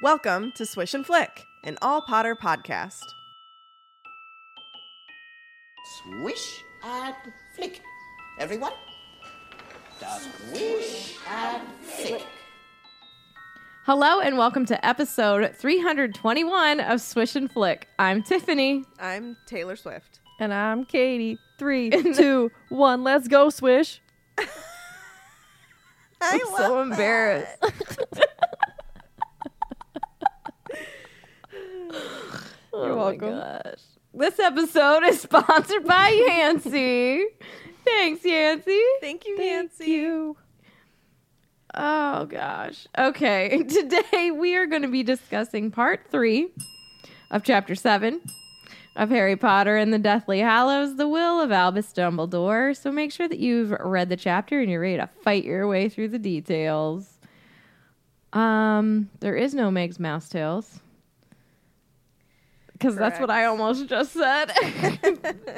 Welcome 0.00 0.52
to 0.52 0.64
Swish 0.64 0.94
and 0.94 1.04
Flick, 1.04 1.44
an 1.64 1.76
all 1.82 2.00
Potter 2.00 2.36
podcast. 2.36 3.02
Swish 6.00 6.62
and 6.84 7.16
flick. 7.56 7.80
Everyone? 8.38 8.70
Swish 9.98 11.16
and 11.28 11.62
flick. 11.82 12.22
Hello 13.86 14.20
and 14.20 14.38
welcome 14.38 14.64
to 14.66 14.86
episode 14.86 15.56
321 15.56 16.78
of 16.78 17.00
Swish 17.00 17.34
and 17.34 17.50
Flick. 17.50 17.88
I'm 17.98 18.22
Tiffany. 18.22 18.84
I'm 19.00 19.36
Taylor 19.46 19.74
Swift. 19.74 20.20
And 20.38 20.54
I'm 20.54 20.84
Katie. 20.84 21.40
Three, 21.58 21.90
two, 22.14 22.52
one, 22.68 23.02
let's 23.02 23.26
go, 23.26 23.50
Swish. 23.50 24.00
I'm 26.20 26.40
so 26.56 26.82
embarrassed. 26.82 27.56
You're 32.72 32.94
welcome. 32.94 33.38
Gosh. 33.38 33.80
This 34.14 34.38
episode 34.38 35.04
is 35.04 35.20
sponsored 35.22 35.84
by 35.84 36.08
Yancy. 36.10 37.24
Thanks, 37.84 38.24
Yancy. 38.24 38.80
Thank 39.00 39.26
you, 39.26 39.36
Thank 39.36 39.70
Nancy. 39.70 39.90
you. 39.90 40.36
Oh 41.74 42.24
gosh. 42.26 42.86
Okay. 42.96 43.62
Today 43.68 44.30
we 44.30 44.56
are 44.56 44.66
going 44.66 44.82
to 44.82 44.88
be 44.88 45.02
discussing 45.02 45.70
part 45.70 46.00
three 46.10 46.48
of 47.30 47.44
chapter 47.44 47.74
seven 47.74 48.20
of 48.96 49.10
Harry 49.10 49.36
Potter 49.36 49.76
and 49.76 49.92
the 49.92 49.98
Deathly 49.98 50.40
Hallows, 50.40 50.96
The 50.96 51.06
Will 51.06 51.40
of 51.40 51.52
Albus 51.52 51.92
Dumbledore. 51.92 52.76
So 52.76 52.90
make 52.90 53.12
sure 53.12 53.28
that 53.28 53.38
you've 53.38 53.70
read 53.70 54.08
the 54.08 54.16
chapter 54.16 54.60
and 54.60 54.70
you're 54.70 54.80
ready 54.80 54.96
to 54.96 55.08
fight 55.22 55.44
your 55.44 55.68
way 55.68 55.88
through 55.88 56.08
the 56.08 56.18
details. 56.18 57.18
Um, 58.32 59.08
there 59.20 59.36
is 59.36 59.54
no 59.54 59.70
Meg's 59.70 60.00
Mouse 60.00 60.28
Tales. 60.28 60.80
Because 62.78 62.94
that's 62.94 63.18
what 63.18 63.30
I 63.30 63.44
almost 63.46 63.86
just 63.88 64.12
said. 64.12 64.52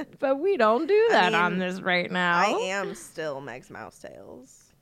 but 0.18 0.38
we 0.40 0.56
don't 0.56 0.86
do 0.86 1.06
that 1.10 1.34
on 1.34 1.52
mean, 1.52 1.58
this 1.60 1.80
right 1.80 2.10
now. 2.10 2.38
I 2.38 2.46
am 2.62 2.94
still 2.94 3.40
Meg's 3.40 3.68
Mouse 3.68 3.98
Tales. 3.98 4.72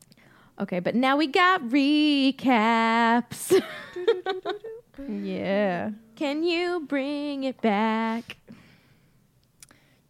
Okay, 0.61 0.79
but 0.79 0.95
now 0.95 1.17
we 1.17 1.27
got 1.27 1.63
recaps. 1.63 3.61
Yeah. 5.07 5.91
Can 6.17 6.43
you 6.43 6.81
bring 6.89 7.45
it 7.45 7.61
back? 7.61 8.37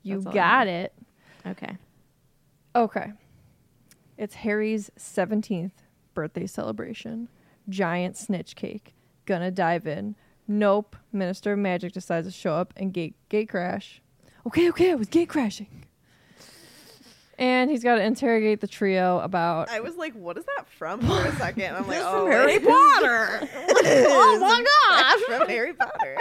You 0.03 0.15
That's 0.17 0.27
all 0.27 0.33
I 0.33 0.35
got 0.35 0.67
know. 0.67 0.73
it. 0.73 0.93
Okay. 1.47 1.77
Okay. 2.75 3.13
It's 4.17 4.35
Harry's 4.37 4.91
17th 4.99 5.73
birthday 6.15 6.47
celebration. 6.47 7.29
Giant 7.69 8.17
snitch 8.17 8.57
cake. 8.57 8.95
Gonna 9.27 9.51
dive 9.51 9.87
in. 9.87 10.17
Nope. 10.49 10.97
Minister 11.13 11.53
of 11.53 11.59
Magic 11.59 11.93
decides 11.93 12.27
to 12.27 12.33
show 12.33 12.55
up 12.55 12.73
and 12.77 12.93
gate 12.93 13.15
gate 13.29 13.51
crash. 13.51 14.01
Okay, 14.47 14.71
okay, 14.71 14.91
I 14.91 14.95
was 14.95 15.09
gate 15.09 15.29
crashing. 15.29 15.85
And 17.39 17.71
he's 17.71 17.85
got 17.85 17.97
to 17.97 18.03
interrogate 18.03 18.61
the 18.61 18.67
trio 18.67 19.21
about 19.21 19.69
I 19.69 19.81
was 19.81 19.97
like, 19.97 20.15
what 20.15 20.37
is 20.39 20.45
that 20.57 20.67
from 20.67 21.01
for 21.03 21.25
a 21.25 21.37
second? 21.37 21.77
I'm 21.77 21.87
like, 21.87 22.01
oh, 22.01 22.27
Harry 22.27 22.59
Potter. 22.59 23.41
oh 24.09 24.39
my 24.41 24.65
gosh. 24.65 25.39
from 25.39 25.49
Harry 25.49 25.75
Potter. 25.75 26.17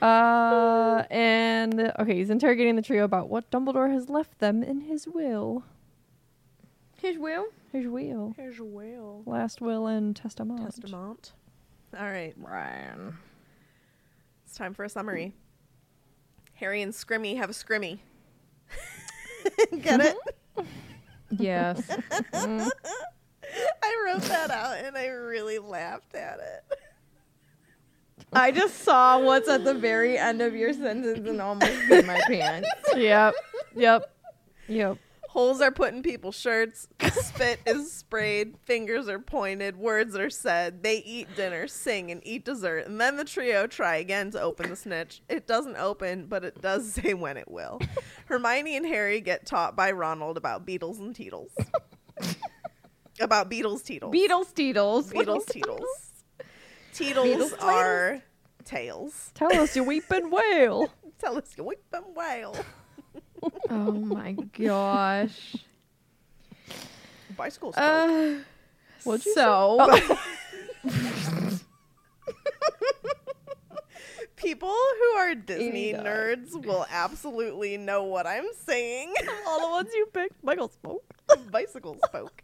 uh 0.02 1.04
and 1.10 1.92
okay, 1.98 2.14
he's 2.14 2.28
interrogating 2.30 2.76
the 2.76 2.82
trio 2.82 3.04
about 3.04 3.30
what 3.30 3.50
Dumbledore 3.50 3.90
has 3.90 4.10
left 4.10 4.38
them 4.38 4.62
in 4.62 4.82
his 4.82 5.08
will. 5.08 5.64
His 7.00 7.18
will. 7.18 7.46
His 7.76 7.86
will. 7.86 8.32
Here's 8.38 8.58
a 8.58 8.64
whale. 8.64 9.22
Last 9.26 9.60
will 9.60 9.86
and 9.86 10.16
testament. 10.16 10.62
Testament. 10.62 11.32
All 11.94 12.06
right, 12.06 12.32
Ryan. 12.38 13.18
it's 14.46 14.56
time 14.56 14.72
for 14.72 14.84
a 14.84 14.88
summary. 14.88 15.34
Harry 16.54 16.80
and 16.80 16.94
Scrimmy 16.94 17.36
have 17.36 17.50
a 17.50 17.52
scrimmy. 17.52 17.98
Get 19.82 20.00
it? 20.00 20.16
Yes. 21.28 21.82
I 22.32 22.70
wrote 24.06 24.22
that 24.22 24.48
out 24.52 24.78
and 24.78 24.96
I 24.96 25.06
really 25.08 25.58
laughed 25.58 26.14
at 26.14 26.38
it. 26.38 26.78
I 28.32 28.52
just 28.52 28.84
saw 28.84 29.18
what's 29.18 29.48
at 29.48 29.64
the 29.64 29.74
very 29.74 30.16
end 30.16 30.40
of 30.40 30.54
your 30.54 30.72
sentence 30.72 31.28
and 31.28 31.42
almost 31.42 31.72
peed 31.90 32.06
my 32.06 32.20
pants. 32.28 32.68
Yep. 32.94 33.34
Yep. 33.74 34.14
Yep. 34.68 34.98
Holes 35.36 35.60
are 35.60 35.70
put 35.70 35.92
in 35.92 36.02
people's 36.02 36.34
shirts. 36.34 36.88
Spit 37.12 37.60
is 37.66 37.92
sprayed. 37.92 38.56
Fingers 38.64 39.06
are 39.06 39.18
pointed. 39.18 39.76
Words 39.76 40.16
are 40.16 40.30
said. 40.30 40.82
They 40.82 40.96
eat 41.00 41.28
dinner, 41.36 41.68
sing, 41.68 42.10
and 42.10 42.26
eat 42.26 42.46
dessert. 42.46 42.86
And 42.86 42.98
then 42.98 43.18
the 43.18 43.24
trio 43.24 43.66
try 43.66 43.96
again 43.96 44.30
to 44.30 44.40
open 44.40 44.70
the 44.70 44.76
snitch. 44.76 45.20
It 45.28 45.46
doesn't 45.46 45.76
open, 45.76 46.24
but 46.24 46.42
it 46.42 46.62
does 46.62 46.90
say 46.94 47.12
when 47.12 47.36
it 47.36 47.50
will. 47.50 47.82
Hermione 48.24 48.78
and 48.78 48.86
Harry 48.86 49.20
get 49.20 49.44
taught 49.44 49.76
by 49.76 49.90
Ronald 49.90 50.38
about 50.38 50.64
beetles 50.64 51.00
and 51.00 51.14
teetles. 51.14 51.54
about 53.20 53.50
beetles, 53.50 53.82
teetles. 53.82 54.14
Beatles, 54.14 54.54
Teetles. 54.54 55.10
Beetles, 55.12 55.44
teetles. 55.44 56.24
Teetles 56.94 57.52
are 57.62 58.22
tails. 58.64 59.32
Tell 59.34 59.52
us, 59.52 59.76
you 59.76 59.84
weeping 59.84 60.30
whale. 60.30 60.90
Tell 61.18 61.36
us 61.36 61.52
you 61.58 61.64
weeping 61.64 62.14
whale. 62.14 62.56
Oh 63.68 63.92
my 63.92 64.32
gosh. 64.32 65.56
Bicycle 67.36 67.72
spoke. 67.72 67.84
Uh, 67.84 68.34
What'd 69.04 69.26
you 69.26 69.34
so, 69.34 70.00
People 74.36 74.68
who 74.68 75.18
are 75.18 75.34
Disney 75.34 75.92
God. 75.92 76.04
nerds 76.04 76.64
will 76.64 76.86
absolutely 76.90 77.76
know 77.76 78.04
what 78.04 78.26
I'm 78.26 78.46
saying. 78.64 79.12
All 79.46 79.60
the 79.60 79.68
ones 79.70 79.90
you 79.94 80.06
picked, 80.12 80.42
Michael 80.44 80.68
spoke. 80.68 81.04
Bicycle 81.50 81.98
spoke. 82.04 82.42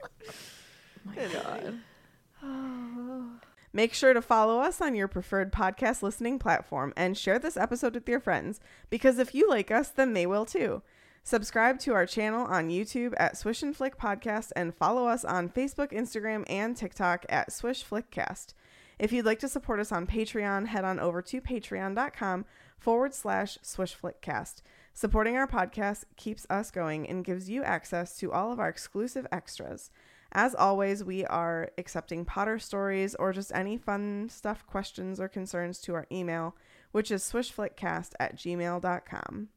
Make 3.73 3.95
sure 3.95 4.13
to 4.13 4.21
follow 4.21 4.61
us 4.61 4.83
on 4.83 4.95
your 4.95 5.09
preferred 5.09 5.51
podcast 5.51 6.03
listening 6.03 6.39
platform 6.39 6.93
and 6.95 7.17
share 7.17 7.39
this 7.39 7.57
episode 7.57 7.95
with 7.95 8.09
your 8.09 8.21
friends 8.21 8.61
because 8.91 9.19
if 9.19 9.35
you 9.35 9.49
like 9.49 9.71
us, 9.71 9.89
then 9.89 10.13
they 10.13 10.27
will 10.27 10.45
too. 10.45 10.83
Subscribe 11.25 11.79
to 11.79 11.95
our 11.95 12.05
channel 12.05 12.45
on 12.47 12.69
YouTube 12.69 13.15
at 13.17 13.37
Swish 13.37 13.63
and 13.63 13.75
Flick 13.75 13.97
Podcast 13.97 14.51
and 14.57 14.75
follow 14.75 15.07
us 15.07 15.25
on 15.25 15.49
Facebook, 15.49 15.93
Instagram, 15.93 16.45
and 16.49 16.77
TikTok 16.77 17.25
at 17.29 17.53
Swish 17.53 17.85
Flickcast. 17.85 18.55
If 18.99 19.13
you'd 19.13 19.25
like 19.25 19.39
to 19.39 19.49
support 19.49 19.81
us 19.81 19.93
on 19.93 20.07
Patreon, 20.07 20.67
head 20.67 20.85
on 20.85 21.01
over 21.01 21.23
to 21.23 21.41
patreon.com 21.41 22.45
forward 22.77 23.15
slash 23.15 23.57
Swish 23.63 23.97
Flickcast. 23.97 24.63
Supporting 24.93 25.37
our 25.37 25.47
podcast 25.47 26.05
keeps 26.17 26.47
us 26.51 26.71
going 26.71 27.09
and 27.09 27.25
gives 27.25 27.49
you 27.49 27.63
access 27.63 28.19
to 28.19 28.33
all 28.33 28.53
of 28.53 28.61
our 28.61 28.69
exclusive 28.69 29.27
extras. 29.33 29.91
As 30.35 30.55
always, 30.55 31.05
we 31.05 31.27
are 31.27 31.71
accepting 31.77 32.25
Potter 32.25 32.59
stories 32.59 33.15
or 33.17 33.35
just 33.35 33.53
any 33.55 33.77
fun 33.77 34.29
stuff, 34.31 34.67
questions, 34.67 35.21
or 35.21 35.29
concerns 35.29 35.79
to 35.81 35.95
our 35.95 36.07
email, 36.11 36.57
which 36.91 37.11
is 37.11 37.23
swishflickcast 37.23 38.13
at 38.19 38.37
gmail.com. 38.37 39.49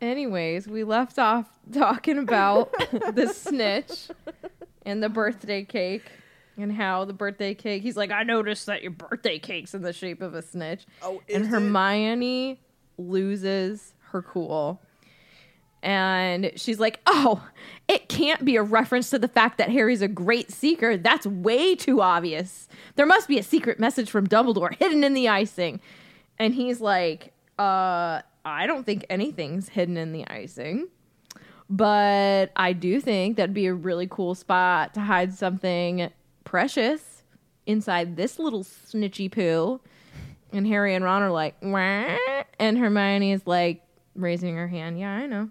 anyways, 0.00 0.68
we 0.68 0.84
left 0.84 1.18
off 1.18 1.46
talking 1.72 2.18
about 2.18 2.70
the 3.14 3.32
snitch 3.34 4.08
and 4.84 5.02
the 5.02 5.08
birthday 5.08 5.64
cake 5.64 6.04
and 6.58 6.70
how 6.70 7.06
the 7.06 7.14
birthday 7.14 7.54
cake, 7.54 7.82
he's 7.82 7.96
like, 7.96 8.10
I 8.10 8.22
noticed 8.24 8.66
that 8.66 8.82
your 8.82 8.92
birthday 8.92 9.38
cake's 9.38 9.74
in 9.74 9.80
the 9.80 9.92
shape 9.92 10.20
of 10.20 10.34
a 10.34 10.42
snitch. 10.42 10.86
Oh, 11.02 11.22
and 11.32 11.42
is 11.44 11.48
it? 11.48 11.50
Hermione 11.50 12.60
loses 12.98 13.94
her 14.10 14.22
cool. 14.22 14.80
And 15.84 16.50
she's 16.56 16.80
like, 16.80 17.00
Oh, 17.06 17.46
it 17.86 18.08
can't 18.08 18.44
be 18.44 18.56
a 18.56 18.62
reference 18.62 19.10
to 19.10 19.18
the 19.18 19.28
fact 19.28 19.58
that 19.58 19.68
Harry's 19.70 20.00
a 20.02 20.08
great 20.08 20.50
seeker. 20.50 20.96
That's 20.96 21.26
way 21.26 21.74
too 21.76 22.00
obvious. 22.00 22.66
There 22.96 23.04
must 23.06 23.28
be 23.28 23.38
a 23.38 23.42
secret 23.42 23.78
message 23.78 24.10
from 24.10 24.26
Dumbledore 24.26 24.74
hidden 24.78 25.04
in 25.04 25.12
the 25.14 25.28
icing. 25.28 25.80
And 26.38 26.54
he's 26.54 26.80
like, 26.80 27.32
Uh, 27.58 28.22
I 28.46 28.66
don't 28.66 28.84
think 28.84 29.04
anything's 29.10 29.68
hidden 29.68 29.96
in 29.98 30.12
the 30.12 30.26
icing. 30.26 30.88
But 31.70 32.50
I 32.56 32.72
do 32.72 33.00
think 33.00 33.36
that'd 33.36 33.54
be 33.54 33.66
a 33.66 33.74
really 33.74 34.06
cool 34.06 34.34
spot 34.34 34.94
to 34.94 35.00
hide 35.00 35.34
something 35.34 36.10
precious. 36.44 37.22
inside 37.66 38.16
this 38.16 38.38
little 38.38 38.62
snitchy 38.64 39.30
poo? 39.30 39.80
And 40.52 40.66
Harry 40.66 40.94
and 40.94 41.04
Ron 41.04 41.22
are 41.22 41.30
like, 41.30 41.56
Wah. 41.62 42.16
and 42.58 42.78
Hermione 42.78 43.32
is 43.32 43.46
like 43.46 43.82
raising 44.14 44.56
her 44.56 44.68
hand. 44.68 44.98
Yeah, 44.98 45.10
I 45.12 45.26
know. 45.26 45.50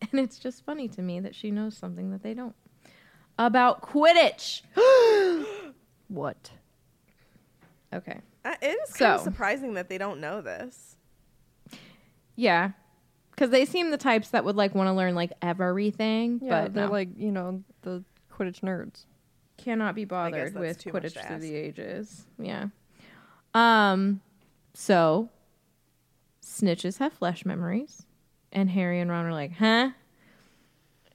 and 0.12 0.20
it's 0.20 0.38
just 0.38 0.64
funny 0.64 0.88
to 0.88 1.02
me 1.02 1.20
that 1.20 1.34
she 1.34 1.50
knows 1.50 1.76
something 1.76 2.10
that 2.10 2.22
they 2.22 2.34
don't 2.34 2.54
about 3.38 3.82
Quidditch. 3.82 4.62
what? 6.08 6.50
Okay. 7.92 8.20
Uh, 8.44 8.54
it 8.60 8.78
is 8.88 8.94
kind 8.94 9.12
of 9.14 9.20
surprising 9.20 9.74
that 9.74 9.88
they 9.88 9.98
don't 9.98 10.20
know 10.20 10.40
this. 10.40 10.96
Yeah. 12.36 12.70
Because 13.30 13.50
they 13.50 13.64
seem 13.64 13.90
the 13.90 13.96
types 13.96 14.30
that 14.30 14.44
would 14.44 14.56
like 14.56 14.74
want 14.74 14.88
to 14.88 14.92
learn 14.92 15.14
like 15.14 15.32
everything, 15.42 16.40
Yeah, 16.42 16.62
but 16.64 16.74
they're 16.74 16.86
no. 16.86 16.92
like 16.92 17.10
you 17.16 17.30
know 17.30 17.62
the 17.82 18.04
Quidditch 18.32 18.60
nerds. 18.60 19.04
cannot 19.56 19.94
be 19.94 20.04
bothered 20.04 20.54
with 20.54 20.82
Quidditch 20.84 21.24
through 21.26 21.38
the 21.38 21.54
ages. 21.54 22.26
Yeah. 22.38 22.66
Um. 23.54 24.20
So, 24.74 25.30
snitches 26.42 26.98
have 26.98 27.12
flesh 27.12 27.44
memories, 27.44 28.06
and 28.52 28.70
Harry 28.70 29.00
and 29.00 29.10
Ron 29.10 29.26
are 29.26 29.32
like, 29.32 29.52
"Huh?" 29.52 29.90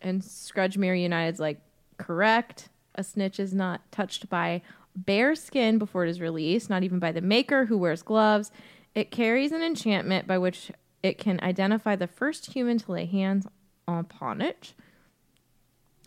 And 0.02 0.22
Scrudgemere 0.22 1.02
United's 1.02 1.40
like, 1.40 1.60
"Correct. 1.98 2.70
A 2.96 3.04
snitch 3.04 3.40
is 3.40 3.54
not 3.54 3.92
touched 3.92 4.30
by 4.30 4.62
bare 4.96 5.36
skin 5.36 5.80
before 5.80 6.06
it 6.06 6.10
is 6.10 6.22
released, 6.22 6.70
not 6.70 6.84
even 6.84 7.00
by 7.00 7.12
the 7.12 7.22
maker 7.22 7.66
who 7.66 7.78
wears 7.78 8.04
gloves. 8.04 8.52
It 8.94 9.10
carries 9.10 9.52
an 9.52 9.64
enchantment 9.64 10.28
by 10.28 10.38
which 10.38 10.72
it 11.02 11.18
can 11.18 11.40
identify 11.42 11.96
the 11.96 12.08
first 12.08 12.54
human 12.54 12.78
to 12.80 12.92
lay 12.92 13.06
hands 13.06 13.48
upon 13.88 14.42
it." 14.42 14.74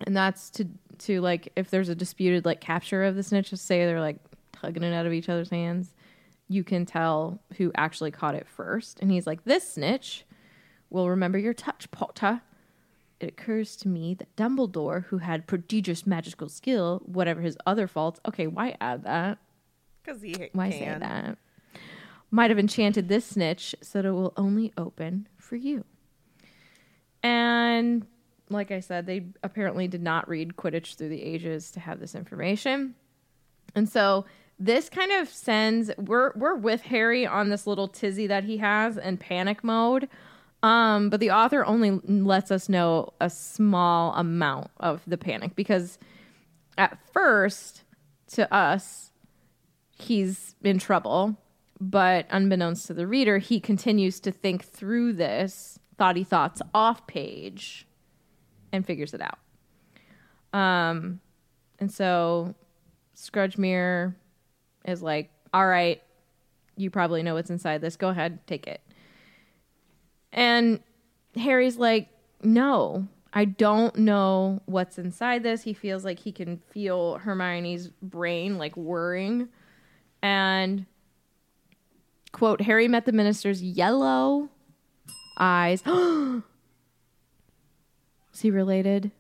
and 0.04 0.16
that's 0.16 0.50
to 0.50 0.66
to 0.98 1.20
like 1.20 1.52
if 1.56 1.70
there's 1.70 1.88
a 1.88 1.94
disputed 1.94 2.44
like 2.44 2.60
capture 2.60 3.04
of 3.04 3.16
the 3.16 3.22
snitch 3.22 3.50
just 3.50 3.66
say 3.66 3.84
they're 3.84 4.00
like 4.00 4.18
tugging 4.52 4.82
it 4.82 4.94
out 4.94 5.06
of 5.06 5.12
each 5.12 5.28
other's 5.28 5.50
hands 5.50 5.94
you 6.48 6.62
can 6.62 6.84
tell 6.84 7.40
who 7.56 7.72
actually 7.74 8.10
caught 8.10 8.34
it 8.34 8.46
first 8.46 9.00
and 9.00 9.10
he's 9.10 9.26
like 9.26 9.44
this 9.44 9.74
snitch 9.74 10.24
will 10.90 11.08
remember 11.08 11.38
your 11.38 11.54
touch 11.54 11.90
potter 11.90 12.42
it 13.18 13.28
occurs 13.30 13.76
to 13.76 13.88
me 13.88 14.14
that 14.14 14.34
dumbledore 14.36 15.04
who 15.06 15.18
had 15.18 15.46
prodigious 15.46 16.06
magical 16.06 16.48
skill 16.48 17.02
whatever 17.06 17.40
his 17.40 17.56
other 17.66 17.86
faults 17.86 18.20
okay 18.26 18.46
why 18.46 18.76
add 18.80 19.02
that 19.04 19.38
Because 20.04 20.22
he 20.22 20.32
why 20.52 20.70
can. 20.70 20.78
say 20.78 20.96
that 20.98 21.38
might 22.30 22.50
have 22.50 22.58
enchanted 22.58 23.08
this 23.08 23.24
snitch 23.26 23.74
so 23.80 24.02
that 24.02 24.08
it 24.08 24.12
will 24.12 24.32
only 24.36 24.72
open 24.76 25.28
for 25.38 25.56
you 25.56 25.84
and 27.22 28.06
like 28.48 28.70
I 28.70 28.80
said, 28.80 29.06
they 29.06 29.26
apparently 29.42 29.88
did 29.88 30.02
not 30.02 30.28
read 30.28 30.56
Quidditch 30.56 30.94
through 30.94 31.08
the 31.08 31.22
ages 31.22 31.70
to 31.72 31.80
have 31.80 31.98
this 31.98 32.14
information. 32.14 32.94
And 33.74 33.88
so 33.88 34.24
this 34.58 34.88
kind 34.88 35.10
of 35.12 35.28
sends 35.28 35.90
we're 35.98 36.32
we're 36.36 36.54
with 36.54 36.82
Harry 36.82 37.26
on 37.26 37.48
this 37.48 37.66
little 37.66 37.88
tizzy 37.88 38.26
that 38.28 38.44
he 38.44 38.58
has 38.58 38.96
in 38.96 39.16
panic 39.16 39.64
mode. 39.64 40.08
Um, 40.62 41.10
but 41.10 41.20
the 41.20 41.30
author 41.30 41.64
only 41.64 42.00
lets 42.04 42.50
us 42.50 42.68
know 42.68 43.12
a 43.20 43.30
small 43.30 44.14
amount 44.14 44.70
of 44.78 45.02
the 45.06 45.18
panic 45.18 45.54
because 45.54 45.98
at 46.78 46.98
first 47.12 47.82
to 48.32 48.52
us 48.52 49.12
he's 49.98 50.54
in 50.62 50.78
trouble, 50.78 51.36
but 51.80 52.26
unbeknownst 52.30 52.86
to 52.86 52.94
the 52.94 53.06
reader, 53.06 53.38
he 53.38 53.60
continues 53.60 54.20
to 54.20 54.32
think 54.32 54.64
through 54.64 55.12
this 55.12 55.78
thoughty 55.98 56.24
thoughts 56.24 56.60
off 56.74 57.06
page 57.06 57.86
and 58.72 58.84
figures 58.84 59.14
it 59.14 59.20
out. 59.20 59.38
Um, 60.58 61.20
and 61.78 61.92
so 61.92 62.54
Scrudgemere 63.14 64.14
is 64.84 65.02
like, 65.02 65.30
"All 65.52 65.66
right, 65.66 66.02
you 66.76 66.90
probably 66.90 67.22
know 67.22 67.34
what's 67.34 67.50
inside 67.50 67.80
this. 67.80 67.96
Go 67.96 68.08
ahead, 68.08 68.46
take 68.46 68.66
it." 68.66 68.80
And 70.32 70.80
Harry's 71.36 71.76
like, 71.76 72.08
"No, 72.42 73.06
I 73.32 73.44
don't 73.46 73.96
know 73.98 74.60
what's 74.66 74.98
inside 74.98 75.42
this." 75.42 75.62
He 75.62 75.72
feels 75.72 76.04
like 76.04 76.18
he 76.20 76.32
can 76.32 76.58
feel 76.70 77.18
Hermione's 77.18 77.88
brain 78.02 78.58
like 78.58 78.76
whirring, 78.76 79.48
and 80.22 80.86
quote: 82.32 82.60
"Harry 82.62 82.88
met 82.88 83.04
the 83.06 83.12
minister's 83.12 83.62
yellow 83.62 84.48
eyes." 85.38 85.82
Is 88.34 88.40
he 88.42 88.50
related 88.50 89.10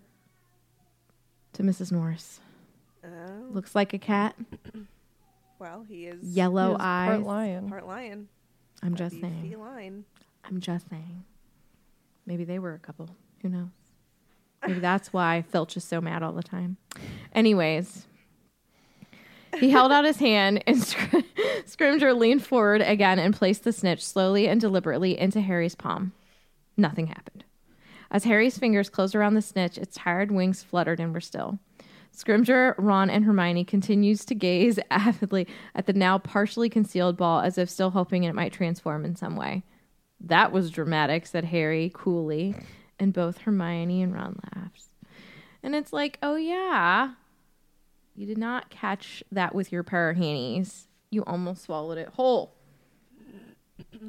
to 1.54 1.62
Mrs. 1.62 1.90
Norris? 1.90 2.40
Oh, 3.02 3.08
Looks 3.50 3.74
like 3.74 3.94
a 3.94 3.98
cat. 3.98 4.36
well, 5.58 5.84
he 5.88 6.06
is 6.06 6.22
Yellow 6.22 6.72
He's 6.72 6.80
eyes. 6.80 7.08
part 7.08 7.22
lion. 7.22 7.68
part 7.70 7.86
lion. 7.86 8.28
I'm 8.82 8.92
That'd 8.92 8.98
just 9.12 9.14
be 9.16 9.20
saying. 9.22 9.50
Feline. 9.50 10.04
I'm 10.46 10.60
just 10.60 10.88
saying. 10.88 11.24
Maybe 12.24 12.44
they 12.44 12.58
were 12.58 12.74
a 12.74 12.78
couple. 12.78 13.10
Who 13.42 13.48
knows? 13.48 13.68
Maybe 14.66 14.80
that's 14.80 15.12
why 15.12 15.42
Filch 15.42 15.76
is 15.76 15.84
so 15.84 16.00
mad 16.00 16.22
all 16.22 16.32
the 16.32 16.42
time. 16.42 16.76
Anyways, 17.34 18.06
he 19.58 19.70
held 19.70 19.92
out 19.92 20.04
his 20.04 20.18
hand 20.18 20.62
and 20.66 20.82
Scr- 20.82 21.18
Scrimgeour 21.66 22.16
leaned 22.16 22.44
forward 22.44 22.82
again 22.82 23.18
and 23.18 23.34
placed 23.34 23.64
the 23.64 23.72
snitch 23.72 24.04
slowly 24.04 24.48
and 24.48 24.60
deliberately 24.60 25.18
into 25.18 25.40
Harry's 25.40 25.74
palm. 25.74 26.12
Nothing 26.76 27.08
happened. 27.08 27.44
As 28.10 28.24
Harry's 28.24 28.58
fingers 28.58 28.88
closed 28.88 29.14
around 29.14 29.34
the 29.34 29.42
snitch, 29.42 29.78
its 29.78 29.96
tired 29.96 30.30
wings 30.30 30.62
fluttered 30.62 31.00
and 31.00 31.12
were 31.12 31.20
still. 31.20 31.58
Scrimgeour, 32.16 32.74
Ron, 32.78 33.10
and 33.10 33.24
Hermione 33.24 33.64
continues 33.64 34.24
to 34.24 34.34
gaze 34.34 34.78
avidly 34.90 35.46
at 35.74 35.86
the 35.86 35.92
now 35.92 36.18
partially 36.18 36.70
concealed 36.70 37.16
ball 37.16 37.40
as 37.40 37.58
if 37.58 37.68
still 37.68 37.90
hoping 37.90 38.24
it 38.24 38.34
might 38.34 38.52
transform 38.52 39.04
in 39.04 39.16
some 39.16 39.36
way. 39.36 39.64
That 40.20 40.50
was 40.52 40.70
dramatic, 40.70 41.26
said 41.26 41.44
Harry 41.46 41.90
coolly, 41.94 42.54
and 42.98 43.12
both 43.12 43.38
Hermione 43.38 44.02
and 44.02 44.14
Ron 44.14 44.38
laughed. 44.54 44.82
And 45.62 45.74
it's 45.74 45.92
like, 45.92 46.18
oh 46.22 46.36
yeah, 46.36 47.12
you 48.14 48.26
did 48.26 48.38
not 48.38 48.70
catch 48.70 49.22
that 49.32 49.54
with 49.54 49.72
your 49.72 49.82
pair 49.82 50.08
of 50.10 50.16
hannies. 50.16 50.88
You 51.10 51.22
almost 51.24 51.64
swallowed 51.64 51.98
it 51.98 52.08
whole, 52.08 52.54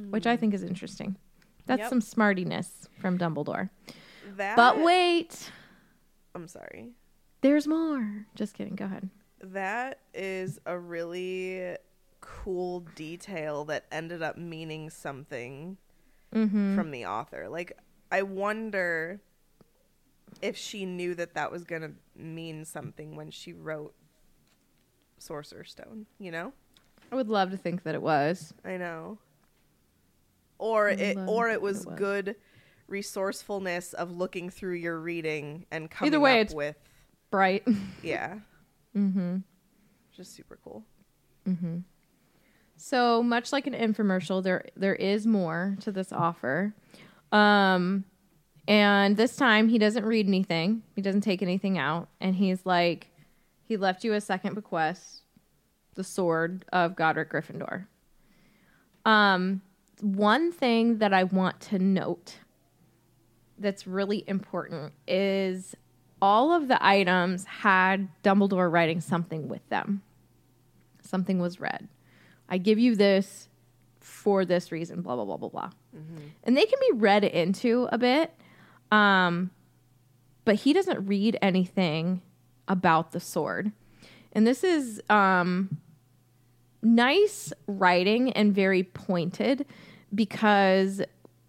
which 0.09 0.25
I 0.27 0.37
think 0.37 0.53
is 0.53 0.63
interesting. 0.63 1.17
That's 1.65 1.79
Yep. 1.81 1.89
some 1.89 1.99
smartiness 2.01 2.87
from 2.99 3.17
Dumbledore. 3.17 3.69
That, 4.37 4.55
But 4.55 4.81
wait, 4.83 5.51
I'm 6.35 6.47
sorry. 6.47 6.91
there's 7.41 7.67
more. 7.67 8.25
Just 8.35 8.53
kidding. 8.53 8.75
Go 8.75 8.85
ahead. 8.85 9.09
That 9.41 9.99
is 10.13 10.59
a 10.65 10.77
really 10.79 11.75
cool 12.21 12.81
detail 12.95 13.65
that 13.65 13.85
ended 13.91 14.21
up 14.21 14.37
meaning 14.37 14.89
something 14.89 15.77
Mm-hmm. 16.45 16.75
from 16.75 16.91
the 16.91 17.05
author. 17.05 17.49
Like, 17.49 17.77
I 18.11 18.21
wonder 18.21 19.19
if 20.41 20.55
she 20.57 20.85
knew 20.85 21.15
that 21.15 21.33
that 21.35 21.51
was 21.51 21.63
going 21.63 21.81
to 21.81 21.91
mean 22.15 22.63
something 22.65 23.15
when 23.15 23.31
she 23.31 23.53
wrote 23.53 23.93
Sorcerer's 25.17 25.71
Stone, 25.71 26.05
you 26.19 26.31
know? 26.31 26.53
I 27.11 27.15
would 27.15 27.29
love 27.29 27.51
to 27.51 27.57
think 27.57 27.83
that 27.83 27.95
it 27.95 28.01
was. 28.01 28.53
I 28.65 28.77
know. 28.77 29.17
Or 30.59 30.89
it 30.89 31.17
or 31.27 31.49
it 31.49 31.61
was 31.61 31.81
it 31.83 31.89
was. 31.89 31.99
good 31.99 32.35
resourcefulness 32.87 33.93
of 33.93 34.11
looking 34.15 34.49
through 34.49 34.75
your 34.75 34.99
reading 34.99 35.65
and 35.71 35.89
coming 35.89 36.11
Either 36.11 36.19
way, 36.19 36.39
up 36.41 36.45
it's- 36.47 36.55
with 36.55 36.75
Bright. 37.29 37.67
yeah. 38.03 38.39
mm-hmm. 38.95 39.37
Just 40.15 40.35
super 40.35 40.57
cool. 40.63 40.83
So 42.77 43.21
much 43.21 43.51
like 43.51 43.67
an 43.67 43.73
infomercial, 43.73 44.43
there 44.43 44.65
there 44.75 44.95
is 44.95 45.27
more 45.27 45.75
to 45.81 45.91
this 45.91 46.13
offer. 46.13 46.73
Um 47.31 48.05
and 48.67 49.15
this 49.15 49.35
time 49.35 49.69
he 49.69 49.77
doesn't 49.77 50.05
read 50.05 50.27
anything. 50.27 50.83
He 50.95 51.01
doesn't 51.01 51.21
take 51.21 51.41
anything 51.41 51.77
out. 51.77 52.09
And 52.19 52.35
he's 52.35 52.65
like, 52.65 53.07
he 53.63 53.77
left 53.77 54.03
you 54.03 54.13
a 54.13 54.21
second 54.21 54.55
bequest, 54.55 55.21
the 55.95 56.03
sword 56.03 56.65
of 56.71 56.95
Godric 56.95 57.31
Gryffindor. 57.31 57.85
Um, 59.05 59.61
one 60.01 60.51
thing 60.51 60.97
that 60.97 61.13
I 61.13 61.23
want 61.23 61.61
to 61.61 61.79
note 61.79 62.35
that's 63.57 63.87
really 63.87 64.23
important 64.27 64.93
is 65.07 65.75
all 66.21 66.53
of 66.53 66.67
the 66.67 66.85
items 66.85 67.45
had 67.45 68.09
Dumbledore 68.23 68.71
writing 68.71 69.01
something 69.01 69.47
with 69.47 69.67
them. 69.69 70.01
Something 71.01 71.39
was 71.39 71.59
read. 71.59 71.87
I 72.49 72.57
give 72.57 72.79
you 72.79 72.95
this 72.95 73.49
for 73.99 74.45
this 74.45 74.71
reason, 74.71 75.01
blah, 75.01 75.15
blah, 75.15 75.25
blah, 75.25 75.37
blah, 75.37 75.49
blah. 75.49 75.69
And 76.43 76.55
they 76.55 76.65
can 76.65 76.79
be 76.91 76.97
read 76.97 77.23
into 77.23 77.87
a 77.91 77.97
bit. 77.97 78.33
Um, 78.91 79.51
but 80.45 80.55
he 80.55 80.71
doesn't 80.73 81.05
read 81.05 81.37
anything 81.41 82.21
about 82.67 83.11
the 83.11 83.19
sword. 83.19 83.71
And 84.31 84.47
this 84.47 84.63
is 84.63 85.01
um, 85.09 85.77
nice 86.81 87.51
writing 87.67 88.31
and 88.31 88.53
very 88.55 88.83
pointed 88.83 89.65
because 90.15 91.01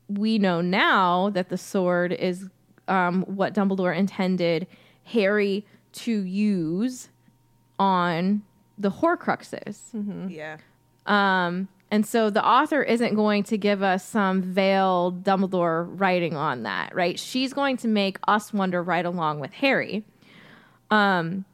we 0.09 0.38
know 0.38 0.61
now 0.61 1.31
that 1.31 1.49
the 1.49 1.59
sword 1.59 2.12
is 2.12 2.49
um, 2.88 3.23
what 3.23 3.55
Dumbledore 3.55 3.97
intended 3.97 4.67
Harry 5.05 5.64
to 5.93 6.12
use 6.12 7.09
on 7.78 8.43
the 8.78 8.90
Horcruxes. 8.90 9.78
Yeah. 10.31 10.57
Um, 11.09 11.69
and 11.91 12.07
so 12.07 12.29
the 12.29 12.45
author 12.45 12.83
isn't 12.83 13.15
going 13.15 13.45
to 13.45 13.57
give 13.57 13.83
us 13.83 14.05
some 14.05 14.43
veiled 14.43 15.25
Dumbledore 15.25 15.88
writing 15.99 16.37
on 16.37 16.65
that, 16.65 16.95
right? 16.95 17.19
She's 17.19 17.55
going 17.55 17.79
to 17.79 17.88
make 17.88 18.19
us 18.29 18.53
wonder 18.53 18.83
right 18.83 19.07
along 19.07 19.41
with 19.41 19.53
Harry. 19.53 20.05
Um, 20.91 21.47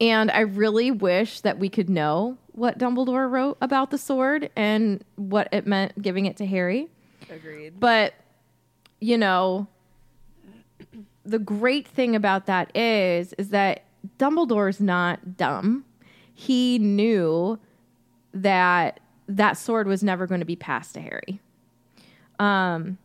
and 0.00 0.30
I 0.30 0.40
really 0.40 0.90
wish 0.90 1.42
that 1.42 1.58
we 1.58 1.68
could 1.68 1.90
know 1.90 2.38
what 2.52 2.78
Dumbledore 2.78 3.30
wrote 3.30 3.58
about 3.60 3.90
the 3.90 3.98
sword 3.98 4.50
and 4.56 5.04
what 5.16 5.48
it 5.52 5.66
meant 5.66 6.00
giving 6.00 6.24
it 6.24 6.38
to 6.38 6.46
Harry. 6.46 6.88
Agreed. 7.30 7.78
But, 7.78 8.14
you 9.00 9.18
know, 9.18 9.68
the 11.24 11.38
great 11.38 11.86
thing 11.86 12.16
about 12.16 12.46
that 12.46 12.74
is 12.74 13.34
is 13.34 13.50
that 13.50 13.84
Dumbledore's 14.18 14.80
not 14.80 15.36
dumb. 15.36 15.84
He 16.32 16.78
knew 16.78 17.58
that 18.34 19.00
that 19.28 19.56
sword 19.56 19.86
was 19.86 20.02
never 20.02 20.26
going 20.26 20.40
to 20.40 20.46
be 20.46 20.56
passed 20.56 20.94
to 20.94 21.00
Harry. 21.00 21.40
Um 22.38 22.98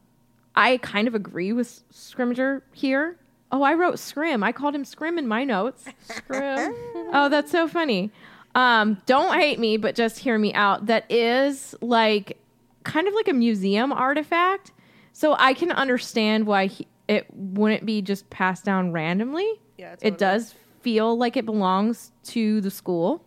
I 0.55 0.77
kind 0.77 1.07
of 1.07 1.15
agree 1.15 1.51
with 1.51 1.83
Scrimgeour 1.91 2.61
here. 2.71 3.17
Oh, 3.51 3.61
I 3.61 3.73
wrote 3.73 3.99
Scrim. 3.99 4.41
I 4.43 4.51
called 4.51 4.73
him 4.73 4.85
Scrim 4.85 5.17
in 5.19 5.27
my 5.27 5.43
notes. 5.43 5.85
Scrim. 6.01 6.73
Oh, 7.13 7.29
that's 7.29 7.51
so 7.51 7.67
funny. 7.67 8.11
Um, 8.55 9.01
don't 9.05 9.37
hate 9.39 9.59
me, 9.59 9.77
but 9.77 9.95
just 9.95 10.19
hear 10.19 10.37
me 10.37 10.53
out. 10.53 10.87
That 10.87 11.09
is 11.09 11.75
like 11.81 12.37
kind 12.83 13.07
of 13.07 13.13
like 13.13 13.27
a 13.27 13.33
museum 13.33 13.93
artifact. 13.93 14.71
So 15.13 15.35
I 15.39 15.53
can 15.53 15.71
understand 15.71 16.45
why 16.47 16.65
he, 16.67 16.87
it 17.07 17.25
wouldn't 17.33 17.85
be 17.85 18.01
just 18.01 18.29
passed 18.29 18.65
down 18.65 18.91
randomly. 18.91 19.45
Yeah, 19.77 19.95
It 20.01 20.17
does 20.17 20.55
feel 20.81 21.17
like 21.17 21.37
it 21.37 21.45
belongs 21.45 22.11
to 22.25 22.59
the 22.61 22.71
school. 22.71 23.23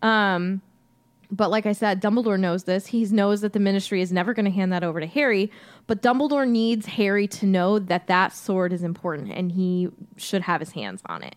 Um, 0.00 0.62
but 1.30 1.50
like 1.50 1.66
I 1.66 1.72
said, 1.72 2.00
Dumbledore 2.00 2.40
knows 2.40 2.64
this. 2.64 2.86
He 2.86 3.04
knows 3.06 3.42
that 3.42 3.52
the 3.52 3.60
ministry 3.60 4.00
is 4.00 4.10
never 4.10 4.32
going 4.32 4.46
to 4.46 4.50
hand 4.50 4.72
that 4.72 4.82
over 4.82 5.00
to 5.00 5.06
Harry. 5.06 5.50
But 5.86 6.00
Dumbledore 6.02 6.48
needs 6.48 6.86
Harry 6.86 7.26
to 7.28 7.46
know 7.46 7.78
that 7.78 8.06
that 8.06 8.32
sword 8.32 8.72
is 8.72 8.82
important 8.82 9.32
and 9.32 9.52
he 9.52 9.88
should 10.16 10.42
have 10.42 10.60
his 10.60 10.70
hands 10.70 11.02
on 11.06 11.22
it. 11.22 11.36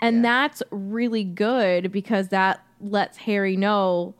And 0.00 0.24
that's 0.24 0.62
really 0.70 1.24
good 1.24 1.92
because 1.92 2.28
that 2.28 2.64
lets 2.80 3.16
Harry 3.18 3.56
know 3.56 4.14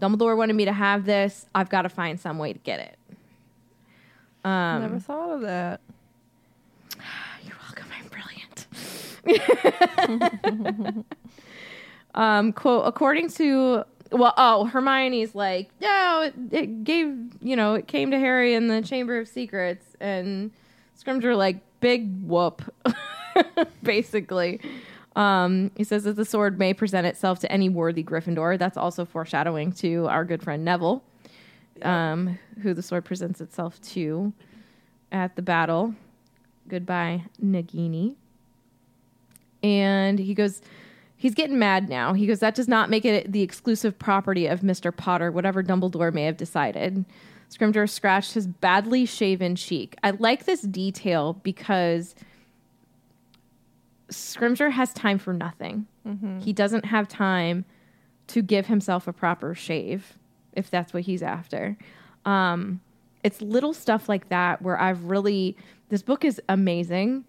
Dumbledore 0.00 0.36
wanted 0.36 0.56
me 0.56 0.64
to 0.64 0.72
have 0.72 1.04
this. 1.04 1.46
I've 1.54 1.68
got 1.68 1.82
to 1.82 1.88
find 1.88 2.18
some 2.18 2.38
way 2.38 2.52
to 2.52 2.58
get 2.58 2.80
it. 2.80 2.98
Um, 4.44 4.82
Never 4.82 4.98
thought 4.98 5.30
of 5.30 5.40
that. 5.42 5.80
You're 7.44 7.56
welcome. 7.62 7.86
I'm 7.96 8.08
brilliant. 10.82 11.06
um, 12.14 12.52
quote, 12.52 12.82
according 12.86 13.28
to, 13.30 13.84
well, 14.12 14.34
oh, 14.36 14.64
Hermione's 14.64 15.34
like, 15.34 15.70
yeah, 15.80 16.24
it, 16.24 16.34
it 16.50 16.84
gave, 16.84 17.16
you 17.40 17.56
know, 17.56 17.74
it 17.74 17.88
came 17.88 18.10
to 18.10 18.18
Harry 18.18 18.54
in 18.54 18.68
the 18.68 18.82
Chamber 18.82 19.18
of 19.18 19.28
Secrets. 19.28 19.84
And 20.00 20.50
Scrimgeour, 20.98 21.36
like, 21.36 21.60
big 21.80 22.22
whoop, 22.22 22.62
basically. 23.82 24.60
Um, 25.16 25.70
he 25.76 25.84
says 25.84 26.04
that 26.04 26.16
the 26.16 26.24
sword 26.24 26.58
may 26.58 26.72
present 26.72 27.06
itself 27.06 27.38
to 27.40 27.52
any 27.52 27.68
worthy 27.68 28.02
Gryffindor. 28.02 28.58
That's 28.58 28.76
also 28.76 29.04
foreshadowing 29.04 29.72
to 29.72 30.06
our 30.06 30.24
good 30.24 30.42
friend 30.42 30.64
Neville, 30.64 31.02
um, 31.82 32.38
who 32.62 32.72
the 32.72 32.82
sword 32.82 33.04
presents 33.04 33.40
itself 33.40 33.80
to 33.82 34.32
at 35.10 35.36
the 35.36 35.42
battle. 35.42 35.94
Goodbye, 36.68 37.24
Nagini. 37.42 38.14
And 39.62 40.18
he 40.18 40.34
goes, 40.34 40.62
he's 41.22 41.36
getting 41.36 41.56
mad 41.56 41.88
now. 41.88 42.14
He 42.14 42.26
goes, 42.26 42.40
that 42.40 42.56
does 42.56 42.66
not 42.66 42.90
make 42.90 43.04
it 43.04 43.30
the 43.30 43.42
exclusive 43.42 43.96
property 43.96 44.48
of 44.48 44.62
Mr. 44.62 44.94
Potter, 44.94 45.30
whatever 45.30 45.62
Dumbledore 45.62 46.12
may 46.12 46.24
have 46.24 46.36
decided. 46.36 47.04
Scrimgeour 47.48 47.88
scratched 47.88 48.34
his 48.34 48.48
badly 48.48 49.06
shaven 49.06 49.54
cheek. 49.54 49.94
I 50.02 50.10
like 50.10 50.46
this 50.46 50.62
detail 50.62 51.34
because 51.44 52.16
Scrimgeour 54.08 54.72
has 54.72 54.92
time 54.94 55.18
for 55.18 55.32
nothing. 55.32 55.86
He 56.40 56.52
doesn't 56.52 56.86
have 56.86 57.06
time 57.06 57.66
to 58.26 58.42
give 58.42 58.66
himself 58.66 59.06
a 59.06 59.12
proper 59.12 59.54
shave, 59.54 60.18
if 60.54 60.70
that's 60.70 60.92
what 60.92 61.04
he's 61.04 61.22
after. 61.22 61.76
Um, 62.24 62.80
it's 63.22 63.40
little 63.40 63.72
stuff 63.72 64.08
like 64.08 64.28
that 64.30 64.60
where 64.60 64.76
I've 64.76 65.04
really 65.04 65.56
this 65.88 66.02
book 66.02 66.24
is 66.24 66.42
amazing. 66.48 67.24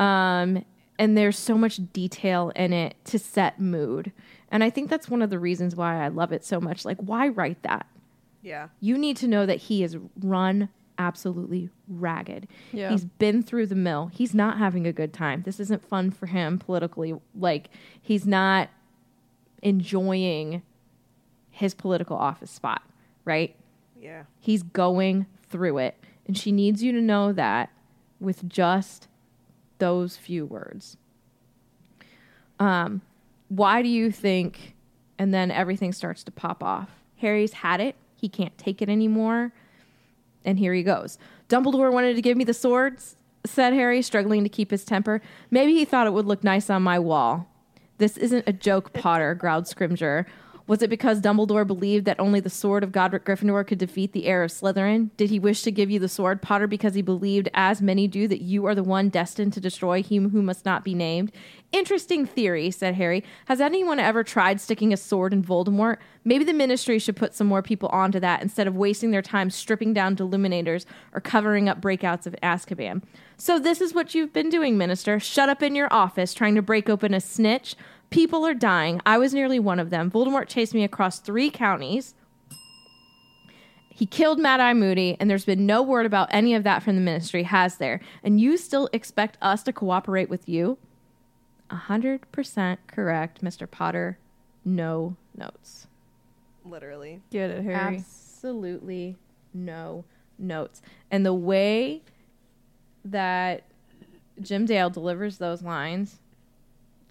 Um, 0.00 0.64
and 0.98 1.16
there's 1.16 1.38
so 1.38 1.56
much 1.56 1.80
detail 1.92 2.52
in 2.56 2.72
it 2.72 2.96
to 3.06 3.18
set 3.18 3.60
mood. 3.60 4.12
And 4.50 4.62
I 4.62 4.70
think 4.70 4.90
that's 4.90 5.08
one 5.08 5.22
of 5.22 5.30
the 5.30 5.38
reasons 5.38 5.74
why 5.74 6.04
I 6.04 6.08
love 6.08 6.32
it 6.32 6.44
so 6.44 6.60
much. 6.60 6.84
Like, 6.84 6.98
why 6.98 7.28
write 7.28 7.62
that? 7.62 7.86
Yeah. 8.42 8.68
You 8.80 8.96
need 8.96 9.16
to 9.18 9.28
know 9.28 9.44
that 9.44 9.58
he 9.58 9.82
is 9.82 9.96
run 10.20 10.68
absolutely 10.98 11.68
ragged. 11.88 12.48
Yeah. 12.72 12.90
He's 12.90 13.04
been 13.04 13.42
through 13.42 13.66
the 13.66 13.74
mill. 13.74 14.10
He's 14.14 14.34
not 14.34 14.58
having 14.58 14.86
a 14.86 14.92
good 14.92 15.12
time. 15.12 15.42
This 15.42 15.60
isn't 15.60 15.86
fun 15.86 16.10
for 16.10 16.26
him 16.26 16.58
politically. 16.58 17.14
Like, 17.34 17.68
he's 18.00 18.26
not 18.26 18.70
enjoying 19.62 20.62
his 21.50 21.74
political 21.74 22.16
office 22.16 22.50
spot, 22.50 22.82
right? 23.24 23.56
Yeah. 24.00 24.24
He's 24.38 24.62
going 24.62 25.26
through 25.48 25.78
it. 25.78 25.96
And 26.26 26.36
she 26.36 26.52
needs 26.52 26.82
you 26.82 26.92
to 26.92 27.00
know 27.00 27.32
that 27.32 27.70
with 28.20 28.48
just 28.48 29.08
those 29.78 30.16
few 30.16 30.46
words. 30.46 30.96
Um, 32.58 33.02
why 33.48 33.82
do 33.82 33.88
you 33.88 34.10
think? 34.10 34.74
And 35.18 35.32
then 35.32 35.50
everything 35.50 35.92
starts 35.92 36.24
to 36.24 36.30
pop 36.30 36.62
off. 36.62 36.90
Harry's 37.18 37.52
had 37.54 37.80
it. 37.80 37.96
He 38.16 38.28
can't 38.28 38.56
take 38.58 38.82
it 38.82 38.88
anymore. 38.88 39.52
And 40.44 40.58
here 40.58 40.74
he 40.74 40.82
goes. 40.82 41.18
Dumbledore 41.48 41.92
wanted 41.92 42.16
to 42.16 42.22
give 42.22 42.36
me 42.36 42.44
the 42.44 42.54
swords, 42.54 43.16
said 43.44 43.72
Harry, 43.72 44.02
struggling 44.02 44.42
to 44.42 44.48
keep 44.48 44.70
his 44.70 44.84
temper. 44.84 45.20
Maybe 45.50 45.74
he 45.74 45.84
thought 45.84 46.06
it 46.06 46.12
would 46.12 46.26
look 46.26 46.44
nice 46.44 46.70
on 46.70 46.82
my 46.82 46.98
wall. 46.98 47.48
This 47.98 48.16
isn't 48.16 48.44
a 48.46 48.52
joke, 48.52 48.92
Potter, 48.92 49.34
growled 49.34 49.64
Scrimgeour. 49.64 50.26
Was 50.66 50.82
it 50.82 50.90
because 50.90 51.20
Dumbledore 51.20 51.64
believed 51.64 52.06
that 52.06 52.18
only 52.18 52.40
the 52.40 52.50
sword 52.50 52.82
of 52.82 52.90
Godric 52.90 53.24
Gryffindor 53.24 53.64
could 53.64 53.78
defeat 53.78 54.12
the 54.12 54.26
heir 54.26 54.42
of 54.42 54.50
Slytherin? 54.50 55.10
Did 55.16 55.30
he 55.30 55.38
wish 55.38 55.62
to 55.62 55.70
give 55.70 55.90
you 55.90 56.00
the 56.00 56.08
sword, 56.08 56.42
Potter, 56.42 56.66
because 56.66 56.94
he 56.94 57.02
believed, 57.02 57.48
as 57.54 57.80
many 57.80 58.08
do, 58.08 58.26
that 58.26 58.42
you 58.42 58.66
are 58.66 58.74
the 58.74 58.82
one 58.82 59.08
destined 59.08 59.52
to 59.52 59.60
destroy 59.60 60.02
him 60.02 60.30
who 60.30 60.42
must 60.42 60.64
not 60.64 60.82
be 60.82 60.92
named? 60.92 61.30
Interesting 61.70 62.26
theory, 62.26 62.72
said 62.72 62.96
Harry. 62.96 63.22
Has 63.46 63.60
anyone 63.60 64.00
ever 64.00 64.24
tried 64.24 64.60
sticking 64.60 64.92
a 64.92 64.96
sword 64.96 65.32
in 65.32 65.44
Voldemort? 65.44 65.98
Maybe 66.24 66.44
the 66.44 66.52
ministry 66.52 66.98
should 66.98 67.16
put 67.16 67.34
some 67.34 67.46
more 67.46 67.62
people 67.62 67.88
onto 67.90 68.18
that 68.18 68.42
instead 68.42 68.66
of 68.66 68.74
wasting 68.74 69.12
their 69.12 69.22
time 69.22 69.50
stripping 69.50 69.92
down 69.92 70.16
deluminators 70.16 70.84
or 71.12 71.20
covering 71.20 71.68
up 71.68 71.80
breakouts 71.80 72.26
of 72.26 72.34
Azkaban. 72.42 73.02
So 73.36 73.58
this 73.58 73.80
is 73.80 73.94
what 73.94 74.14
you've 74.14 74.32
been 74.32 74.48
doing, 74.48 74.78
Minister. 74.78 75.20
Shut 75.20 75.48
up 75.48 75.62
in 75.62 75.74
your 75.74 75.92
office 75.92 76.34
trying 76.34 76.54
to 76.54 76.62
break 76.62 76.88
open 76.88 77.14
a 77.14 77.20
snitch. 77.20 77.76
People 78.10 78.46
are 78.46 78.54
dying. 78.54 79.00
I 79.04 79.18
was 79.18 79.34
nearly 79.34 79.58
one 79.58 79.78
of 79.78 79.90
them. 79.90 80.10
Voldemort 80.10 80.48
chased 80.48 80.74
me 80.74 80.84
across 80.84 81.18
three 81.18 81.50
counties. 81.50 82.14
He 83.90 84.04
killed 84.06 84.38
Mad 84.38 84.60
Eye 84.60 84.74
Moody, 84.74 85.16
and 85.18 85.30
there's 85.30 85.46
been 85.46 85.64
no 85.64 85.82
word 85.82 86.04
about 86.04 86.28
any 86.30 86.54
of 86.54 86.64
that 86.64 86.82
from 86.82 86.96
the 86.96 87.00
ministry, 87.00 87.44
has 87.44 87.78
there? 87.78 88.00
And 88.22 88.38
you 88.38 88.58
still 88.58 88.90
expect 88.92 89.38
us 89.40 89.62
to 89.62 89.72
cooperate 89.72 90.28
with 90.28 90.48
you? 90.48 90.76
A 91.70 91.76
hundred 91.76 92.30
percent 92.30 92.78
correct, 92.86 93.42
Mr. 93.42 93.68
Potter. 93.68 94.18
No 94.64 95.16
notes. 95.34 95.86
Literally. 96.64 97.22
Get 97.30 97.50
it, 97.50 97.64
Harry. 97.64 97.96
Absolutely 97.96 99.16
no 99.54 100.04
notes. 100.38 100.82
And 101.10 101.24
the 101.24 101.34
way 101.34 102.02
that 103.04 103.64
Jim 104.40 104.66
Dale 104.66 104.90
delivers 104.90 105.38
those 105.38 105.62
lines 105.62 106.18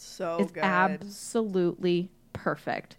So 0.06 0.40
is 0.40 0.52
good. 0.52 0.64
absolutely 0.64 2.10
perfect. 2.34 2.98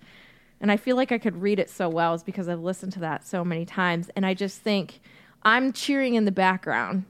And 0.60 0.72
I 0.72 0.76
feel 0.76 0.96
like 0.96 1.12
I 1.12 1.18
could 1.18 1.42
read 1.42 1.58
it 1.58 1.70
so 1.70 1.88
well 1.88 2.14
is 2.14 2.22
because 2.22 2.48
I've 2.48 2.60
listened 2.60 2.92
to 2.94 3.00
that 3.00 3.26
so 3.26 3.44
many 3.44 3.64
times. 3.64 4.10
And 4.16 4.24
I 4.24 4.34
just 4.34 4.60
think 4.60 5.00
I'm 5.42 5.72
cheering 5.72 6.14
in 6.14 6.24
the 6.24 6.32
background. 6.32 7.04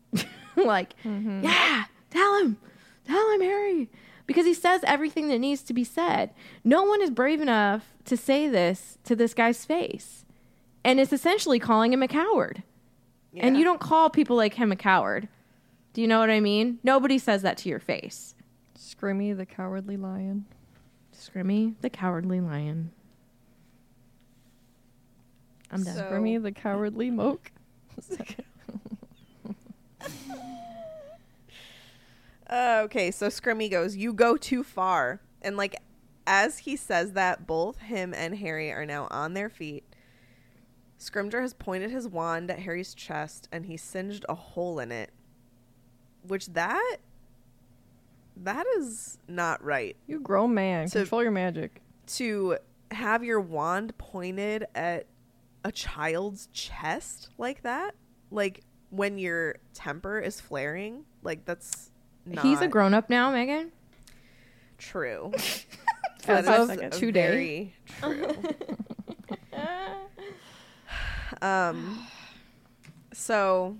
like, 0.56 0.94
mm-hmm. 1.02 1.44
yeah, 1.44 1.84
tell 2.10 2.40
him, 2.40 2.56
tell 3.06 3.30
him, 3.32 3.40
Harry. 3.40 3.90
Because 4.26 4.46
he 4.46 4.54
says 4.54 4.82
everything 4.84 5.28
that 5.28 5.38
needs 5.38 5.62
to 5.62 5.74
be 5.74 5.84
said. 5.84 6.30
No 6.64 6.84
one 6.84 7.02
is 7.02 7.10
brave 7.10 7.40
enough 7.40 7.92
to 8.06 8.16
say 8.16 8.48
this 8.48 8.98
to 9.04 9.16
this 9.16 9.34
guy's 9.34 9.64
face. 9.64 10.24
And 10.84 10.98
it's 10.98 11.12
essentially 11.12 11.58
calling 11.58 11.92
him 11.92 12.02
a 12.02 12.08
coward. 12.08 12.62
And 13.36 13.56
you 13.56 13.64
don't 13.64 13.80
call 13.80 14.10
people 14.10 14.36
like 14.36 14.54
him 14.54 14.72
a 14.72 14.76
coward. 14.76 15.28
Do 15.92 16.00
you 16.00 16.08
know 16.08 16.18
what 16.20 16.30
I 16.30 16.40
mean? 16.40 16.78
Nobody 16.82 17.18
says 17.18 17.42
that 17.42 17.56
to 17.58 17.68
your 17.68 17.78
face. 17.78 18.34
Scrimmy 18.80 19.36
the 19.36 19.44
cowardly 19.44 19.98
lion. 19.98 20.46
Scrimmy, 21.14 21.74
the 21.82 21.90
cowardly 21.90 22.40
lion. 22.40 22.92
I'm 25.70 25.84
done. 25.84 25.94
So- 25.94 26.04
Scrimmy 26.04 26.42
the 26.42 26.52
cowardly 26.52 27.10
moke. 27.10 27.52
Uh, 32.48 32.80
okay, 32.84 33.10
so 33.10 33.28
Scrimmy 33.28 33.70
goes, 33.70 33.96
You 33.96 34.14
go 34.14 34.38
too 34.38 34.64
far. 34.64 35.20
And 35.42 35.58
like 35.58 35.76
as 36.26 36.58
he 36.58 36.74
says 36.76 37.12
that, 37.12 37.46
both 37.46 37.78
him 37.78 38.14
and 38.14 38.38
Harry 38.38 38.72
are 38.72 38.86
now 38.86 39.08
on 39.10 39.34
their 39.34 39.50
feet. 39.50 39.84
Scrimgeour 40.98 41.42
has 41.42 41.54
pointed 41.54 41.90
his 41.90 42.08
wand 42.08 42.50
at 42.50 42.60
Harry's 42.60 42.94
chest 42.94 43.48
and 43.52 43.66
he 43.66 43.76
singed 43.76 44.24
a 44.28 44.34
hole 44.34 44.78
in 44.78 44.90
it. 44.90 45.12
Which 46.26 46.46
that 46.48 46.98
that 48.40 48.66
is 48.78 49.18
not 49.28 49.62
right. 49.64 49.96
You 50.06 50.20
grown 50.20 50.54
man. 50.54 50.88
So- 50.88 51.00
Control 51.00 51.22
your 51.22 51.32
magic. 51.32 51.80
To 52.16 52.58
have 52.90 53.22
your 53.22 53.40
wand 53.40 53.96
pointed 53.98 54.66
at 54.74 55.06
a 55.64 55.70
child's 55.70 56.48
chest 56.52 57.28
like 57.38 57.62
that, 57.62 57.94
like 58.32 58.62
when 58.90 59.16
your 59.18 59.56
temper 59.74 60.18
is 60.18 60.40
flaring, 60.40 61.04
like 61.22 61.44
that's 61.44 61.90
not 62.26 62.44
He's 62.44 62.60
a 62.60 62.66
grown 62.68 62.94
up 62.94 63.08
now, 63.10 63.30
Megan. 63.30 63.70
true. 64.78 65.30
As 65.34 65.64
That 66.26 66.48
of 66.48 66.70
is 66.70 66.98
today. 66.98 67.72
very 68.00 68.16
true. 68.16 68.32
um. 71.42 72.06
So, 73.12 73.76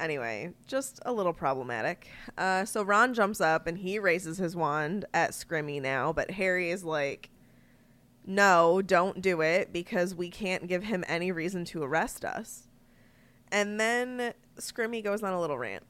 anyway, 0.00 0.52
just 0.66 1.00
a 1.04 1.12
little 1.12 1.32
problematic. 1.32 2.08
Uh, 2.36 2.64
so 2.64 2.82
Ron 2.82 3.14
jumps 3.14 3.40
up 3.40 3.66
and 3.66 3.78
he 3.78 3.98
raises 3.98 4.38
his 4.38 4.56
wand 4.56 5.04
at 5.14 5.32
Scrimmy 5.32 5.80
now, 5.80 6.12
but 6.12 6.32
Harry 6.32 6.70
is 6.70 6.84
like, 6.84 7.30
"No, 8.26 8.82
don't 8.82 9.20
do 9.20 9.40
it 9.40 9.72
because 9.72 10.14
we 10.14 10.30
can't 10.30 10.66
give 10.66 10.84
him 10.84 11.04
any 11.06 11.30
reason 11.32 11.64
to 11.66 11.82
arrest 11.82 12.24
us." 12.24 12.68
And 13.52 13.80
then 13.80 14.32
Scrimmy 14.56 15.02
goes 15.02 15.22
on 15.22 15.32
a 15.32 15.40
little 15.40 15.58
rant. 15.58 15.84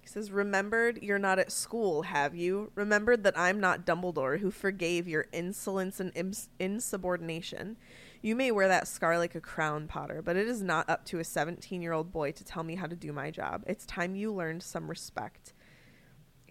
He 0.00 0.08
says, 0.08 0.30
Remembered 0.30 1.02
you're 1.02 1.18
not 1.18 1.38
at 1.38 1.52
school, 1.52 2.02
have 2.02 2.34
you? 2.34 2.72
Remembered 2.74 3.24
that 3.24 3.38
I'm 3.38 3.60
not 3.60 3.84
Dumbledore 3.84 4.40
who 4.40 4.50
forgave 4.50 5.06
your 5.06 5.26
insolence 5.32 6.00
and 6.00 6.12
ins- 6.14 6.48
insubordination. 6.58 7.76
You 8.20 8.34
may 8.34 8.50
wear 8.50 8.68
that 8.68 8.88
scar 8.88 9.18
like 9.18 9.34
a 9.34 9.40
crown, 9.40 9.86
Potter, 9.86 10.22
but 10.22 10.36
it 10.36 10.48
is 10.48 10.62
not 10.62 10.88
up 10.90 11.04
to 11.06 11.18
a 11.18 11.24
17 11.24 11.80
year 11.80 11.92
old 11.92 12.12
boy 12.12 12.32
to 12.32 12.44
tell 12.44 12.62
me 12.62 12.74
how 12.74 12.86
to 12.86 12.96
do 12.96 13.12
my 13.12 13.30
job. 13.30 13.64
It's 13.66 13.86
time 13.86 14.14
you 14.14 14.32
learned 14.32 14.62
some 14.62 14.88
respect. 14.88 15.52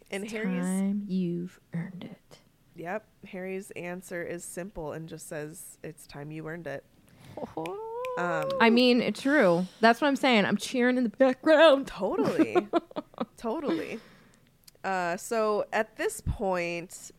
And 0.09 0.29
Harry's. 0.29 0.63
Time 0.63 1.03
you've 1.07 1.59
earned 1.73 2.05
it. 2.05 2.37
Yep. 2.75 3.05
Harry's 3.27 3.71
answer 3.71 4.23
is 4.23 4.43
simple 4.43 4.93
and 4.93 5.09
just 5.09 5.27
says, 5.27 5.77
It's 5.83 6.07
time 6.07 6.31
you 6.31 6.47
earned 6.47 6.67
it. 6.67 6.85
Um, 8.17 8.49
I 8.59 8.71
mean, 8.71 8.99
it's 8.99 9.21
true. 9.21 9.67
That's 9.79 10.01
what 10.01 10.07
I'm 10.07 10.15
saying. 10.15 10.45
I'm 10.45 10.57
cheering 10.57 10.97
in 10.97 11.03
the 11.03 11.09
background. 11.09 11.85
Totally. 11.87 12.67
totally. 13.37 13.99
Uh, 14.83 15.17
so 15.17 15.65
at 15.71 15.97
this 15.97 16.21
point, 16.21 17.11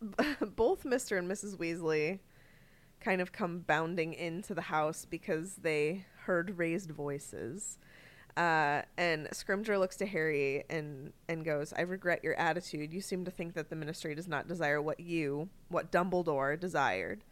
both 0.56 0.82
Mr. 0.82 1.16
and 1.16 1.30
Mrs. 1.30 1.56
Weasley 1.56 2.18
kind 3.02 3.20
of 3.20 3.32
come 3.32 3.60
bounding 3.60 4.14
into 4.14 4.54
the 4.54 4.62
house 4.62 5.06
because 5.08 5.56
they 5.56 6.06
heard 6.24 6.58
raised 6.58 6.90
voices. 6.90 7.78
Uh, 8.36 8.82
and 8.96 9.28
Scrimgeour 9.30 9.78
looks 9.78 9.96
to 9.96 10.06
Harry 10.06 10.64
and, 10.70 11.12
and 11.28 11.44
goes, 11.44 11.72
I 11.76 11.82
regret 11.82 12.24
your 12.24 12.34
attitude. 12.36 12.92
You 12.92 13.00
seem 13.00 13.24
to 13.24 13.30
think 13.30 13.54
that 13.54 13.68
the 13.68 13.76
ministry 13.76 14.14
does 14.14 14.28
not 14.28 14.48
desire 14.48 14.80
what 14.80 15.00
you, 15.00 15.50
what 15.68 15.92
Dumbledore 15.92 16.58
desired. 16.58 17.24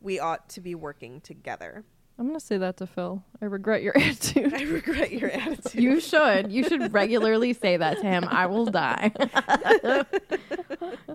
We 0.00 0.18
ought 0.18 0.48
to 0.50 0.60
be 0.60 0.74
working 0.74 1.20
together. 1.20 1.84
I'm 2.18 2.26
gonna 2.26 2.40
say 2.40 2.58
that 2.58 2.76
to 2.76 2.86
Phil. 2.86 3.22
I 3.40 3.46
regret 3.46 3.82
your 3.82 3.96
attitude. 3.98 4.54
I 4.54 4.62
regret 4.64 5.12
your 5.12 5.30
attitude. 5.30 5.82
You 5.82 6.00
should. 6.00 6.52
You 6.52 6.68
should 6.68 6.92
regularly 6.92 7.52
say 7.52 7.76
that 7.76 7.98
to 8.00 8.02
him. 8.02 8.24
I 8.28 8.46
will 8.46 8.66
die. 8.66 9.12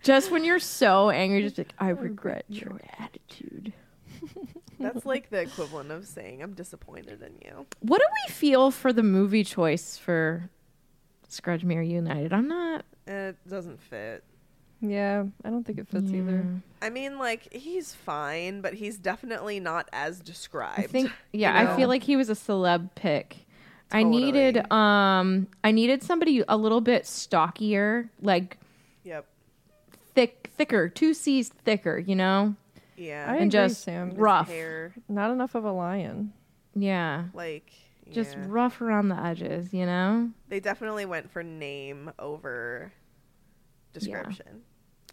just 0.04 0.32
when 0.32 0.44
you're 0.44 0.60
so 0.60 1.10
angry, 1.10 1.44
just 1.44 1.58
like, 1.58 1.74
I 1.80 1.90
regret 1.90 2.46
your 2.50 2.80
attitude. 3.00 3.74
That's 4.80 5.06
like 5.06 5.30
the 5.30 5.42
equivalent 5.42 5.92
of 5.92 6.06
saying, 6.06 6.42
I'm 6.44 6.54
disappointed 6.54 7.22
in 7.22 7.34
you. 7.44 7.66
What 7.80 8.00
do 8.00 8.06
we 8.28 8.34
feel 8.34 8.72
for 8.72 8.94
the 8.94 9.04
movie 9.04 9.44
choice 9.44 9.98
for 9.98 10.50
Scrudgemere 11.30 11.88
United? 11.88 12.34
I'm 12.34 12.48
not. 12.48 12.86
It 13.08 13.38
doesn't 13.48 13.82
fit. 13.82 14.24
Yeah, 14.82 15.24
I 15.44 15.50
don't 15.50 15.66
think 15.66 15.80
it 15.80 15.88
fits 15.88 16.12
either. 16.12 16.46
I 16.82 16.90
mean, 16.90 17.18
like 17.18 17.52
he's 17.54 17.94
fine, 17.94 18.62
but 18.62 18.74
he's 18.76 18.98
definitely 18.98 19.60
not 19.60 19.90
as 19.92 20.20
described. 20.20 20.80
I 20.80 20.84
think 20.84 21.12
yeah, 21.34 21.62
you 21.62 21.70
I 21.70 21.76
feel 21.76 21.88
like 21.88 22.04
he 22.04 22.16
was 22.16 22.30
a 22.30 22.34
celeb 22.34 22.90
pick. 22.96 23.38
I 23.92 24.04
needed 24.04 24.70
um 24.72 25.48
I 25.64 25.72
needed 25.72 26.04
somebody 26.04 26.44
a 26.48 26.58
little 26.58 26.82
bit 26.82 27.06
stockier, 27.06 28.10
like 28.22 28.58
Yep. 29.04 29.26
thick 30.14 30.50
thicker, 30.58 30.90
two 30.90 31.14
C's 31.14 31.50
thicker, 31.50 31.98
you 31.98 32.16
know? 32.16 32.56
Yeah. 32.98 33.26
I 33.28 33.36
and 33.36 33.44
agree, 33.44 33.50
just 33.50 33.84
Sam. 33.84 34.12
Rough. 34.16 34.50
hair, 34.50 34.94
Not 35.08 35.32
enough 35.32 35.56
of 35.56 35.64
a 35.64 35.72
lion. 35.72 36.34
Yeah. 36.76 37.26
like 37.34 37.72
Just 38.12 38.36
yeah. 38.36 38.46
rough 38.48 38.82
around 38.82 39.08
the 39.10 39.20
edges, 39.20 39.74
you 39.74 39.86
know? 39.86 40.30
They 40.50 40.60
definitely 40.60 41.06
went 41.06 41.32
for 41.32 41.42
name 41.42 42.12
over 42.20 42.92
description. 44.00 44.62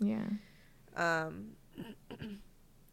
Yeah. 0.01 0.27
Um. 0.97 1.53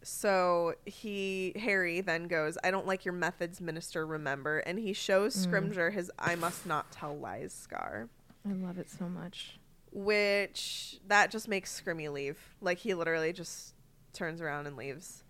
So 0.03 0.73
he 0.85 1.53
Harry 1.57 2.01
then 2.01 2.27
goes, 2.27 2.57
"I 2.63 2.71
don't 2.71 2.87
like 2.87 3.05
your 3.05 3.13
methods, 3.13 3.61
Minister. 3.61 4.03
Remember." 4.03 4.57
And 4.59 4.79
he 4.79 4.93
shows 4.93 5.45
Mm. 5.45 5.51
Scrimgeour 5.73 5.93
his 5.93 6.09
"I 6.17 6.33
must 6.35 6.65
not 6.65 6.91
tell 6.91 7.15
lies" 7.15 7.53
scar. 7.53 8.09
I 8.43 8.53
love 8.53 8.77
it 8.79 8.89
so 8.89 9.07
much. 9.07 9.59
which 9.93 10.99
that 11.07 11.29
just 11.29 11.47
makes 11.49 11.79
Scrimmy 11.79 12.11
leave. 12.11 12.39
Like 12.61 12.77
he 12.79 12.93
literally 12.93 13.31
just 13.33 13.75
turns 14.13 14.41
around 14.41 14.65
and 14.65 14.75
leaves. 14.77 15.23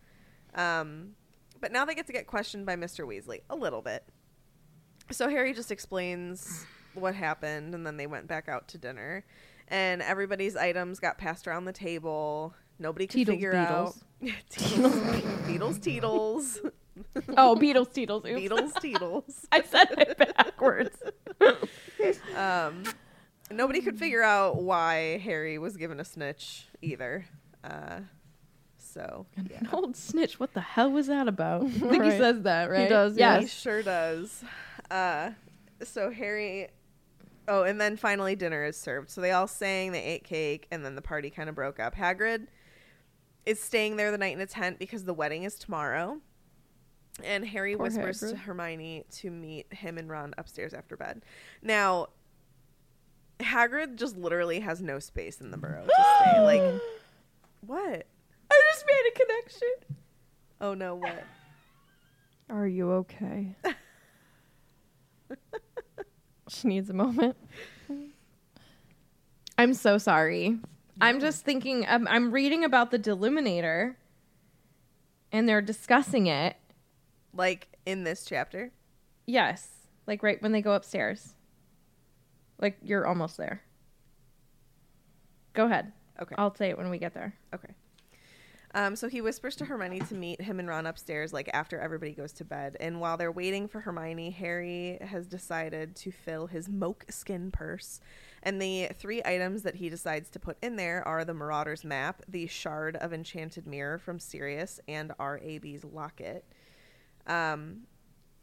Um, 0.53 1.15
but 1.59 1.71
now 1.71 1.83
they 1.83 1.95
get 1.95 2.05
to 2.07 2.13
get 2.13 2.27
questioned 2.27 2.65
by 2.65 2.75
Mr. 2.75 3.05
Weasley 3.05 3.41
a 3.49 3.55
little 3.55 3.81
bit. 3.81 4.05
So 5.09 5.29
Harry 5.29 5.53
just 5.53 5.71
explains 5.71 6.65
what 6.93 7.15
happened, 7.15 7.73
and 7.75 7.85
then 7.85 7.97
they 7.97 8.05
went 8.07 8.27
back 8.27 8.47
out 8.47 8.67
to 8.69 8.77
dinner, 8.77 9.25
and 9.71 10.01
everybody's 10.03 10.55
items 10.55 10.99
got 10.99 11.17
passed 11.17 11.47
around 11.47 11.65
the 11.65 11.73
table. 11.73 12.53
Nobody 12.77 13.07
could 13.07 13.21
Teetles, 13.21 13.27
figure 13.27 13.55
out 13.55 13.95
Teetles, 14.51 14.93
Beatles, 15.47 15.79
Teetles, 15.79 16.71
Oh, 17.37 17.55
Beatles, 17.59 17.91
Teetles, 17.93 18.25
oops. 18.25 18.41
Beatles, 18.41 18.73
Teetles. 18.73 19.45
I 19.51 19.61
said 19.63 19.87
it 19.97 20.17
backwards. 20.17 20.97
Um, 22.35 22.83
nobody 23.51 23.79
could 23.81 23.99
figure 23.99 24.23
out 24.23 24.61
why 24.61 25.19
Harry 25.19 25.59
was 25.59 25.77
given 25.77 25.99
a 25.99 26.05
snitch 26.05 26.65
either. 26.81 27.25
Uh, 27.63 27.99
so 28.79 29.27
yeah. 29.49 29.59
An 29.59 29.69
old 29.71 29.95
snitch. 29.95 30.39
What 30.39 30.53
the 30.55 30.61
hell 30.61 30.89
was 30.91 31.05
that 31.07 31.27
about? 31.27 31.63
I 31.65 31.69
think 31.69 32.03
he 32.03 32.09
says 32.11 32.41
that, 32.41 32.71
right? 32.71 32.83
He 32.83 32.87
does, 32.89 33.13
he 33.13 33.19
Yes. 33.19 33.41
He 33.43 33.47
sure 33.49 33.83
does. 33.83 34.43
Uh, 34.89 35.31
so 35.83 36.09
Harry. 36.09 36.69
Oh, 37.51 37.63
and 37.63 37.81
then 37.81 37.97
finally 37.97 38.37
dinner 38.37 38.63
is 38.63 38.77
served. 38.77 39.09
So 39.09 39.19
they 39.19 39.31
all 39.31 39.45
sang, 39.45 39.91
they 39.91 40.01
ate 40.01 40.23
cake, 40.23 40.67
and 40.71 40.85
then 40.85 40.95
the 40.95 41.01
party 41.01 41.29
kind 41.29 41.49
of 41.49 41.55
broke 41.55 41.81
up. 41.81 41.95
Hagrid 41.95 42.47
is 43.45 43.61
staying 43.61 43.97
there 43.97 44.09
the 44.09 44.17
night 44.17 44.33
in 44.33 44.39
a 44.39 44.45
tent 44.45 44.79
because 44.79 45.03
the 45.03 45.13
wedding 45.13 45.43
is 45.43 45.55
tomorrow. 45.55 46.21
And 47.21 47.45
Harry 47.45 47.75
Poor 47.75 47.87
whispers 47.87 48.21
to 48.21 48.37
Hermione 48.37 49.03
to 49.17 49.29
meet 49.29 49.73
him 49.73 49.97
and 49.97 50.09
Ron 50.09 50.33
upstairs 50.37 50.73
after 50.73 50.95
bed. 50.95 51.23
Now, 51.61 52.07
Hagrid 53.41 53.97
just 53.97 54.15
literally 54.15 54.61
has 54.61 54.81
no 54.81 54.99
space 54.99 55.41
in 55.41 55.51
the 55.51 55.57
burrow 55.57 55.83
to 55.83 55.91
stay. 56.21 56.39
Like, 56.41 56.81
what? 57.67 58.07
I 58.49 58.61
just 58.71 58.85
made 58.87 59.11
a 59.13 59.19
connection. 59.19 59.97
Oh 60.61 60.73
no, 60.73 60.95
what? 60.95 61.25
Are 62.49 62.65
you 62.65 62.93
okay? 62.93 63.57
she 66.51 66.67
needs 66.67 66.89
a 66.89 66.93
moment. 66.93 67.35
I'm 69.57 69.73
so 69.73 69.97
sorry. 69.97 70.57
I'm 70.99 71.19
just 71.19 71.43
thinking. 71.43 71.85
I'm, 71.87 72.07
I'm 72.07 72.31
reading 72.31 72.63
about 72.63 72.91
the 72.91 72.99
Deluminator, 72.99 73.95
and 75.31 75.47
they're 75.47 75.61
discussing 75.61 76.27
it. 76.27 76.57
Like 77.33 77.69
in 77.85 78.03
this 78.03 78.25
chapter? 78.25 78.71
Yes, 79.25 79.67
like 80.05 80.21
right 80.23 80.41
when 80.41 80.51
they 80.51 80.61
go 80.61 80.73
upstairs. 80.73 81.35
Like 82.59 82.77
you're 82.83 83.07
almost 83.07 83.37
there. 83.37 83.61
Go 85.53 85.65
ahead. 85.65 85.91
Okay. 86.21 86.35
I'll 86.37 86.53
say 86.53 86.69
it 86.69 86.77
when 86.77 86.89
we 86.89 86.97
get 86.97 87.13
there. 87.13 87.33
Okay. 87.53 87.73
Um, 88.73 88.95
so 88.95 89.09
he 89.09 89.19
whispers 89.19 89.55
to 89.57 89.65
Hermione 89.65 89.99
to 89.99 90.15
meet 90.15 90.41
him 90.41 90.59
and 90.59 90.67
Ron 90.67 90.85
upstairs, 90.85 91.33
like 91.33 91.49
after 91.53 91.77
everybody 91.77 92.13
goes 92.13 92.31
to 92.33 92.45
bed. 92.45 92.77
And 92.79 93.01
while 93.01 93.17
they're 93.17 93.31
waiting 93.31 93.67
for 93.67 93.81
Hermione, 93.81 94.31
Harry 94.31 94.97
has 95.01 95.27
decided 95.27 95.95
to 95.97 96.11
fill 96.11 96.47
his 96.47 96.69
moke 96.69 97.05
skin 97.09 97.51
purse. 97.51 97.99
And 98.43 98.61
the 98.61 98.89
three 98.97 99.21
items 99.25 99.63
that 99.63 99.75
he 99.75 99.89
decides 99.89 100.29
to 100.29 100.39
put 100.39 100.57
in 100.63 100.77
there 100.77 101.05
are 101.05 101.25
the 101.25 101.33
Marauder's 101.33 101.83
map, 101.83 102.23
the 102.27 102.47
shard 102.47 102.95
of 102.95 103.11
enchanted 103.13 103.67
mirror 103.67 103.97
from 103.97 104.19
Sirius, 104.19 104.79
and 104.87 105.11
R.A.B.'s 105.19 105.83
locket. 105.83 106.45
Um, 107.27 107.81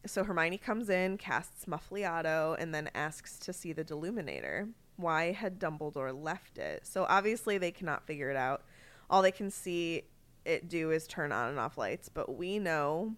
so 0.07 0.25
Hermione 0.25 0.59
comes 0.59 0.91
in, 0.91 1.17
casts 1.17 1.65
Muffliato, 1.65 2.55
and 2.59 2.75
then 2.75 2.91
asks 2.95 3.39
to 3.41 3.53
see 3.53 3.73
the 3.73 3.85
Deluminator. 3.85 4.69
Why 4.97 5.33
had 5.33 5.59
Dumbledore 5.59 6.13
left 6.13 6.59
it? 6.59 6.87
So 6.87 7.07
obviously 7.09 7.57
they 7.57 7.71
cannot 7.71 8.07
figure 8.07 8.31
it 8.31 8.37
out. 8.37 8.63
all 9.11 9.23
they 9.23 9.33
can 9.33 9.51
see 9.51 10.05
it 10.49 10.69
do 10.69 10.91
is 10.91 11.07
turn 11.07 11.31
on 11.31 11.51
and 11.51 11.59
off 11.59 11.77
lights, 11.77 12.09
but 12.09 12.37
we 12.37 12.59
know 12.59 13.15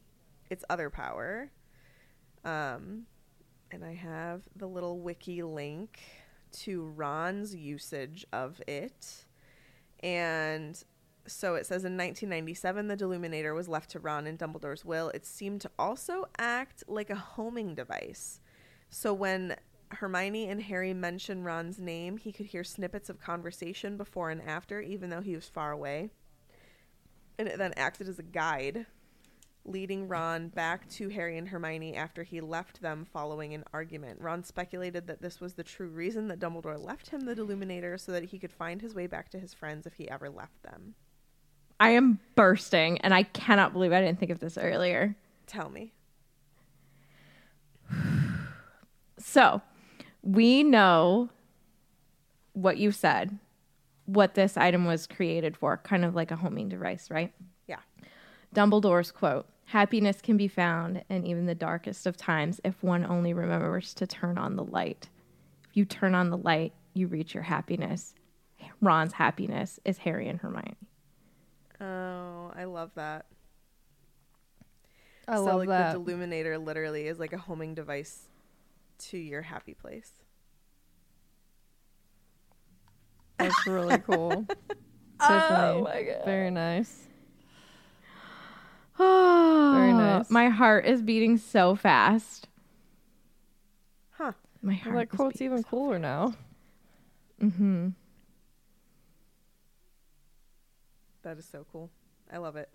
its 0.51 0.65
other 0.69 0.91
power. 0.91 1.51
Um, 2.45 3.07
and 3.71 3.85
I 3.85 3.95
have 3.95 4.43
the 4.57 4.67
little 4.67 4.99
wiki 4.99 5.43
link 5.43 6.01
to 6.53 6.87
Ron's 6.97 7.55
usage 7.55 8.27
of 8.33 8.61
it. 8.67 9.25
And 10.03 10.83
so 11.27 11.55
it 11.55 11.67
says 11.67 11.85
in 11.85 11.97
1997, 11.97 12.89
the 12.89 12.97
Deluminator 12.97 13.55
was 13.55 13.69
left 13.69 13.91
to 13.91 14.01
Ron 14.01 14.27
in 14.27 14.37
Dumbledore's 14.37 14.85
will. 14.85 15.11
It 15.11 15.25
seemed 15.25 15.61
to 15.61 15.71
also 15.79 16.25
act 16.39 16.83
like 16.89 17.11
a 17.11 17.15
homing 17.15 17.77
device. 17.77 18.41
So 18.89 19.15
when 19.15 19.55
Hermione 19.93 20.49
and 20.49 20.63
Harry 20.63 20.95
mention 20.95 21.45
Ron's 21.45 21.79
name, 21.79 22.17
he 22.17 22.33
could 22.33 22.47
hear 22.47 22.65
snippets 22.65 23.09
of 23.09 23.21
conversation 23.21 23.97
before 23.97 24.31
and 24.31 24.43
after, 24.43 24.81
even 24.81 25.11
though 25.11 25.21
he 25.21 25.37
was 25.37 25.49
far 25.49 25.71
away. 25.71 26.11
And 27.41 27.49
it 27.49 27.57
then 27.57 27.73
acted 27.79 28.07
as 28.07 28.19
a 28.19 28.23
guide, 28.23 28.85
leading 29.65 30.09
Ron 30.09 30.49
back 30.49 30.87
to 30.91 31.09
Harry 31.09 31.39
and 31.39 31.49
Hermione 31.49 31.97
after 31.97 32.23
he 32.23 32.43
left 32.43 32.83
them 32.83 33.07
following 33.11 33.55
an 33.55 33.65
argument. 33.73 34.21
Ron 34.21 34.45
speculated 34.45 35.07
that 35.07 35.23
this 35.23 35.41
was 35.41 35.55
the 35.55 35.65
true 35.65 35.89
reason 35.89 36.29
that 36.29 36.39
Dumbledore 36.39 36.79
left 36.79 37.09
him 37.09 37.23
the 37.23 37.35
Deluminator 37.35 37.99
so 37.99 38.13
that 38.13 38.25
he 38.25 38.39
could 38.39 38.53
find 38.53 38.83
his 38.83 38.95
way 38.95 39.07
back 39.07 39.31
to 39.31 39.39
his 39.39 39.55
friends 39.55 39.87
if 39.87 39.95
he 39.95 40.07
ever 40.11 40.29
left 40.29 40.63
them. 40.63 40.97
I 41.81 41.93
am 41.93 42.21
bursting, 42.35 42.99
and 42.99 43.15
I 43.15 43.23
cannot 43.23 43.73
believe 43.73 43.95
I 43.95 44.03
didn't 44.03 44.19
think 44.19 44.33
of 44.33 44.41
this 44.41 44.59
earlier. 44.59 45.17
Tell 45.47 45.71
me. 45.71 45.95
So, 49.17 49.63
we 50.23 50.63
know 50.63 51.29
what 52.55 52.79
you 52.79 52.91
said, 52.91 53.39
what 54.15 54.35
this 54.35 54.57
item 54.57 54.85
was 54.85 55.07
created 55.07 55.57
for, 55.57 55.77
kind 55.79 56.05
of 56.05 56.15
like 56.15 56.31
a 56.31 56.37
homing 56.37 56.69
device, 56.69 57.11
right? 57.11 57.33
Yeah. 57.67 57.79
Dumbledore's 58.55 59.13
quote 59.13 59.47
Happiness 59.67 60.21
can 60.21 60.37
be 60.37 60.49
found 60.49 61.05
in 61.09 61.25
even 61.25 61.47
the 61.47 61.55
darkest 61.55 62.07
of 62.07 62.17
times 62.17 62.61
if 62.65 62.83
one 62.83 63.07
only 63.07 63.33
remembers 63.33 63.95
to 63.95 64.07
turn 64.07 64.37
on 64.37 64.57
the 64.57 64.65
light. 64.65 65.09
If 65.69 65.77
you 65.77 65.85
turn 65.85 66.15
on 66.15 66.31
the 66.31 66.37
light, 66.37 66.73
you 66.93 67.07
reach 67.07 67.35
your 67.35 67.45
happiness. 67.45 68.15
Ron's 68.81 69.13
happiness 69.13 69.79
is 69.85 69.99
Harry 69.99 70.29
and 70.29 70.41
Hermione. 70.41 70.77
Oh, 71.81 72.53
I 72.55 72.65
love 72.65 72.91
that. 72.97 73.27
I 75.29 75.37
so 75.37 75.45
love 75.45 75.59
like 75.59 75.69
that. 75.69 75.93
the 75.93 76.01
Deluminator 76.01 76.63
literally 76.63 77.07
is 77.07 77.21
like 77.21 77.33
a 77.33 77.39
homing 77.39 77.75
device 77.75 78.27
to 78.99 79.19
your 79.19 79.43
happy 79.43 79.75
place. 79.75 80.13
That's 83.41 83.67
really 83.67 83.99
cool. 83.99 84.47
Oh 85.23 85.87
Tiffany, 85.87 86.15
Very 86.25 86.51
nice. 86.51 87.07
Very 88.97 89.93
nice. 89.93 90.31
My 90.31 90.49
heart 90.49 90.87
is 90.87 91.03
beating 91.03 91.37
so 91.37 91.75
fast. 91.75 92.49
Huh. 94.13 94.33
My 94.63 94.73
heart 94.73 94.95
Well, 94.95 95.05
that 95.05 95.11
quote's 95.11 95.43
even 95.43 95.59
so 95.59 95.69
cooler 95.69 95.99
now. 95.99 96.35
Mm-hmm. 97.43 97.89
That 101.23 101.37
is 101.37 101.45
so 101.47 101.67
cool. 101.71 101.91
I 102.33 102.39
love 102.39 102.57
it. 102.57 102.71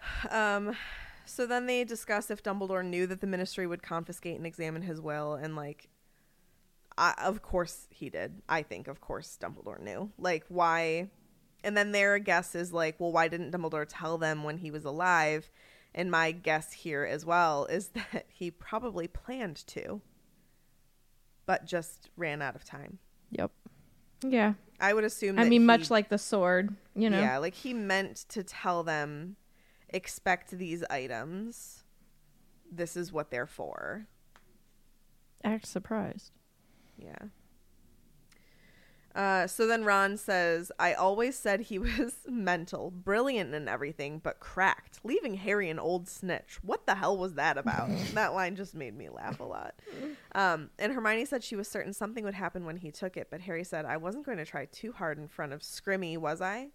Um 0.30 0.76
so 1.24 1.46
then 1.46 1.66
they 1.66 1.84
discuss 1.84 2.30
if 2.30 2.42
Dumbledore 2.42 2.84
knew 2.84 3.06
that 3.06 3.20
the 3.20 3.26
ministry 3.26 3.66
would 3.66 3.82
confiscate 3.82 4.36
and 4.36 4.46
examine 4.46 4.82
his 4.82 5.00
will 5.00 5.34
and 5.34 5.54
like 5.56 5.88
I, 6.98 7.14
of 7.18 7.42
course 7.42 7.86
he 7.90 8.10
did. 8.10 8.42
I 8.48 8.62
think 8.62 8.88
of 8.88 9.00
course 9.00 9.38
Dumbledore 9.40 9.80
knew. 9.80 10.10
Like 10.18 10.44
why 10.48 11.08
and 11.64 11.76
then 11.76 11.92
their 11.92 12.18
guess 12.18 12.54
is 12.54 12.72
like, 12.72 12.98
well, 12.98 13.12
why 13.12 13.28
didn't 13.28 13.52
Dumbledore 13.52 13.86
tell 13.88 14.18
them 14.18 14.42
when 14.42 14.58
he 14.58 14.70
was 14.70 14.84
alive? 14.84 15.50
And 15.94 16.10
my 16.10 16.32
guess 16.32 16.72
here 16.72 17.04
as 17.04 17.24
well 17.24 17.66
is 17.66 17.88
that 18.12 18.26
he 18.28 18.50
probably 18.50 19.08
planned 19.08 19.66
to, 19.68 20.00
but 21.46 21.64
just 21.66 22.10
ran 22.16 22.42
out 22.42 22.56
of 22.56 22.64
time. 22.64 22.98
Yep. 23.30 23.50
Yeah. 24.24 24.54
I 24.80 24.94
would 24.94 25.04
assume. 25.04 25.38
I 25.38 25.44
mean, 25.44 25.62
he- 25.62 25.66
much 25.66 25.90
like 25.90 26.08
the 26.08 26.18
sword, 26.18 26.74
you 26.94 27.08
know? 27.08 27.20
Yeah, 27.20 27.38
like 27.38 27.54
he 27.54 27.72
meant 27.72 28.24
to 28.30 28.42
tell 28.42 28.82
them, 28.82 29.36
expect 29.88 30.50
these 30.50 30.82
items. 30.90 31.84
This 32.70 32.96
is 32.96 33.12
what 33.12 33.30
they're 33.30 33.46
for. 33.46 34.06
Act 35.44 35.66
surprised. 35.66 36.32
Yeah. 37.04 37.28
Uh, 39.14 39.46
so 39.46 39.66
then 39.66 39.84
Ron 39.84 40.16
says, 40.16 40.72
I 40.78 40.94
always 40.94 41.38
said 41.38 41.60
he 41.60 41.78
was 41.78 42.16
mental, 42.26 42.90
brilliant 42.90 43.54
and 43.54 43.68
everything, 43.68 44.18
but 44.18 44.40
cracked, 44.40 45.00
leaving 45.04 45.34
Harry 45.34 45.68
an 45.68 45.78
old 45.78 46.08
snitch. 46.08 46.58
What 46.62 46.86
the 46.86 46.94
hell 46.94 47.16
was 47.16 47.34
that 47.34 47.58
about? 47.58 47.90
that 48.14 48.34
line 48.34 48.56
just 48.56 48.74
made 48.74 48.96
me 48.96 49.10
laugh 49.10 49.40
a 49.40 49.44
lot. 49.44 49.74
Um, 50.34 50.70
and 50.78 50.92
Hermione 50.92 51.26
said 51.26 51.44
she 51.44 51.56
was 51.56 51.68
certain 51.68 51.92
something 51.92 52.24
would 52.24 52.34
happen 52.34 52.64
when 52.64 52.76
he 52.76 52.90
took 52.90 53.16
it, 53.16 53.28
but 53.30 53.42
Harry 53.42 53.64
said, 53.64 53.84
I 53.84 53.98
wasn't 53.98 54.24
going 54.24 54.38
to 54.38 54.46
try 54.46 54.64
too 54.66 54.92
hard 54.92 55.18
in 55.18 55.28
front 55.28 55.52
of 55.52 55.60
Scrimmy, 55.60 56.16
was 56.16 56.40
I? 56.40 56.68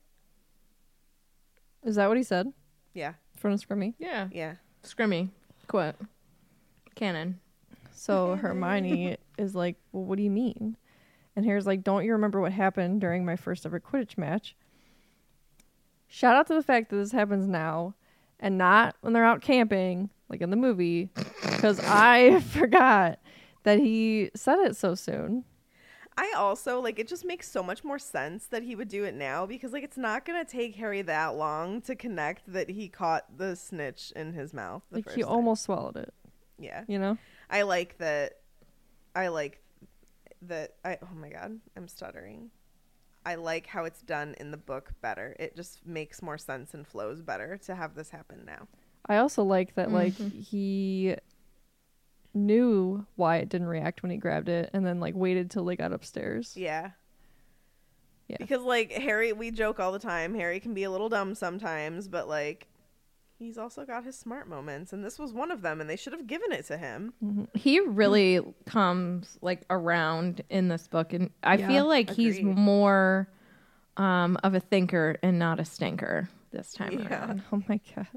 Is 1.84 1.96
that 1.96 2.08
what 2.08 2.18
he 2.18 2.24
said? 2.24 2.52
Yeah. 2.94 3.14
In 3.34 3.40
front 3.40 3.62
of 3.62 3.68
Scrimmy? 3.68 3.94
Yeah. 3.98 4.28
Yeah. 4.32 4.56
Scrimmy. 4.84 5.30
Quote. 5.68 5.96
Canon. 6.96 7.40
So 7.98 8.36
Hermione 8.36 9.18
is 9.38 9.56
like, 9.56 9.78
Well, 9.92 10.04
what 10.06 10.18
do 10.18 10.24
you 10.24 10.30
mean? 10.30 10.78
And 11.36 11.46
Harry's 11.46 11.66
like, 11.68 11.84
Don't 11.84 12.06
you 12.06 12.14
remember 12.14 12.40
what 12.40 12.52
happened 12.52 13.02
during 13.02 13.26
my 13.26 13.36
first 13.36 13.66
ever 13.66 13.80
Quidditch 13.80 14.18
match? 14.18 14.56
Shout 16.08 16.36
out 16.36 16.48
to 16.48 16.54
the 16.54 16.64
fact 16.64 16.90
that 16.90 16.98
this 16.98 17.12
happens 17.12 17.48
now 17.48 17.96
and 18.40 18.58
not 18.58 18.96
when 19.02 19.14
they're 19.14 19.26
out 19.26 19.42
camping, 19.42 20.10
like 20.30 20.42
in 20.42 20.52
the 20.52 20.56
movie, 20.56 21.10
because 21.42 21.80
I 21.84 22.40
forgot 22.52 23.20
that 23.64 23.80
he 23.80 24.30
said 24.36 24.60
it 24.60 24.76
so 24.78 24.96
soon. 24.96 25.44
I 26.20 26.34
also 26.36 26.80
like 26.80 26.98
it 26.98 27.08
just 27.08 27.26
makes 27.26 27.48
so 27.50 27.62
much 27.62 27.84
more 27.84 28.00
sense 28.00 28.48
that 28.48 28.64
he 28.64 28.76
would 28.76 28.88
do 28.88 29.04
it 29.04 29.14
now 29.14 29.46
because 29.46 29.72
like 29.74 29.84
it's 29.84 29.98
not 29.98 30.26
gonna 30.26 30.46
take 30.46 30.76
Harry 30.76 31.02
that 31.04 31.36
long 31.36 31.82
to 31.82 31.96
connect 31.96 32.52
that 32.54 32.70
he 32.72 32.88
caught 32.90 33.38
the 33.38 33.56
snitch 33.56 34.12
in 34.16 34.34
his 34.34 34.54
mouth. 34.54 34.82
The 34.90 34.98
Like 34.98 35.12
he 35.12 35.22
time. 35.22 35.32
almost 35.32 35.64
swallowed 35.64 35.98
it, 35.98 36.14
yeah. 36.60 36.84
you 36.88 37.00
know? 37.00 37.18
I 37.50 37.64
like 37.64 37.98
that. 38.00 38.40
I 39.16 39.30
like 39.30 39.62
that. 40.44 40.76
I 40.84 40.98
oh 41.02 41.16
my 41.16 41.30
god, 41.30 41.60
I'm 41.76 41.88
stuttering. 41.88 42.52
I 43.26 43.36
like 43.36 43.68
how 43.68 43.84
it's 43.84 44.02
done 44.02 44.36
in 44.40 44.52
the 44.52 44.58
book 44.58 44.92
better. 45.02 45.36
It 45.40 45.56
just 45.56 45.86
makes 45.86 46.22
more 46.22 46.38
sense 46.38 46.74
and 46.74 46.88
flows 46.88 47.22
better 47.22 47.58
to 47.66 47.76
have 47.76 47.94
this 47.94 48.10
happen 48.10 48.44
now. 48.46 48.68
I 49.06 49.18
also 49.18 49.44
like 49.44 49.76
that 49.76 49.92
like 49.92 50.14
mm-hmm. 50.14 50.40
he 50.40 51.16
knew 52.34 53.06
why 53.16 53.38
it 53.38 53.50
didn't 53.50 53.68
react 53.68 54.04
when 54.04 54.12
he 54.12 54.18
grabbed 54.18 54.50
it 54.50 54.70
and 54.74 54.86
then 54.86 55.00
like 55.00 55.16
waited 55.16 55.50
till 55.50 55.66
they 55.66 55.76
got 55.76 55.92
upstairs. 55.92 56.54
Yeah. 56.56 56.92
Yeah. 58.28 58.38
Because 58.40 58.62
like 58.62 58.92
Harry, 58.92 59.34
we 59.34 59.52
joke 59.52 59.80
all 59.80 59.92
the 59.92 60.00
time. 60.00 60.36
Harry 60.36 60.60
can 60.60 60.74
be 60.74 60.84
a 60.84 60.92
little 60.92 61.10
dumb 61.10 61.34
sometimes, 61.34 62.08
but 62.08 62.28
like 62.28 62.68
he's 63.38 63.58
also 63.58 63.86
got 63.86 64.04
his 64.04 64.18
smart 64.18 64.48
moments, 64.48 64.94
and 64.94 65.04
this 65.04 65.18
was 65.20 65.34
one 65.34 65.52
of 65.52 65.62
them. 65.62 65.80
And 65.82 65.90
they 65.90 65.96
should 65.96 66.14
have 66.14 66.28
given 66.28 66.52
it 66.52 66.66
to 66.68 66.78
him. 66.78 67.14
He 67.54 67.80
really 67.80 68.42
comes 68.66 69.38
like 69.42 69.62
around 69.70 70.42
in 70.50 70.68
this 70.68 70.88
book, 70.88 71.14
and 71.14 71.30
I 71.44 71.58
Yeah, 71.58 71.68
feel 71.68 71.88
like 71.88 72.10
he's 72.10 72.42
more 72.42 73.28
um, 73.98 74.38
of 74.44 74.54
a 74.54 74.60
thinker 74.60 75.18
and 75.24 75.40
not 75.40 75.60
a 75.60 75.66
stinker 75.66 76.30
this 76.52 76.74
time 76.74 77.00
Yeah. 77.00 77.08
around. 77.10 77.44
Oh 77.52 77.64
my 77.68 77.80
god. 77.96 78.08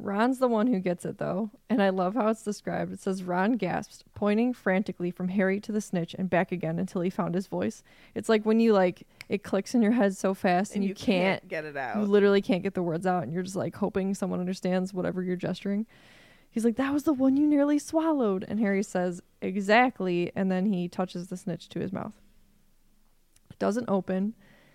Ron's 0.00 0.38
the 0.38 0.48
one 0.48 0.68
who 0.68 0.78
gets 0.78 1.04
it 1.04 1.18
though, 1.18 1.50
and 1.68 1.82
I 1.82 1.88
love 1.90 2.14
how 2.14 2.28
it's 2.28 2.42
described. 2.42 2.92
It 2.92 3.00
says 3.00 3.24
Ron 3.24 3.52
gasped, 3.52 4.04
pointing 4.14 4.52
frantically 4.52 5.10
from 5.10 5.28
Harry 5.28 5.60
to 5.60 5.72
the 5.72 5.80
snitch 5.80 6.14
and 6.14 6.30
back 6.30 6.52
again 6.52 6.78
until 6.78 7.00
he 7.00 7.10
found 7.10 7.34
his 7.34 7.48
voice. 7.48 7.82
It's 8.14 8.28
like 8.28 8.44
when 8.44 8.60
you 8.60 8.72
like 8.72 9.06
it 9.28 9.42
clicks 9.42 9.74
in 9.74 9.82
your 9.82 9.92
head 9.92 10.16
so 10.16 10.34
fast 10.34 10.74
and, 10.74 10.84
you, 10.84 10.94
can't, 10.94 11.46
get 11.48 11.64
it 11.64 11.76
out. 11.76 11.96
you 11.96 12.02
literally 12.02 12.40
can't 12.40 12.62
get 12.62 12.74
the 12.74 12.82
words 12.82 13.06
out 13.06 13.24
and 13.24 13.32
you're 13.32 13.42
just 13.42 13.56
like 13.56 13.74
hoping 13.76 14.14
someone 14.14 14.40
understands 14.40 14.94
whatever 14.94 15.22
you're 15.22 15.36
gesturing. 15.36 15.86
He's 16.50 16.64
like, 16.64 16.76
That 16.76 16.92
was 16.92 17.02
the 17.02 17.12
one 17.12 17.36
you 17.36 17.46
nearly 17.46 17.78
swallowed. 17.78 18.44
And 18.48 18.60
Harry 18.60 18.82
says, 18.82 19.20
Exactly. 19.42 20.32
And 20.34 20.50
then 20.50 20.66
he 20.66 20.88
touches 20.88 21.28
the 21.28 21.36
snitch 21.36 21.68
to 21.70 21.80
his 21.80 21.92
mouth. 21.92 22.14
It 23.50 23.58
doesn't 23.58 23.88
open. 23.88 24.34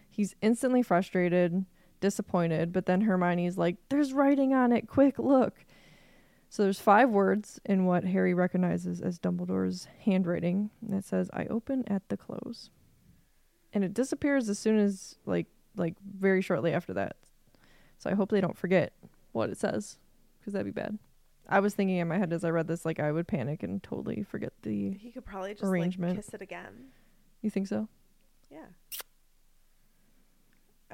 He's 0.09 0.36
instantly 0.41 0.83
frustrated, 0.83 1.65
disappointed, 2.04 2.74
but 2.74 2.86
then 2.86 3.02
Hermione's 3.02 3.58
like, 3.58 3.78
There's 3.89 4.12
writing 4.12 4.54
on 4.54 4.74
it. 4.74 4.88
Quick, 4.88 5.18
look. 5.18 5.66
So 6.50 6.62
there's 6.62 6.80
five 6.80 7.10
words 7.10 7.60
in 7.66 7.86
what 7.86 8.04
Harry 8.04 8.34
recognizes 8.36 9.02
as 9.02 9.18
Dumbledore's 9.18 9.88
handwriting. 10.02 10.70
that 10.84 11.04
says, 11.06 11.30
I 11.34 11.46
open 11.46 11.84
at 11.88 12.08
the 12.10 12.18
close. 12.18 12.70
And 13.72 13.84
it 13.84 13.94
disappears 13.96 14.50
as 14.50 14.60
soon 14.60 14.78
as 14.78 15.16
like 15.26 15.48
like 15.76 15.96
very 16.06 16.42
shortly 16.42 16.74
after 16.74 16.94
that. 16.94 17.16
So 17.98 18.10
I 18.10 18.13
hope 18.13 18.30
they 18.30 18.42
don't 18.42 18.58
forget 18.58 18.94
what 19.32 19.50
it 19.50 19.58
says 19.58 19.98
because 20.39 20.54
that'd 20.54 20.66
be 20.66 20.80
bad. 20.82 21.00
I 21.50 21.60
was 21.62 21.74
thinking 21.74 21.98
in 21.98 22.08
my 22.08 22.18
head 22.20 22.32
as 22.34 22.44
I 22.44 22.50
read 22.50 22.68
this 22.68 22.86
like 22.86 23.00
I 23.00 23.12
would 23.12 23.28
panic 23.28 23.63
and 23.63 23.82
totally 23.82 24.24
forget 24.24 24.54
the 24.62 24.92
He 24.92 25.10
could 25.12 25.26
probably 25.26 25.54
just 25.54 25.63
Arrangement. 25.63 26.18
like 26.18 26.26
kiss 26.26 26.34
it 26.34 26.42
again. 26.42 26.92
You 27.42 27.50
think 27.50 27.68
so? 27.68 27.88
Yeah. 28.52 28.66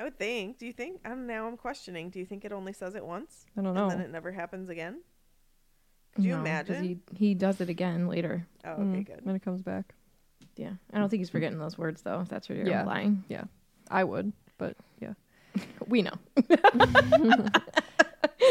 Would 0.03 0.17
think. 0.17 0.57
Do 0.57 0.65
you 0.65 0.73
think? 0.73 1.01
I 1.05 1.09
don't 1.09 1.27
know. 1.27 1.47
I'm 1.47 1.57
questioning. 1.57 2.09
Do 2.09 2.19
you 2.19 2.25
think 2.25 2.45
it 2.45 2.51
only 2.51 2.73
says 2.73 2.95
it 2.95 3.05
once? 3.05 3.45
I 3.57 3.61
don't 3.61 3.73
know. 3.73 3.83
And 3.89 3.91
then 3.91 4.01
it 4.01 4.11
never 4.11 4.31
happens 4.31 4.69
again? 4.69 5.01
Could 6.15 6.23
you 6.25 6.31
No, 6.31 6.37
'cause 6.37 6.45
imagine? 6.47 6.83
He, 6.83 6.99
he 7.15 7.33
does 7.33 7.61
it 7.61 7.69
again 7.69 8.07
later. 8.07 8.45
Oh, 8.65 8.71
okay, 8.71 8.81
Mm, 8.81 9.05
good. 9.05 9.19
When 9.25 9.35
it 9.35 9.41
comes 9.43 9.61
back. 9.61 9.93
Yeah. 10.55 10.71
I 10.93 10.97
don't 10.99 11.09
think 11.09 11.19
he's 11.21 11.29
forgetting 11.29 11.59
those 11.59 11.77
words, 11.77 12.01
though, 12.01 12.21
if 12.21 12.29
that's 12.29 12.49
what 12.49 12.57
you're 12.57 12.67
Yeah. 12.67 12.79
implying. 12.81 13.23
Yeah. 13.29 13.43
I 13.91 14.03
would, 14.03 14.31
but 14.57 14.75
yeah. 14.99 15.13
We 15.87 16.01
know. 16.01 16.13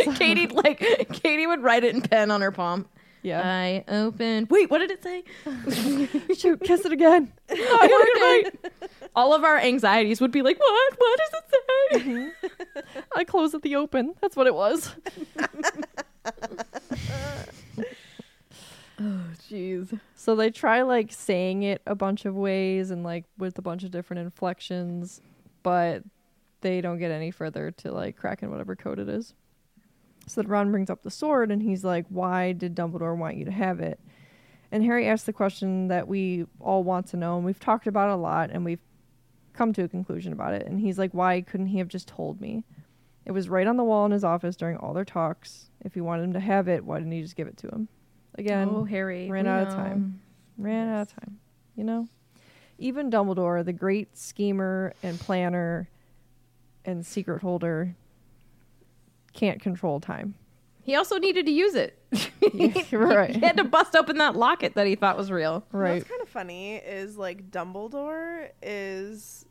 Katie, 0.17 0.47
like, 0.49 0.79
Katie 1.13 1.47
would 1.47 1.63
write 1.63 1.85
it 1.85 1.95
in 1.95 2.01
pen 2.03 2.31
on 2.31 2.41
her 2.41 2.53
palm. 2.53 2.87
Yeah. 3.29 3.43
I 3.45 3.85
opened. 3.89 4.49
Wait, 4.49 4.71
what 4.71 4.79
did 4.79 4.91
it 4.91 5.03
say? 5.03 5.23
Shoot, 6.35 6.61
kiss 6.63 6.87
it 6.87 6.93
again. 6.93 7.31
I 7.51 7.55
got 7.55 7.91
it 7.91 8.23
right. 8.23 8.73
All 9.15 9.35
of 9.35 9.45
our 9.45 9.59
anxieties 9.59 10.19
would 10.23 10.33
be 10.33 10.41
like, 10.41 10.59
what? 10.59 10.97
What 10.97 11.19
does 11.19 11.33
it 11.35 11.45
say? 11.51 11.99
Mm-hmm. 11.99 12.89
I 13.17 13.25
close 13.25 13.53
at 13.55 13.61
the 13.61 13.77
open. 13.77 14.15
That's 14.23 14.35
what 14.35 14.47
it 14.47 14.55
was. 14.55 14.95
oh, 18.99 19.25
jeez. 19.51 20.01
So 20.15 20.35
they 20.35 20.51
try 20.51 20.81
like 20.81 21.13
saying 21.13 21.65
it 21.65 21.83
a 21.87 21.95
bunch 21.95 22.25
of 22.25 22.35
ways 22.35 22.91
and 22.91 23.05
like 23.05 23.27
with 23.37 23.59
a 23.59 23.63
bunch 23.63 23.85
of 23.85 23.91
different 23.91 24.23
inflections, 24.23 25.21
but 25.63 26.03
they 26.63 26.81
don't 26.81 26.99
get 26.99 27.11
any 27.11 27.31
further 27.31 27.73
to 27.73 27.93
like 27.93 28.17
cracking 28.17 28.51
whatever 28.51 28.75
code 28.75 28.99
it 28.99 29.11
is. 29.11 29.35
So 30.29 30.43
then 30.43 30.51
Ron 30.51 30.71
brings 30.71 30.91
up 30.91 31.03
the 31.03 31.11
sword 31.11 31.51
and 31.51 31.63
he's 31.63 31.85
like, 31.85 32.07
Why 32.09 32.53
did 32.53 32.75
Dumbledore 32.75 33.17
want 33.17 33.37
you 33.37 33.45
to 33.45 33.51
have 33.51 33.81
it? 33.81 33.99
And 34.71 34.85
Harry 34.85 35.07
asks 35.09 35.25
the 35.25 35.33
question 35.33 35.89
that 35.89 36.09
we 36.09 36.47
all 36.61 36.85
want 36.85 37.07
to 37.09 37.17
know 37.17 37.37
and 37.37 37.45
we've 37.45 37.61
talked 37.61 37.87
about 37.87 38.11
it 38.11 38.15
a 38.15 38.17
lot 38.17 38.51
and 38.51 38.65
we've 38.65 38.83
come 39.55 39.73
to 39.73 39.85
a 39.85 39.89
conclusion 39.89 40.33
about 40.33 40.55
it. 40.55 40.67
And 40.67 40.81
he's 40.81 40.99
like, 40.99 41.13
Why 41.13 41.41
couldn't 41.41 41.67
he 41.67 41.79
have 41.79 41.89
just 41.89 42.09
told 42.09 42.41
me? 42.41 42.65
It 43.25 43.33
was 43.33 43.49
right 43.49 43.67
on 43.67 43.77
the 43.77 43.85
wall 43.85 44.07
in 44.07 44.13
his 44.13 44.25
office 44.25 44.57
during 44.57 44.79
all 44.79 44.95
their 44.95 45.05
talks. 45.05 45.71
If 45.85 45.95
he 45.95 46.01
wanted 46.01 46.25
him 46.25 46.33
to 46.33 46.41
have 46.41 46.67
it, 46.69 46.85
why 46.85 46.99
didn't 46.99 47.13
he 47.13 47.21
just 47.21 47.37
give 47.37 47.47
it 47.47 47.59
to 47.59 47.69
him? 47.69 47.89
Again, 48.37 48.69
oh, 48.71 48.85
Harry. 48.85 49.29
ran 49.29 49.47
out 49.47 49.67
of 49.67 49.75
time. 49.75 49.93
Um, 49.93 50.21
ran 50.57 50.89
out 50.89 51.03
of 51.03 51.13
time. 51.13 51.39
You 51.77 51.85
know, 51.85 52.09
even 52.79 53.11
Dumbledore, 53.11 53.65
the 53.65 53.73
great 53.73 54.17
schemer 54.17 54.95
and 55.03 55.19
planner 55.19 55.89
and 56.85 57.05
secret 57.05 57.43
holder, 57.43 57.97
can't 59.39 59.61
control 59.61 60.01
time. 60.01 60.35
He 60.83 60.97
also 60.97 61.19
needed 61.19 61.47
to 61.47 61.53
use 61.53 61.75
it. 61.75 61.95
Right. 62.93 63.35
he 63.35 63.41
had 63.41 63.57
to 63.59 63.65
bust 63.65 63.95
open 63.95 64.19
that 64.19 64.35
locket 64.35 64.75
that 64.75 64.87
he 64.87 64.95
thought 64.95 65.17
was 65.17 65.31
real. 65.31 65.65
Right. 65.71 65.95
What's 65.95 66.09
kind 66.09 66.23
of 66.23 66.29
funny 66.29 66.77
is 66.77 67.17
like 67.17 67.51
Dumbledore 67.51 68.49
is 68.63 69.45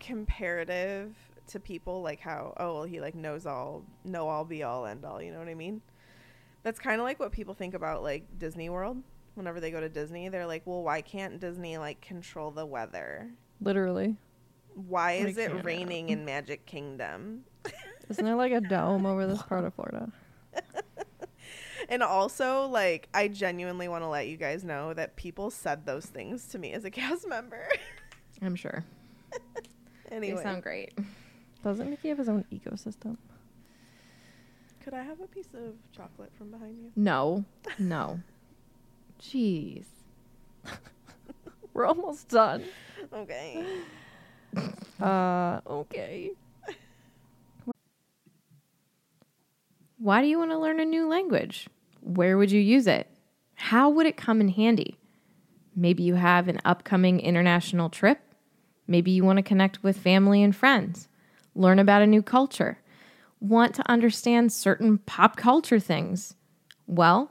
comparative 0.00 1.14
to 1.46 1.60
people 1.60 2.02
like 2.02 2.20
how 2.20 2.54
oh 2.56 2.74
well 2.74 2.84
he 2.84 3.00
like 3.00 3.14
knows 3.14 3.46
all 3.46 3.84
know 4.04 4.28
all 4.28 4.44
be 4.44 4.62
all 4.62 4.86
end 4.86 5.04
all 5.04 5.20
you 5.20 5.30
know 5.30 5.38
what 5.38 5.48
I 5.48 5.54
mean? 5.54 5.80
That's 6.62 6.78
kind 6.78 7.00
of 7.00 7.04
like 7.04 7.20
what 7.20 7.30
people 7.30 7.54
think 7.54 7.74
about 7.74 8.02
like 8.02 8.24
Disney 8.38 8.68
World. 8.70 9.02
Whenever 9.34 9.60
they 9.60 9.70
go 9.70 9.80
to 9.80 9.88
Disney, 9.88 10.28
they're 10.28 10.46
like, 10.46 10.62
well, 10.64 10.82
why 10.82 11.02
can't 11.02 11.38
Disney 11.40 11.76
like 11.76 12.00
control 12.00 12.50
the 12.50 12.64
weather? 12.64 13.30
Literally. 13.60 14.16
Why 14.74 15.12
is 15.12 15.36
it 15.36 15.64
raining 15.64 16.08
in 16.08 16.24
Magic 16.24 16.66
Kingdom? 16.66 17.44
Isn't 18.08 18.24
there 18.24 18.36
like 18.36 18.52
a 18.52 18.60
dome 18.60 19.06
over 19.06 19.26
this 19.26 19.42
part 19.42 19.64
of 19.64 19.74
Florida? 19.74 20.10
And 21.88 22.02
also, 22.02 22.66
like, 22.66 23.08
I 23.12 23.28
genuinely 23.28 23.88
want 23.88 24.02
to 24.02 24.08
let 24.08 24.28
you 24.28 24.36
guys 24.36 24.64
know 24.64 24.94
that 24.94 25.16
people 25.16 25.50
said 25.50 25.86
those 25.86 26.06
things 26.06 26.46
to 26.48 26.58
me 26.58 26.72
as 26.72 26.84
a 26.84 26.90
cast 26.90 27.28
member. 27.28 27.68
I'm 28.42 28.56
sure. 28.56 28.84
anyway, 30.10 30.36
They 30.36 30.42
sound 30.42 30.62
great. 30.62 30.96
Doesn't 31.62 31.88
Mickey 31.88 32.08
have 32.08 32.18
his 32.18 32.28
own 32.28 32.44
ecosystem? 32.52 33.16
could 34.82 34.92
I 34.92 35.02
have 35.02 35.18
a 35.20 35.26
piece 35.26 35.48
of 35.54 35.72
chocolate 35.96 36.30
from 36.36 36.50
behind 36.50 36.76
you? 36.78 36.92
No. 36.94 37.46
No. 37.78 38.20
Jeez. 39.18 39.86
We're 41.72 41.86
almost 41.86 42.28
done. 42.28 42.64
Okay. 43.10 43.64
Uh, 45.00 45.60
okay. 45.66 46.32
Why 50.04 50.20
do 50.20 50.28
you 50.28 50.38
want 50.38 50.50
to 50.50 50.58
learn 50.58 50.80
a 50.80 50.84
new 50.84 51.08
language? 51.08 51.66
Where 52.02 52.36
would 52.36 52.50
you 52.50 52.60
use 52.60 52.86
it? 52.86 53.08
How 53.54 53.88
would 53.88 54.04
it 54.04 54.18
come 54.18 54.42
in 54.42 54.48
handy? 54.48 54.98
Maybe 55.74 56.02
you 56.02 56.16
have 56.16 56.46
an 56.46 56.60
upcoming 56.62 57.20
international 57.20 57.88
trip. 57.88 58.20
Maybe 58.86 59.12
you 59.12 59.24
want 59.24 59.38
to 59.38 59.42
connect 59.42 59.82
with 59.82 59.96
family 59.96 60.42
and 60.42 60.54
friends, 60.54 61.08
learn 61.54 61.78
about 61.78 62.02
a 62.02 62.06
new 62.06 62.20
culture, 62.20 62.80
want 63.40 63.74
to 63.76 63.90
understand 63.90 64.52
certain 64.52 64.98
pop 64.98 65.38
culture 65.38 65.80
things. 65.80 66.34
Well, 66.86 67.30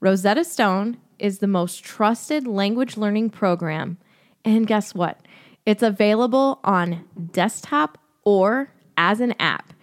Rosetta 0.00 0.44
Stone 0.44 0.96
is 1.18 1.40
the 1.40 1.46
most 1.46 1.84
trusted 1.84 2.46
language 2.46 2.96
learning 2.96 3.28
program. 3.30 3.98
And 4.46 4.66
guess 4.66 4.94
what? 4.94 5.20
It's 5.66 5.82
available 5.82 6.60
on 6.64 7.04
desktop 7.32 7.98
or 8.22 8.70
as 8.96 9.20
an 9.20 9.34
app 9.38 9.74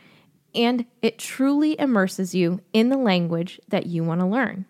and 0.54 0.86
it 1.02 1.18
truly 1.18 1.80
immerses 1.80 2.36
you 2.36 2.62
in 2.74 2.90
the 2.90 2.98
language 2.98 3.60
that 3.70 3.86
you 3.86 4.04
want 4.04 4.22
to 4.22 4.28
learn. 4.28 4.66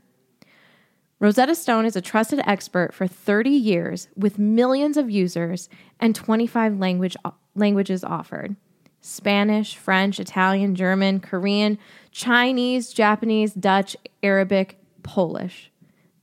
Rosetta 1.20 1.54
Stone 1.54 1.86
is 1.86 1.96
a 1.96 2.02
trusted 2.02 2.42
expert 2.46 2.94
for 2.94 3.06
30 3.06 3.52
years 3.52 4.08
with 4.18 4.40
millions 4.40 4.98
of 4.98 5.12
users 5.12 5.70
and 6.00 6.16
25 6.16 6.80
language, 6.80 7.16
languages 7.56 8.04
offered 8.04 8.56
Spanish, 9.02 9.76
French, 9.76 10.20
Italian, 10.20 10.76
German, 10.76 11.20
Korean, 11.20 11.78
Chinese, 12.12 12.94
Japanese, 12.94 13.54
Dutch, 13.54 13.96
Arabic, 14.22 14.80
Polish. 15.04 15.72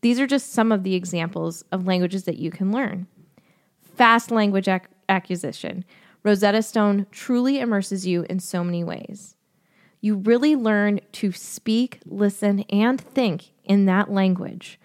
These 0.01 0.21
are 0.21 0.27
just 0.29 0.53
some 0.53 0.71
of 0.71 0.85
the 0.85 0.95
examples 0.95 1.63
of 1.73 1.87
languages 1.87 2.25
that 2.25 2.39
you 2.39 2.51
can 2.51 2.71
learn. 2.71 3.09
Fast 3.81 4.31
language 4.31 4.69
ac- 4.69 4.87
acquisition. 5.09 5.85
Rosetta 6.23 6.63
Stone 6.63 7.07
truly 7.11 7.59
immerses 7.59 8.07
you 8.07 8.25
in 8.29 8.39
so 8.39 8.63
many 8.63 8.85
ways 8.85 9.35
you 10.01 10.17
really 10.17 10.55
learn 10.55 11.01
to 11.13 11.33
speak, 11.33 12.01
listen, 12.05 12.61
and 12.71 13.01
think 13.01 13.51
in 13.65 13.87
that 13.87 14.11
language. 14.11 14.79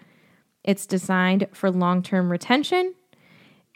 It's 0.62 0.86
designed 0.86 1.48
for 1.52 1.70
long 1.70 2.02
term 2.02 2.30
retention, 2.30 2.94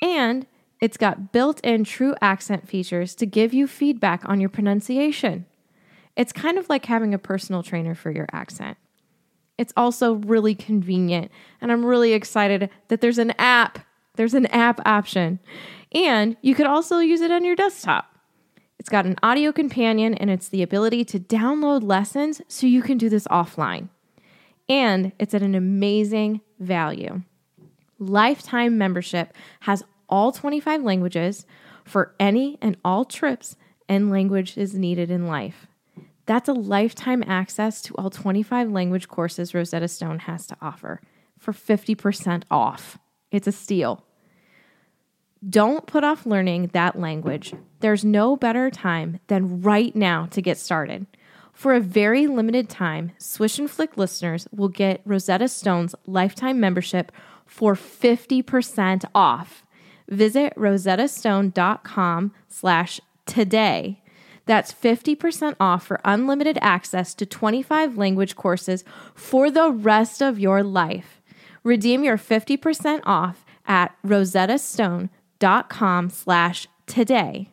and 0.02 0.46
it's 0.80 0.96
got 0.96 1.32
built 1.32 1.60
in 1.60 1.84
true 1.84 2.14
accent 2.20 2.68
features 2.68 3.14
to 3.16 3.26
give 3.26 3.52
you 3.52 3.66
feedback 3.66 4.28
on 4.28 4.40
your 4.40 4.48
pronunciation. 4.48 5.46
It's 6.16 6.32
kind 6.32 6.58
of 6.58 6.68
like 6.68 6.86
having 6.86 7.14
a 7.14 7.18
personal 7.18 7.62
trainer 7.62 7.94
for 7.94 8.10
your 8.10 8.26
accent. 8.32 8.76
It's 9.56 9.72
also 9.76 10.14
really 10.14 10.54
convenient, 10.54 11.30
and 11.60 11.70
I'm 11.70 11.84
really 11.84 12.12
excited 12.12 12.70
that 12.88 13.00
there's 13.00 13.18
an 13.18 13.32
app. 13.38 13.80
There's 14.14 14.34
an 14.34 14.46
app 14.46 14.80
option, 14.84 15.38
and 15.92 16.36
you 16.42 16.54
could 16.54 16.66
also 16.66 16.98
use 16.98 17.20
it 17.20 17.30
on 17.30 17.44
your 17.44 17.54
desktop. 17.54 18.17
It's 18.78 18.88
got 18.88 19.06
an 19.06 19.16
audio 19.22 19.52
companion 19.52 20.14
and 20.14 20.30
it's 20.30 20.48
the 20.48 20.62
ability 20.62 21.04
to 21.06 21.18
download 21.18 21.82
lessons 21.82 22.40
so 22.48 22.66
you 22.66 22.82
can 22.82 22.98
do 22.98 23.08
this 23.08 23.26
offline. 23.28 23.88
And 24.68 25.12
it's 25.18 25.34
at 25.34 25.42
an 25.42 25.54
amazing 25.54 26.40
value. 26.60 27.22
Lifetime 27.98 28.78
membership 28.78 29.32
has 29.60 29.82
all 30.08 30.30
25 30.32 30.82
languages 30.82 31.46
for 31.84 32.14
any 32.20 32.58
and 32.60 32.76
all 32.84 33.04
trips 33.04 33.56
and 33.88 34.10
languages 34.10 34.74
needed 34.74 35.10
in 35.10 35.26
life. 35.26 35.66
That's 36.26 36.48
a 36.48 36.52
lifetime 36.52 37.24
access 37.26 37.80
to 37.82 37.94
all 37.94 38.10
25 38.10 38.70
language 38.70 39.08
courses 39.08 39.54
Rosetta 39.54 39.88
Stone 39.88 40.20
has 40.20 40.46
to 40.48 40.56
offer 40.60 41.00
for 41.38 41.52
50% 41.52 42.42
off. 42.50 42.98
It's 43.30 43.46
a 43.46 43.52
steal. 43.52 44.04
Don't 45.46 45.86
put 45.86 46.02
off 46.02 46.26
learning 46.26 46.70
that 46.72 46.98
language. 46.98 47.54
There's 47.80 48.04
no 48.04 48.36
better 48.36 48.70
time 48.70 49.20
than 49.28 49.62
right 49.62 49.94
now 49.94 50.26
to 50.26 50.42
get 50.42 50.58
started. 50.58 51.06
For 51.52 51.74
a 51.74 51.80
very 51.80 52.26
limited 52.26 52.68
time, 52.68 53.12
Swish 53.18 53.58
and 53.58 53.70
Flick 53.70 53.96
listeners 53.96 54.48
will 54.50 54.68
get 54.68 55.00
Rosetta 55.04 55.48
Stone's 55.48 55.94
lifetime 56.06 56.58
membership 56.58 57.12
for 57.46 57.74
50% 57.74 59.04
off. 59.14 59.64
Visit 60.08 60.54
rosettastone.com 60.56 62.32
slash 62.48 63.00
today. 63.26 64.02
That's 64.46 64.72
50% 64.72 65.56
off 65.60 65.86
for 65.86 66.00
unlimited 66.04 66.58
access 66.62 67.14
to 67.14 67.26
25 67.26 67.96
language 67.96 68.34
courses 68.34 68.82
for 69.14 69.50
the 69.50 69.70
rest 69.70 70.22
of 70.22 70.38
your 70.38 70.62
life. 70.62 71.20
Redeem 71.62 72.02
your 72.02 72.16
50% 72.16 73.02
off 73.04 73.44
at 73.66 73.94
rosettastone.com 74.04 75.10
slash 76.10 76.66
today. 76.86 77.50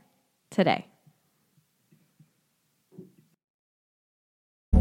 Today. 0.51 0.87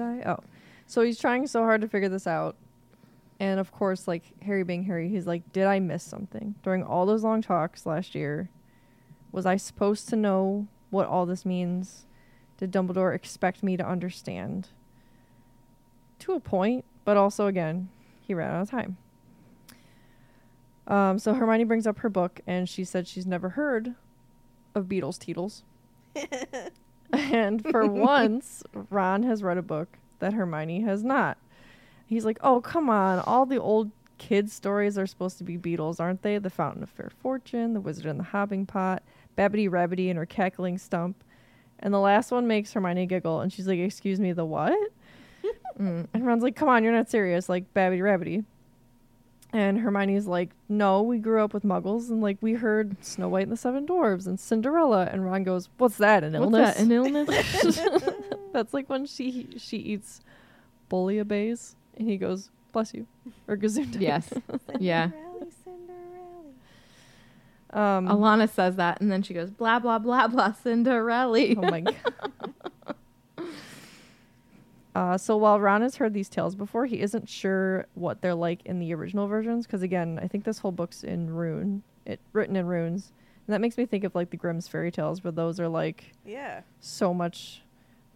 Oh. 0.00 0.38
So 0.86 1.02
he's 1.02 1.18
trying 1.18 1.46
so 1.46 1.62
hard 1.62 1.80
to 1.80 1.88
figure 1.88 2.08
this 2.08 2.26
out. 2.26 2.56
And 3.40 3.58
of 3.58 3.72
course, 3.72 4.06
like 4.06 4.24
Harry 4.42 4.62
being 4.62 4.84
Harry, 4.84 5.08
he's 5.08 5.26
like, 5.26 5.52
Did 5.52 5.64
I 5.64 5.80
miss 5.80 6.02
something? 6.02 6.54
During 6.62 6.82
all 6.82 7.06
those 7.06 7.24
long 7.24 7.42
talks 7.42 7.86
last 7.86 8.14
year, 8.14 8.48
was 9.32 9.46
I 9.46 9.56
supposed 9.56 10.08
to 10.10 10.16
know 10.16 10.66
what 10.90 11.06
all 11.08 11.26
this 11.26 11.44
means? 11.44 12.06
Did 12.58 12.70
Dumbledore 12.70 13.14
expect 13.14 13.62
me 13.62 13.76
to 13.76 13.86
understand? 13.86 14.68
To 16.20 16.34
a 16.34 16.40
point, 16.40 16.84
but 17.04 17.16
also 17.16 17.46
again, 17.46 17.88
he 18.20 18.34
ran 18.34 18.54
out 18.54 18.62
of 18.62 18.70
time. 18.70 18.96
Um, 20.86 21.18
so 21.18 21.34
Hermione 21.34 21.64
brings 21.64 21.86
up 21.86 22.00
her 22.00 22.08
book 22.08 22.40
and 22.46 22.68
she 22.68 22.84
said 22.84 23.08
she's 23.08 23.26
never 23.26 23.50
heard 23.50 23.94
of 24.74 24.86
Beatles 24.86 25.18
Teetles. 25.18 25.62
and 27.32 27.62
for 27.70 27.86
once, 27.86 28.62
Ron 28.90 29.22
has 29.24 29.42
read 29.42 29.58
a 29.58 29.62
book 29.62 29.98
that 30.20 30.32
Hermione 30.32 30.80
has 30.82 31.04
not. 31.04 31.36
He's 32.06 32.24
like, 32.24 32.38
"Oh, 32.42 32.60
come 32.60 32.88
on! 32.88 33.20
All 33.20 33.46
the 33.46 33.60
old 33.60 33.90
kids' 34.18 34.52
stories 34.52 34.96
are 34.96 35.06
supposed 35.06 35.38
to 35.38 35.44
be 35.44 35.56
Beedle's, 35.56 36.00
aren't 36.00 36.22
they? 36.22 36.38
The 36.38 36.50
Fountain 36.50 36.82
of 36.82 36.90
Fair 36.90 37.10
Fortune, 37.20 37.74
The 37.74 37.80
Wizard 37.80 38.06
and 38.06 38.18
the 38.18 38.24
Hopping 38.24 38.66
Pot, 38.66 39.02
Babbitty 39.36 39.68
Rabbitty 39.68 40.08
and 40.08 40.18
her 40.18 40.26
cackling 40.26 40.78
stump." 40.78 41.22
And 41.80 41.92
the 41.92 41.98
last 41.98 42.30
one 42.30 42.46
makes 42.46 42.72
Hermione 42.72 43.06
giggle, 43.06 43.40
and 43.40 43.52
she's 43.52 43.68
like, 43.68 43.78
"Excuse 43.78 44.20
me, 44.20 44.32
the 44.32 44.44
what?" 44.44 44.78
mm. 45.78 46.06
And 46.14 46.26
Ron's 46.26 46.42
like, 46.42 46.56
"Come 46.56 46.68
on, 46.68 46.82
you're 46.82 46.92
not 46.92 47.10
serious, 47.10 47.48
like 47.48 47.72
Babbitty 47.74 48.00
Rabbitty." 48.00 48.44
And 49.54 49.78
Hermione's 49.80 50.26
like, 50.26 50.50
"No, 50.68 51.02
we 51.02 51.18
grew 51.18 51.42
up 51.44 51.52
with 51.52 51.62
Muggles, 51.62 52.08
and 52.08 52.22
like 52.22 52.38
we 52.40 52.54
heard 52.54 52.96
Snow 53.04 53.28
White 53.28 53.42
and 53.42 53.52
the 53.52 53.56
Seven 53.56 53.86
Dwarves 53.86 54.26
and 54.26 54.40
Cinderella." 54.40 55.08
And 55.12 55.24
Ron 55.26 55.44
goes, 55.44 55.68
"What's 55.76 55.98
that? 55.98 56.24
An 56.24 56.34
illness? 56.34 56.76
What's 56.76 56.76
that? 56.76 56.82
An 56.84 56.92
illness? 56.92 58.08
That's 58.52 58.72
like 58.72 58.88
when 58.88 59.04
she 59.04 59.48
she 59.58 59.76
eats 59.76 60.22
bouillabaisse, 60.90 61.74
and 61.98 62.08
he 62.08 62.16
goes, 62.16 62.48
"Bless 62.72 62.94
you," 62.94 63.06
or 63.46 63.56
Gazoon. 63.56 64.00
yes. 64.00 64.32
yeah. 64.80 65.10
Um, 67.74 68.06
Alana 68.06 68.50
says 68.50 68.76
that, 68.76 69.00
and 69.00 69.10
then 69.10 69.22
she 69.22 69.32
goes, 69.32 69.50
blah, 69.50 69.78
blah, 69.78 69.98
blah, 69.98 70.28
blah, 70.28 70.52
Cinderella. 70.52 71.54
oh 71.56 71.62
my 71.62 71.80
god. 71.80 72.12
Uh, 74.94 75.16
so 75.16 75.36
while 75.36 75.58
Ron 75.58 75.80
has 75.82 75.96
heard 75.96 76.12
these 76.12 76.28
tales 76.28 76.54
before, 76.54 76.84
he 76.86 77.00
isn't 77.00 77.28
sure 77.28 77.86
what 77.94 78.20
they're 78.20 78.34
like 78.34 78.60
in 78.66 78.78
the 78.78 78.92
original 78.94 79.26
versions. 79.26 79.66
Because 79.66 79.82
again, 79.82 80.18
I 80.22 80.28
think 80.28 80.44
this 80.44 80.58
whole 80.58 80.72
book's 80.72 81.02
in 81.02 81.30
rune, 81.30 81.82
it 82.04 82.20
written 82.32 82.56
in 82.56 82.66
runes, 82.66 83.12
and 83.46 83.54
that 83.54 83.60
makes 83.60 83.78
me 83.78 83.86
think 83.86 84.04
of 84.04 84.14
like 84.14 84.30
the 84.30 84.36
Grimm's 84.36 84.68
fairy 84.68 84.90
tales, 84.92 85.24
where 85.24 85.32
those 85.32 85.58
are 85.58 85.68
like 85.68 86.12
Yeah. 86.26 86.60
so 86.80 87.14
much 87.14 87.62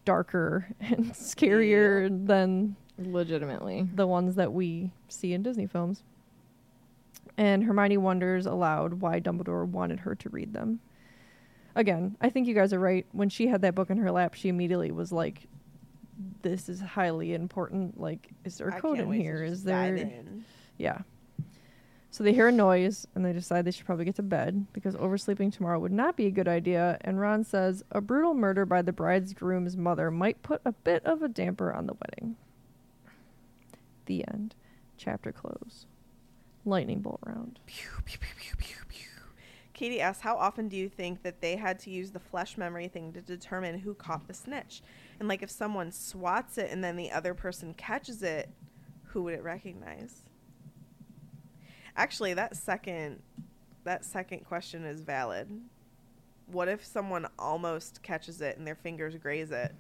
darker 0.05 0.69
and 0.81 1.13
scarier 1.13 2.27
than 2.27 2.77
Legitimately. 2.99 3.89
the 3.95 4.07
ones 4.07 4.35
that 4.35 4.53
we 4.53 4.91
see 5.09 5.33
in 5.33 5.43
Disney 5.43 5.67
films. 5.67 6.03
And 7.39 7.65
Hermione 7.65 7.97
wonders 7.99 8.47
aloud 8.47 8.95
why 8.95 9.21
Dumbledore 9.21 9.67
wanted 9.67 10.01
her 10.01 10.15
to 10.15 10.29
read 10.31 10.53
them. 10.53 10.81
Again, 11.75 12.17
I 12.21 12.31
think 12.31 12.47
you 12.47 12.55
guys 12.55 12.73
are 12.73 12.79
right. 12.81 13.05
When 13.13 13.29
she 13.29 13.49
had 13.49 13.61
that 13.63 13.75
book 13.75 13.91
in 13.91 13.99
her 13.99 14.11
lap, 14.11 14.33
she 14.35 14.49
immediately 14.49 14.91
was 14.91 15.13
like, 15.13 15.47
"This 16.43 16.69
is 16.69 16.81
highly 16.81 17.35
important. 17.35 18.01
Like, 18.01 18.31
is 18.45 18.59
there 18.59 18.69
a 18.69 18.81
code 18.81 19.01
in 19.01 19.13
here? 19.13 19.43
Is 19.43 19.65
there?" 19.65 19.97
in. 19.97 20.45
Yeah. 20.79 20.99
So 22.11 22.25
they 22.25 22.33
hear 22.33 22.49
a 22.49 22.53
noise 22.53 23.07
and 23.15 23.23
they 23.23 23.35
decide 23.35 23.67
they 23.67 23.71
should 23.71 23.85
probably 23.85 24.07
get 24.07 24.15
to 24.15 24.23
bed 24.23 24.67
because 24.73 24.97
oversleeping 24.97 25.51
tomorrow 25.51 25.79
would 25.79 25.93
not 25.93 26.17
be 26.17 26.25
a 26.25 26.31
good 26.31 26.49
idea. 26.49 26.97
And 27.03 27.21
Ron 27.21 27.45
says 27.45 27.85
a 27.91 28.01
brutal 28.01 28.33
murder 28.33 28.65
by 28.65 28.81
the 28.81 28.93
bridegroom's 28.93 29.77
mother 29.77 30.11
might 30.11 30.43
put 30.43 30.63
a 30.65 30.73
bit 30.73 31.05
of 31.05 31.23
a 31.23 31.29
damper 31.29 31.75
on 31.75 31.87
the 31.87 31.93
wedding. 31.93 32.37
The 34.07 34.27
end. 34.29 34.55
Chapter 34.97 35.31
close. 35.31 35.85
Lightning 36.65 37.01
bolt 37.01 37.21
round. 37.23 37.59
Katie 39.75 40.01
asks, 40.01 40.23
how 40.23 40.37
often 40.39 40.69
do 40.69 40.77
you 40.79 40.89
think 40.89 41.23
that 41.23 41.43
they 41.43 41.57
had 41.57 41.79
to 41.81 41.91
use 41.91 42.13
the 42.13 42.19
flesh 42.19 42.57
memory 42.57 42.89
thing 42.89 43.13
to 43.13 43.21
determine 43.21 43.79
who 43.79 43.93
caught 43.93 44.27
the 44.27 44.33
snitch? 44.33 44.81
And 45.19 45.29
like 45.29 45.43
if 45.43 45.51
someone 45.51 45.93
swats 45.93 46.59
it 46.59 46.71
and 46.71 46.83
then 46.85 46.97
the 46.97 47.11
other 47.11 47.35
person 47.35 47.75
catches 47.75 48.23
it, 48.23 48.51
who 49.05 49.23
would 49.23 49.35
it 49.35 49.43
recognize? 49.43 50.23
Actually, 51.97 52.35
that 52.35 52.57
second 52.57 53.23
that 53.85 54.05
second 54.05 54.45
question 54.45 54.85
is 54.85 55.01
valid. 55.01 55.49
What 56.47 56.69
if 56.69 56.85
someone 56.85 57.27
almost 57.39 58.03
catches 58.03 58.41
it 58.41 58.59
and 58.59 58.67
their 58.67 58.75
fingers 58.75 59.17
graze 59.17 59.51
it? 59.51 59.75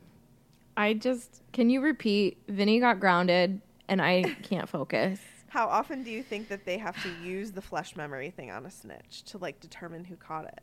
I 0.76 0.94
just, 0.94 1.42
can 1.52 1.70
you 1.70 1.80
repeat? 1.80 2.38
Vinny 2.48 2.80
got 2.80 3.00
grounded, 3.00 3.60
and 3.88 4.00
I 4.00 4.22
can't 4.42 4.68
focus. 4.68 5.20
How 5.48 5.66
often 5.66 6.02
do 6.02 6.10
you 6.10 6.22
think 6.22 6.48
that 6.48 6.64
they 6.64 6.78
have 6.78 7.00
to 7.02 7.08
use 7.24 7.52
the 7.52 7.62
flesh 7.62 7.96
memory 7.96 8.30
thing 8.30 8.50
on 8.50 8.66
a 8.66 8.70
snitch 8.70 9.22
to 9.24 9.38
like 9.38 9.60
determine 9.60 10.04
who 10.04 10.16
caught 10.16 10.44
it? 10.44 10.60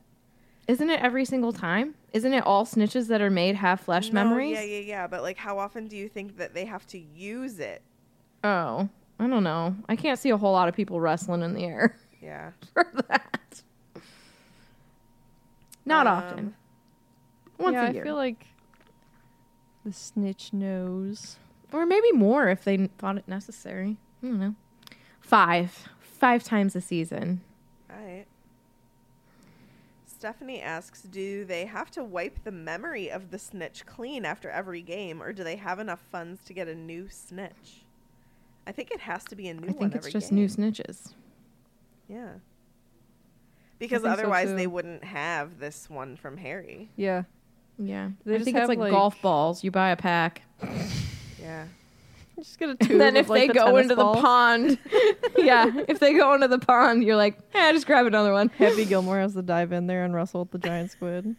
Isn't 0.67 0.89
it 0.89 1.01
every 1.01 1.25
single 1.25 1.51
time? 1.51 1.95
Isn't 2.13 2.33
it 2.33 2.45
all 2.45 2.65
snitches 2.65 3.07
that 3.07 3.21
are 3.21 3.29
made 3.29 3.55
have 3.55 3.81
flesh 3.81 4.09
No, 4.11 4.23
memories? 4.23 4.53
Yeah, 4.53 4.61
yeah, 4.63 4.79
yeah. 4.79 5.07
But 5.07 5.21
like, 5.21 5.37
how 5.37 5.59
often 5.59 5.87
do 5.87 5.97
you 5.97 6.07
think 6.07 6.37
that 6.37 6.53
they 6.53 6.65
have 6.65 6.85
to 6.87 6.97
use 6.97 7.59
it? 7.59 7.81
Oh, 8.43 8.87
I 9.19 9.27
don't 9.27 9.43
know. 9.43 9.75
I 9.89 9.95
can't 9.95 10.17
see 10.19 10.29
a 10.29 10.37
whole 10.37 10.53
lot 10.53 10.69
of 10.69 10.75
people 10.75 10.99
wrestling 11.01 11.41
in 11.41 11.53
the 11.53 11.65
air 11.65 11.97
Yeah. 12.21 12.51
for 12.73 12.85
that. 13.09 13.61
Not 15.85 16.07
Um, 16.07 16.13
often. 16.13 16.55
Once 17.57 17.73
yeah, 17.73 17.89
a 17.89 17.93
year. 17.93 18.01
I 18.01 18.05
feel 18.05 18.15
like 18.15 18.45
the 19.85 19.91
snitch 19.93 20.53
knows. 20.53 21.37
or 21.73 21.85
maybe 21.85 22.11
more 22.13 22.47
if 22.49 22.63
they 22.63 22.87
thought 22.97 23.17
it 23.17 23.27
necessary. 23.27 23.97
I 24.23 24.27
don't 24.27 24.39
know. 24.39 24.55
Five. 25.19 25.89
Five 25.99 26.43
times 26.43 26.73
a 26.75 26.81
season. 26.81 27.41
All 27.89 27.97
right. 28.01 28.25
Stephanie 30.23 30.61
asks, 30.61 31.01
do 31.01 31.43
they 31.43 31.65
have 31.65 31.91
to 31.91 32.01
wipe 32.01 32.45
the 32.45 32.51
memory 32.51 33.11
of 33.11 33.29
the 33.29 33.37
snitch 33.37 33.85
clean 33.85 34.23
after 34.23 34.49
every 34.49 34.81
game, 34.81 35.21
or 35.21 35.33
do 35.33 35.43
they 35.43 35.57
have 35.57 35.79
enough 35.79 35.99
funds 36.13 36.45
to 36.45 36.53
get 36.53 36.69
a 36.69 36.73
new 36.73 37.09
snitch? 37.09 37.83
I 38.65 38.71
think 38.71 38.89
it 38.91 39.01
has 39.01 39.25
to 39.25 39.35
be 39.35 39.49
a 39.49 39.53
new 39.53 39.67
I 39.67 39.71
one 39.71 39.77
think 39.79 39.95
it's 39.95 40.05
every 40.07 40.11
just 40.13 40.29
game. 40.29 40.39
new 40.39 40.47
snitches. 40.47 41.11
Yeah. 42.07 42.29
Because 43.79 44.03
think 44.03 44.15
so, 44.15 44.21
otherwise 44.21 44.53
they 44.53 44.65
wouldn't 44.65 45.03
have 45.03 45.59
this 45.59 45.89
one 45.89 46.15
from 46.15 46.37
Harry. 46.37 46.89
Yeah. 46.95 47.23
Yeah. 47.77 48.11
They 48.25 48.35
I 48.35 48.37
just 48.37 48.45
think 48.45 48.55
it's 48.55 48.69
like, 48.69 48.79
like- 48.79 48.91
golf 48.91 49.21
balls. 49.21 49.61
You 49.61 49.71
buy 49.71 49.89
a 49.89 49.97
pack. 49.97 50.43
Yeah. 51.37 51.65
Just 52.35 52.57
get 52.59 52.69
a 52.69 52.75
tube. 52.75 52.91
And 52.91 53.01
then 53.01 53.15
of, 53.15 53.25
if 53.25 53.29
like, 53.29 53.41
they 53.41 53.47
the 53.47 53.53
go 53.53 53.77
into 53.77 53.95
balls. 53.95 54.15
the 54.17 54.21
pond, 54.21 54.77
yeah, 55.37 55.71
if 55.87 55.99
they 55.99 56.13
go 56.13 56.33
into 56.33 56.47
the 56.47 56.59
pond, 56.59 57.03
you're 57.03 57.15
like, 57.15 57.37
eh, 57.53 57.71
just 57.73 57.85
grab 57.85 58.05
another 58.05 58.33
one. 58.33 58.49
Happy 58.57 58.85
Gilmore 58.85 59.19
has 59.19 59.33
to 59.33 59.41
dive 59.41 59.71
in 59.71 59.87
there 59.87 60.03
and 60.03 60.13
wrestle 60.13 60.41
with 60.41 60.51
the 60.51 60.57
giant 60.59 60.91
squid. 60.91 61.35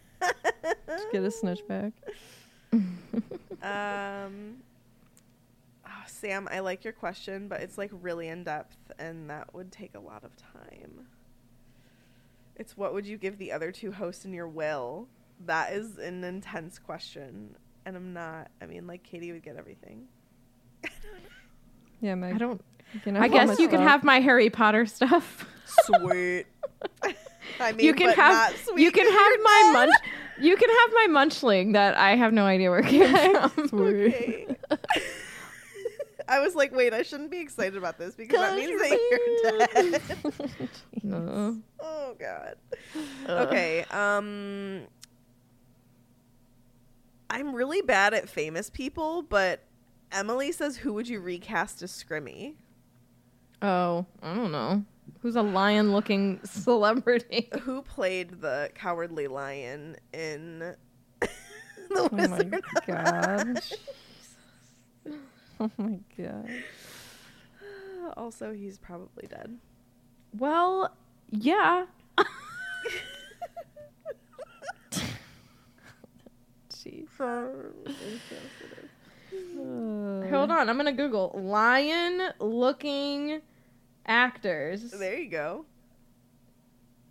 Just 0.87 1.11
get 1.11 1.23
a 1.23 1.31
snitch 1.31 1.65
back. 1.67 1.91
Um, 3.61 4.57
oh, 5.85 6.03
Sam, 6.07 6.47
I 6.51 6.59
like 6.59 6.83
your 6.83 6.93
question, 6.93 7.47
but 7.47 7.61
it's 7.61 7.77
like 7.77 7.91
really 8.01 8.27
in 8.27 8.43
depth, 8.43 8.77
and 8.99 9.29
that 9.29 9.53
would 9.53 9.71
take 9.71 9.95
a 9.95 9.99
lot 9.99 10.23
of 10.23 10.31
time. 10.37 11.07
It's 12.55 12.77
what 12.77 12.93
would 12.93 13.05
you 13.05 13.17
give 13.17 13.37
the 13.37 13.51
other 13.51 13.71
two 13.71 13.91
hosts 13.91 14.23
in 14.25 14.33
your 14.33 14.47
will? 14.47 15.07
That 15.45 15.73
is 15.73 15.97
an 15.97 16.23
intense 16.23 16.79
question, 16.79 17.55
and 17.85 17.97
I'm 17.97 18.13
not. 18.13 18.49
I 18.61 18.65
mean, 18.65 18.87
like 18.87 19.03
Katie 19.03 19.31
would 19.31 19.43
get 19.43 19.57
everything. 19.57 20.07
Yeah, 22.01 22.15
Meg. 22.15 22.35
I 22.35 22.37
don't. 22.37 22.61
you 22.93 22.99
can 22.99 23.15
I 23.17 23.21
have 23.23 23.31
all 23.31 23.37
guess 23.39 23.47
my 23.57 23.63
you 23.63 23.69
can 23.69 23.79
stuff. 23.79 23.89
have 23.89 24.03
my 24.03 24.19
Harry 24.19 24.49
Potter 24.49 24.85
stuff. 24.85 25.45
Sweet. 25.85 26.45
I 27.59 27.71
mean, 27.71 27.85
you 27.85 27.93
can 27.93 28.07
but 28.07 28.15
have 28.15 28.33
not 28.33 28.53
sweet 28.65 28.81
you 28.83 28.91
can 28.91 29.05
'cause 29.05 29.13
have 29.13 29.27
you're 29.31 29.43
my 29.43 29.61
dead. 29.63 29.73
munch. 29.73 29.93
You 30.41 30.57
can 30.57 30.69
have 30.69 30.91
my 30.93 31.07
munchling 31.25 31.73
that 31.73 31.95
I 31.97 32.15
have 32.15 32.33
no 32.33 32.45
idea 32.45 32.69
where 32.69 32.79
it 32.79 32.87
came 32.87 33.49
from. 33.69 33.79
Okay. 33.81 34.47
I 36.27 36.39
was 36.39 36.55
like, 36.55 36.73
wait, 36.75 36.91
I 36.93 37.03
shouldn't 37.03 37.29
be 37.31 37.39
excited 37.39 37.77
about 37.77 37.97
this 37.99 38.15
because 38.15 38.39
that 38.39 38.55
means 38.55 38.81
that 38.81 40.01
you're 40.31 40.41
dead. 40.41 40.69
No. 41.03 41.57
oh 41.81 42.15
god. 42.19 42.55
Okay. 43.27 43.85
Um 43.91 44.81
I'm 47.29 47.53
really 47.55 47.81
bad 47.81 48.13
at 48.13 48.27
famous 48.29 48.69
people, 48.69 49.21
but 49.23 49.61
Emily 50.15 50.51
says, 50.51 50.77
"Who 50.77 50.93
would 50.93 51.07
you 51.07 51.19
recast 51.19 51.81
as 51.83 51.91
Scrimmy?" 51.91 52.55
Oh, 53.61 54.05
I 54.23 54.33
don't 54.33 54.51
know. 54.51 54.83
Who's 55.21 55.35
a 55.35 55.41
lion-looking 55.41 56.39
celebrity? 56.45 57.49
Who 57.61 57.81
played 57.81 58.41
the 58.41 58.69
cowardly 58.75 59.27
lion 59.27 59.97
in 60.13 60.59
the 61.19 61.27
Oh 61.95 62.09
my 62.11 62.27
Wizard? 62.27 62.63
god. 62.87 63.61
oh 65.59 65.71
my 65.77 65.99
god. 66.17 66.49
also, 68.17 68.53
he's 68.53 68.77
probably 68.77 69.27
dead. 69.27 69.57
Well, 70.37 70.95
yeah. 71.29 71.85
Jeez. 76.69 77.07
Hold 80.29 80.51
on, 80.51 80.69
I'm 80.69 80.77
gonna 80.77 80.91
Google 80.91 81.31
lion-looking 81.35 83.41
actors. 84.05 84.91
There 84.91 85.17
you 85.17 85.29
go. 85.29 85.65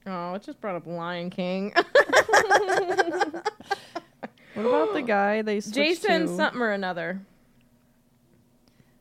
Oh, 0.07 0.35
it 0.35 0.43
just 0.43 0.61
brought 0.61 0.77
up 0.77 0.87
Lion 0.87 1.31
King. 1.31 1.73
What 4.55 4.67
about 4.67 4.93
the 4.95 5.03
guy 5.03 5.43
they 5.43 5.61
switched 5.61 5.75
Jason 5.75 6.27
to? 6.29 6.37
something 6.37 6.61
or 6.63 6.71
another. 6.71 7.21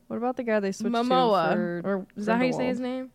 What 0.07 0.17
about 0.17 0.35
the 0.35 0.43
guy 0.43 0.59
they 0.59 0.71
switched 0.71 0.95
Momoa, 0.95 1.49
to 1.49 1.55
for 1.55 1.81
or 1.85 2.07
is 2.15 2.25
that 2.25 2.37
how 2.37 2.43
you 2.43 2.53
say 2.53 2.67
his 2.67 2.79
name? 2.79 3.11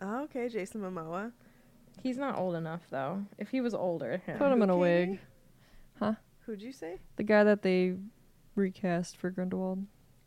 Oh, 0.00 0.22
okay, 0.24 0.48
Jason 0.48 0.82
Momoa. 0.82 1.32
He's 2.02 2.16
not 2.16 2.38
old 2.38 2.54
enough 2.54 2.82
though. 2.90 3.24
If 3.38 3.48
he 3.48 3.60
was 3.60 3.74
older, 3.74 4.22
yeah. 4.28 4.38
Put 4.38 4.52
him 4.52 4.62
in 4.62 4.70
a 4.70 4.76
wig. 4.76 5.18
huh? 5.98 6.14
Who'd 6.44 6.62
you 6.62 6.72
say? 6.72 7.00
The 7.16 7.24
guy 7.24 7.42
that 7.42 7.62
they 7.62 7.94
recast 8.56 9.16
for 9.16 9.30
Grindelwald, 9.30 9.84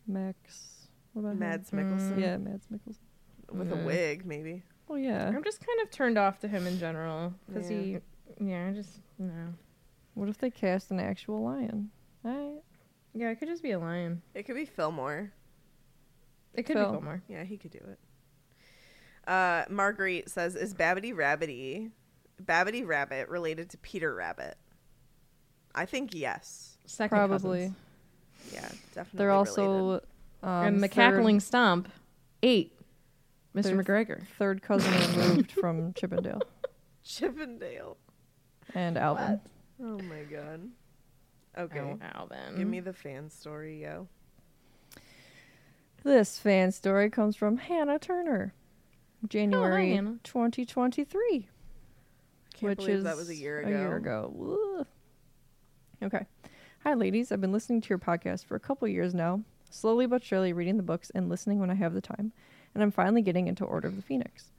Max. 0.07 0.87
What 1.13 1.21
about 1.21 1.31
him? 1.33 1.39
Mads 1.39 1.71
Mikkelsen. 1.71 2.19
Yeah, 2.19 2.37
Mads 2.37 2.67
Mikkelsen. 2.67 2.97
With 3.51 3.71
a 3.71 3.75
Mm. 3.75 3.85
wig, 3.85 4.25
maybe. 4.25 4.63
Oh 4.89 4.95
yeah. 4.95 5.27
I'm 5.27 5.43
just 5.43 5.59
kind 5.65 5.79
of 5.81 5.91
turned 5.91 6.17
off 6.17 6.39
to 6.39 6.47
him 6.47 6.65
in 6.67 6.77
general 6.79 7.33
because 7.47 7.69
Yeah. 7.69 7.77
he, 7.81 7.97
yeah, 8.39 8.67
I 8.67 8.71
just 8.73 8.99
no. 9.17 9.53
What 10.13 10.29
if 10.29 10.37
they 10.37 10.49
cast 10.51 10.91
an 10.91 10.99
actual 10.99 11.43
lion? 11.43 11.91
I 12.23 12.57
Yeah, 13.13 13.29
it 13.31 13.37
could 13.39 13.47
just 13.47 13.63
be 13.63 13.71
a 13.71 13.79
lion. 13.79 14.21
It 14.35 14.43
could 14.43 14.55
be 14.55 14.65
Fillmore. 14.65 15.31
It 16.53 16.63
could 16.63 16.75
Phil. 16.75 16.85
be 16.85 16.91
Fillmore. 16.91 17.23
Yeah, 17.27 17.43
he 17.43 17.57
could 17.57 17.71
do 17.71 17.79
it. 17.79 17.99
Uh, 19.27 19.65
Marguerite 19.69 20.29
says, 20.29 20.55
"Is 20.55 20.73
Babbitty 20.73 21.13
Rabbitty, 21.13 21.91
Babbitty 22.43 22.85
Rabbit 22.85 23.29
related 23.29 23.69
to 23.71 23.77
Peter 23.79 24.13
Rabbit?" 24.13 24.57
I 25.73 25.85
think 25.85 26.13
yes. 26.15 26.77
Second 26.85 27.15
probably. 27.15 27.59
cousins. 27.67 27.75
Yeah, 28.53 28.61
definitely. 28.93 29.17
They're 29.17 29.31
also 29.31 30.01
um, 30.43 30.49
and 30.49 30.81
third- 30.81 30.91
McCackling 30.91 31.41
Stump, 31.41 31.89
eight. 32.43 32.73
Mr. 33.55 33.63
They're 33.63 33.83
McGregor. 33.83 34.21
third 34.37 34.61
cousin 34.61 34.93
removed 35.19 35.51
from 35.51 35.91
Chippendale 35.93 36.41
Chippendale. 37.03 37.97
and 38.75 38.95
Alvin. 38.97 39.41
Oh 39.81 39.97
my 40.03 40.21
god. 40.29 40.69
Okay, 41.57 41.79
Oh, 41.79 41.99
Alvin. 42.13 42.55
give 42.57 42.67
me 42.67 42.79
the 42.79 42.93
fan 42.93 43.29
story, 43.31 43.81
yo. 43.81 44.07
This 46.03 46.37
fan 46.37 46.71
story 46.71 47.09
comes 47.09 47.35
from 47.35 47.57
Hannah 47.57 47.99
Turner, 47.99 48.53
January 49.27 49.93
Hannah. 49.95 50.17
2023, 50.23 51.47
Can't 52.53 52.69
which 52.69 52.77
believe 52.77 52.95
is 52.97 53.03
that 53.03 53.17
was 53.17 53.29
a 53.29 53.35
year 53.35 53.59
ago. 53.59 53.67
A 53.67 53.71
year 53.71 53.95
ago. 53.97 54.31
Woo. 54.33 54.85
Okay. 56.03 56.25
Hi, 56.83 56.93
ladies. 56.93 57.29
I've 57.29 57.41
been 57.41 57.51
listening 57.51 57.81
to 57.81 57.89
your 57.89 57.99
podcast 57.99 58.45
for 58.45 58.55
a 58.55 58.59
couple 58.59 58.87
years 58.87 59.13
now, 59.13 59.41
slowly 59.69 60.05
but 60.05 60.23
surely 60.23 60.53
reading 60.53 60.77
the 60.77 60.81
books 60.81 61.09
and 61.13 61.27
listening 61.27 61.59
when 61.59 61.69
I 61.69 61.73
have 61.73 61.93
the 61.93 61.99
time, 61.99 62.31
and 62.73 62.81
I'm 62.81 62.89
finally 62.89 63.21
getting 63.21 63.49
into 63.49 63.65
Order 63.65 63.89
of 63.89 63.97
the 63.97 64.01
Phoenix. 64.01 64.51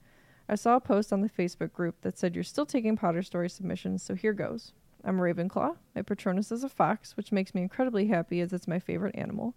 I 0.47 0.57
saw 0.57 0.77
a 0.77 0.81
post 0.81 1.15
on 1.15 1.23
the 1.23 1.31
Facebook 1.31 1.73
group 1.73 2.03
that 2.03 2.19
said 2.19 2.35
you're 2.35 2.45
still 2.45 2.67
taking 2.67 2.95
Potter 2.95 3.23
Story 3.23 3.49
submissions, 3.49 4.03
so 4.03 4.15
here 4.15 4.35
goes. 4.35 4.75
I'm 5.03 5.17
Ravenclaw. 5.17 5.77
My 5.97 6.03
Patronus 6.03 6.53
is 6.53 6.63
a 6.63 6.69
fox, 6.69 7.17
which 7.17 7.33
makes 7.33 7.55
me 7.55 7.63
incredibly 7.63 8.09
happy 8.09 8.43
as 8.43 8.53
it's 8.53 8.69
my 8.69 8.79
favorite 8.79 9.17
animal. 9.17 9.55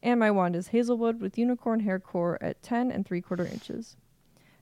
And 0.00 0.20
my 0.20 0.30
wand 0.30 0.54
is 0.54 0.68
Hazelwood 0.68 1.20
with 1.20 1.38
unicorn 1.38 1.80
hair 1.80 1.98
core 1.98 2.38
at 2.40 2.62
10 2.62 2.92
and 2.92 3.04
3 3.04 3.20
quarter 3.20 3.44
inches. 3.44 3.96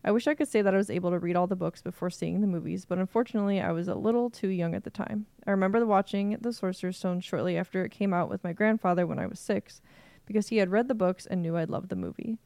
I 0.09 0.11
wish 0.11 0.27
I 0.27 0.35
could 0.35 0.49
say 0.49 0.63
that 0.63 0.73
I 0.73 0.79
was 0.79 0.89
able 0.89 1.11
to 1.11 1.19
read 1.19 1.37
all 1.37 1.47
the 1.47 1.55
books 1.55 1.83
before 1.83 2.09
seeing 2.09 2.41
the 2.41 2.47
movies, 2.47 2.87
but 2.87 2.97
unfortunately, 2.97 3.61
I 3.61 3.73
was 3.73 3.89
a 3.89 3.95
little 3.95 4.31
too 4.31 4.49
young 4.49 4.75
at 4.75 4.85
the 4.85 4.89
time. 4.89 5.27
I 5.47 5.51
remember 5.51 5.85
watching 5.85 6.39
The 6.41 6.51
Sorcerer's 6.51 6.97
Stone 6.97 7.21
shortly 7.21 7.59
after 7.59 7.85
it 7.85 7.91
came 7.91 8.15
out 8.15 8.31
with 8.31 8.43
my 8.43 8.55
grandfather 8.55 9.07
when 9.07 9.19
I 9.19 9.27
was 9.27 9.39
six, 9.39 9.83
because 10.25 10.49
he 10.49 10.57
had 10.57 10.71
read 10.71 10.89
the 10.89 10.95
books 10.95 11.27
and 11.27 11.43
knew 11.43 11.59
I 11.59 11.65
loved 11.65 11.91
the 11.91 11.95
movie. 11.95 12.39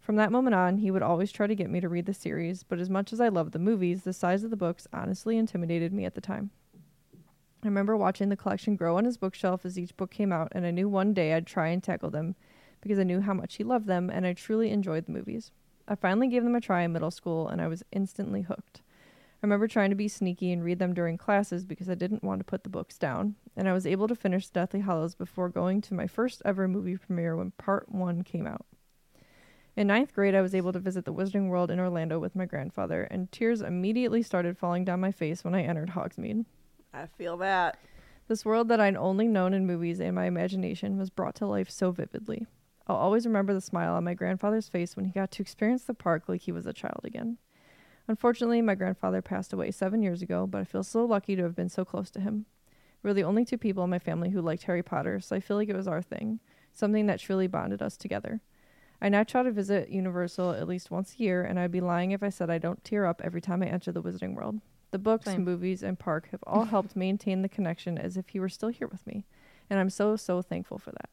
From 0.00 0.16
that 0.16 0.32
moment 0.32 0.56
on, 0.56 0.78
he 0.78 0.90
would 0.90 1.04
always 1.04 1.30
try 1.30 1.46
to 1.46 1.54
get 1.54 1.70
me 1.70 1.78
to 1.78 1.88
read 1.88 2.06
the 2.06 2.12
series, 2.12 2.64
but 2.64 2.80
as 2.80 2.90
much 2.90 3.12
as 3.12 3.20
I 3.20 3.28
loved 3.28 3.52
the 3.52 3.60
movies, 3.60 4.02
the 4.02 4.12
size 4.12 4.42
of 4.42 4.50
the 4.50 4.56
books 4.56 4.88
honestly 4.92 5.38
intimidated 5.38 5.92
me 5.92 6.06
at 6.06 6.16
the 6.16 6.20
time. 6.20 6.50
I 7.62 7.68
remember 7.68 7.96
watching 7.96 8.28
the 8.28 8.36
collection 8.36 8.74
grow 8.74 8.96
on 8.96 9.04
his 9.04 9.18
bookshelf 9.18 9.64
as 9.64 9.78
each 9.78 9.96
book 9.96 10.10
came 10.10 10.32
out, 10.32 10.48
and 10.50 10.66
I 10.66 10.72
knew 10.72 10.88
one 10.88 11.14
day 11.14 11.34
I'd 11.34 11.46
try 11.46 11.68
and 11.68 11.80
tackle 11.80 12.10
them 12.10 12.34
because 12.80 12.98
I 12.98 13.04
knew 13.04 13.20
how 13.20 13.34
much 13.34 13.54
he 13.54 13.62
loved 13.62 13.86
them 13.86 14.10
and 14.10 14.26
I 14.26 14.32
truly 14.32 14.72
enjoyed 14.72 15.06
the 15.06 15.12
movies. 15.12 15.52
I 15.86 15.94
finally 15.94 16.28
gave 16.28 16.44
them 16.44 16.54
a 16.54 16.60
try 16.60 16.82
in 16.82 16.92
middle 16.92 17.10
school 17.10 17.48
and 17.48 17.60
I 17.60 17.68
was 17.68 17.82
instantly 17.92 18.42
hooked. 18.42 18.82
I 19.44 19.46
remember 19.46 19.68
trying 19.68 19.90
to 19.90 19.96
be 19.96 20.08
sneaky 20.08 20.52
and 20.52 20.64
read 20.64 20.78
them 20.78 20.94
during 20.94 21.18
classes 21.18 21.66
because 21.66 21.90
I 21.90 21.94
didn't 21.94 22.24
want 22.24 22.40
to 22.40 22.44
put 22.44 22.62
the 22.62 22.70
books 22.70 22.96
down, 22.96 23.34
and 23.54 23.68
I 23.68 23.74
was 23.74 23.86
able 23.86 24.08
to 24.08 24.14
finish 24.14 24.48
Deathly 24.48 24.80
Hallows 24.80 25.14
before 25.14 25.50
going 25.50 25.82
to 25.82 25.92
my 25.92 26.06
first 26.06 26.40
ever 26.46 26.66
movie 26.66 26.96
premiere 26.96 27.36
when 27.36 27.50
part 27.50 27.90
one 27.90 28.22
came 28.22 28.46
out. 28.46 28.64
In 29.76 29.88
ninth 29.88 30.14
grade, 30.14 30.34
I 30.34 30.40
was 30.40 30.54
able 30.54 30.72
to 30.72 30.78
visit 30.78 31.04
the 31.04 31.12
Wizarding 31.12 31.48
World 31.48 31.70
in 31.70 31.78
Orlando 31.78 32.18
with 32.18 32.34
my 32.34 32.46
grandfather, 32.46 33.02
and 33.10 33.30
tears 33.30 33.60
immediately 33.60 34.22
started 34.22 34.56
falling 34.56 34.86
down 34.86 35.00
my 35.00 35.12
face 35.12 35.44
when 35.44 35.54
I 35.54 35.62
entered 35.62 35.90
Hogsmeade. 35.90 36.46
I 36.94 37.04
feel 37.04 37.36
that. 37.38 37.76
This 38.28 38.46
world 38.46 38.68
that 38.68 38.80
I'd 38.80 38.96
only 38.96 39.28
known 39.28 39.52
in 39.52 39.66
movies 39.66 40.00
and 40.00 40.14
my 40.14 40.24
imagination 40.24 40.96
was 40.96 41.10
brought 41.10 41.34
to 41.34 41.46
life 41.46 41.68
so 41.68 41.90
vividly. 41.90 42.46
I'll 42.86 42.96
always 42.96 43.26
remember 43.26 43.54
the 43.54 43.60
smile 43.60 43.94
on 43.94 44.04
my 44.04 44.14
grandfather's 44.14 44.68
face 44.68 44.96
when 44.96 45.06
he 45.06 45.12
got 45.12 45.30
to 45.32 45.42
experience 45.42 45.84
the 45.84 45.94
park 45.94 46.24
like 46.28 46.42
he 46.42 46.52
was 46.52 46.66
a 46.66 46.72
child 46.72 47.00
again. 47.04 47.38
Unfortunately, 48.06 48.60
my 48.60 48.74
grandfather 48.74 49.22
passed 49.22 49.52
away 49.52 49.70
seven 49.70 50.02
years 50.02 50.20
ago, 50.20 50.46
but 50.46 50.60
I 50.60 50.64
feel 50.64 50.82
so 50.82 51.04
lucky 51.04 51.36
to 51.36 51.42
have 51.42 51.56
been 51.56 51.70
so 51.70 51.84
close 51.84 52.10
to 52.10 52.20
him. 52.20 52.44
We're 53.02 53.14
the 53.14 53.24
only 53.24 53.44
two 53.44 53.58
people 53.58 53.84
in 53.84 53.90
my 53.90 53.98
family 53.98 54.30
who 54.30 54.42
liked 54.42 54.64
Harry 54.64 54.82
Potter, 54.82 55.20
so 55.20 55.34
I 55.34 55.40
feel 55.40 55.56
like 55.56 55.68
it 55.68 55.76
was 55.76 55.88
our 55.88 56.02
thing, 56.02 56.40
something 56.72 57.06
that 57.06 57.20
truly 57.20 57.46
bonded 57.46 57.80
us 57.80 57.96
together. 57.96 58.40
I 59.00 59.08
now 59.08 59.22
try 59.22 59.42
to 59.42 59.50
visit 59.50 59.88
Universal 59.88 60.52
at 60.52 60.68
least 60.68 60.90
once 60.90 61.14
a 61.14 61.22
year, 61.22 61.42
and 61.42 61.58
I'd 61.58 61.72
be 61.72 61.80
lying 61.80 62.12
if 62.12 62.22
I 62.22 62.28
said 62.28 62.50
I 62.50 62.58
don't 62.58 62.84
tear 62.84 63.06
up 63.06 63.20
every 63.24 63.40
time 63.40 63.62
I 63.62 63.66
enter 63.66 63.92
the 63.92 64.02
Wizarding 64.02 64.34
World. 64.34 64.60
The 64.90 64.98
books, 64.98 65.24
Same. 65.24 65.44
movies, 65.44 65.82
and 65.82 65.98
park 65.98 66.28
have 66.30 66.44
all 66.46 66.64
helped 66.64 66.96
maintain 66.96 67.42
the 67.42 67.48
connection 67.48 67.98
as 67.98 68.16
if 68.16 68.28
he 68.30 68.40
were 68.40 68.48
still 68.48 68.68
here 68.68 68.86
with 68.86 69.06
me, 69.06 69.26
and 69.68 69.78
I'm 69.78 69.90
so, 69.90 70.16
so 70.16 70.40
thankful 70.40 70.78
for 70.78 70.92
that. 70.92 71.10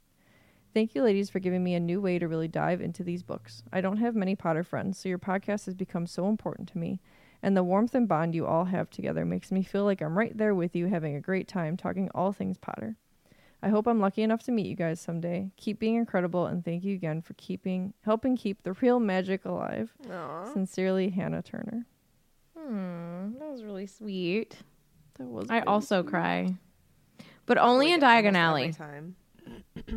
Thank 0.74 0.96
you, 0.96 1.04
ladies, 1.04 1.30
for 1.30 1.40
giving 1.40 1.64
me 1.64 1.76
a 1.76 1.80
new 1.82 2.00
way 2.00 2.18
to 2.18 2.28
really 2.30 2.48
dive 2.48 2.80
into 2.82 3.04
these 3.04 3.24
books. 3.24 3.62
I 3.74 3.82
don't 3.82 3.98
have 3.98 4.16
many 4.16 4.36
Potter 4.36 4.64
friends, 4.64 4.98
so 4.98 5.10
your 5.10 5.20
podcast 5.20 5.66
has 5.66 5.76
become 5.76 6.08
so 6.08 6.30
important 6.30 6.70
to 6.70 6.78
me, 6.78 7.02
and 7.44 7.58
the 7.58 7.64
warmth 7.64 7.94
and 7.94 8.08
bond 8.08 8.34
you 8.36 8.46
all 8.46 8.66
have 8.66 8.90
together 8.90 9.26
makes 9.26 9.52
me 9.52 9.64
feel 9.64 9.84
like 9.84 10.02
I'm 10.02 10.18
right 10.18 10.38
there 10.38 10.56
with 10.56 10.74
you 10.76 10.88
having 10.88 11.16
a 11.16 11.22
great 11.22 11.48
time 11.50 11.76
talking 11.76 12.10
all 12.16 12.32
things 12.32 12.58
Potter. 12.58 12.96
I 13.62 13.68
hope 13.70 13.86
I'm 13.86 14.00
lucky 14.00 14.24
enough 14.24 14.44
to 14.44 14.52
meet 14.52 14.66
you 14.66 14.76
guys 14.76 15.00
someday. 15.02 15.52
Keep 15.58 15.80
being 15.80 15.96
incredible, 15.96 16.46
and 16.48 16.64
thank 16.64 16.84
you 16.86 16.96
again 16.96 17.22
for 17.22 17.34
keeping 17.34 17.94
helping 18.06 18.38
keep 18.38 18.64
the 18.64 18.74
real 18.74 19.00
magic 19.00 19.44
alive. 19.44 19.94
Aw. 20.10 20.54
Sincerely, 20.54 21.10
Hannah 21.10 21.42
Turner. 21.44 21.86
Hmm, 22.58 23.38
that 23.40 23.50
was 23.52 23.64
really 23.64 23.88
sweet. 23.88 24.56
That 25.18 25.28
was. 25.28 25.48
I 25.50 25.56
really 25.56 25.68
also 25.68 26.02
sweet. 26.02 26.10
cry, 26.10 26.56
but 27.46 27.58
only 27.58 27.88
Like 27.88 27.96
in 27.96 28.02
Diagon 28.02 28.36
Alley, 28.36 28.62
every 28.64 28.74
Time. 28.74 29.16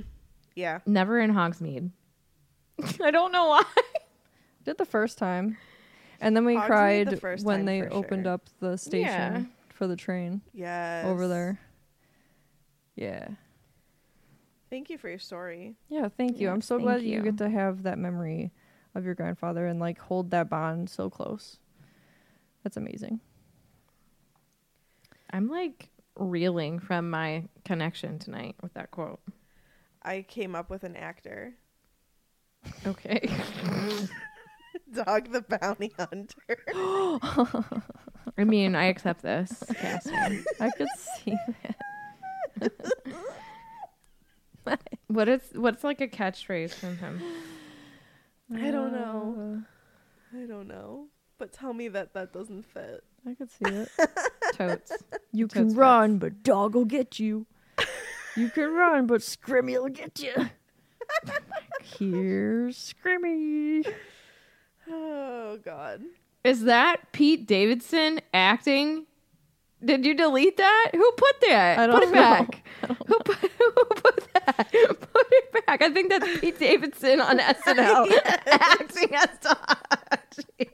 yeah. 0.54 0.80
never 0.86 1.20
in 1.20 1.32
Hogsmeade. 1.32 1.90
I 3.02 3.10
don't 3.10 3.32
know 3.32 3.48
why. 3.48 3.62
Did 4.64 4.78
the 4.78 4.84
first 4.86 5.18
time, 5.18 5.56
and 6.20 6.34
then 6.36 6.44
we 6.44 6.54
Hogsmeade 6.54 6.60
the 6.62 6.66
cried 6.66 7.20
first 7.20 7.44
when 7.44 7.58
time 7.58 7.66
they 7.66 7.82
for 7.82 7.92
opened 7.92 8.24
sure. 8.24 8.32
up 8.32 8.48
the 8.60 8.76
station 8.76 9.02
Yeah. 9.02 9.42
for 9.74 9.86
the 9.86 9.96
train 9.96 10.40
Yes. 10.52 11.04
over 11.06 11.28
there. 11.28 11.60
Yeah. 12.96 13.28
Thank 14.70 14.90
you 14.90 14.98
for 14.98 15.08
your 15.08 15.18
story. 15.18 15.76
Yeah, 15.88 16.08
thank 16.08 16.40
you. 16.40 16.48
I'm 16.48 16.60
so 16.60 16.76
thank 16.76 16.86
glad 16.86 17.02
you 17.02 17.14
you. 17.16 17.22
get 17.22 17.38
to 17.38 17.48
have 17.48 17.82
that 17.84 17.98
memory 17.98 18.50
of 18.94 19.04
your 19.04 19.14
grandfather 19.14 19.66
and 19.66 19.78
like 19.78 19.98
hold 19.98 20.30
that 20.30 20.48
bond 20.48 20.88
so 20.90 21.10
close. 21.10 21.58
That's 22.64 22.76
amazing. 22.76 23.20
I'm 25.30 25.48
like 25.48 25.90
reeling 26.16 26.78
from 26.78 27.10
my 27.10 27.44
connection 27.64 28.18
tonight 28.18 28.56
with 28.62 28.74
that 28.74 28.90
quote. 28.90 29.20
I 30.04 30.22
came 30.22 30.54
up 30.54 30.70
with 30.70 30.84
an 30.84 30.96
actor. 30.96 31.54
Okay. 32.86 33.28
Dog 34.92 35.32
the 35.32 35.42
Bounty 35.42 35.92
Hunter. 35.98 36.58
I 38.36 38.44
mean, 38.44 38.74
I 38.74 38.84
accept 38.84 39.22
this 39.22 39.62
casting. 39.76 40.44
I 40.60 40.70
could 40.70 40.88
see 41.24 41.36
that. 41.62 42.72
What 45.08 45.28
is 45.28 45.42
what's 45.54 45.84
like 45.84 46.00
a 46.00 46.08
catchphrase 46.08 46.72
from 46.72 46.96
him? 46.96 47.20
I 48.52 48.70
don't 48.70 48.92
know. 48.92 49.62
I 50.34 50.46
don't 50.46 50.66
know. 50.66 51.08
But 51.38 51.52
tell 51.52 51.74
me 51.74 51.88
that 51.88 52.14
that 52.14 52.32
doesn't 52.32 52.64
fit. 52.64 53.04
I 53.28 53.34
could 53.34 53.50
see 53.50 53.66
it. 53.66 53.88
Totes. 54.54 54.92
You 55.32 55.46
Totes 55.46 55.72
can 55.72 55.74
run, 55.74 56.18
but 56.18 56.42
dog 56.42 56.74
will 56.74 56.86
get 56.86 57.20
you. 57.20 57.46
You 58.36 58.50
can 58.50 58.72
run, 58.72 59.06
but 59.06 59.20
Scrimmy 59.20 59.80
will 59.80 59.88
get 59.88 60.20
you. 60.20 60.32
Here's 61.98 62.94
Scrimmy. 62.94 63.86
Oh 64.90 65.58
God. 65.64 66.02
Is 66.42 66.64
that 66.64 67.12
Pete 67.12 67.46
Davidson 67.46 68.20
acting? 68.32 69.06
Did 69.84 70.04
you 70.04 70.14
delete 70.14 70.56
that? 70.56 70.90
Who 70.94 71.12
put 71.16 71.40
that? 71.42 71.78
I 71.78 71.86
don't 71.86 71.94
put 72.00 72.08
it 72.08 72.12
know. 72.12 72.20
back. 72.20 72.66
Who 72.88 73.18
put, 73.20 73.36
who 73.58 73.72
put 73.72 74.28
that? 74.34 74.68
Put 74.72 75.26
it 75.30 75.66
back. 75.66 75.82
I 75.82 75.90
think 75.90 76.10
that's 76.10 76.38
Pete 76.40 76.58
Davidson 76.58 77.20
on 77.20 77.38
SNL 77.38 78.10
acting 78.46 79.14
as 79.14 79.28
Tahachi. 79.42 80.70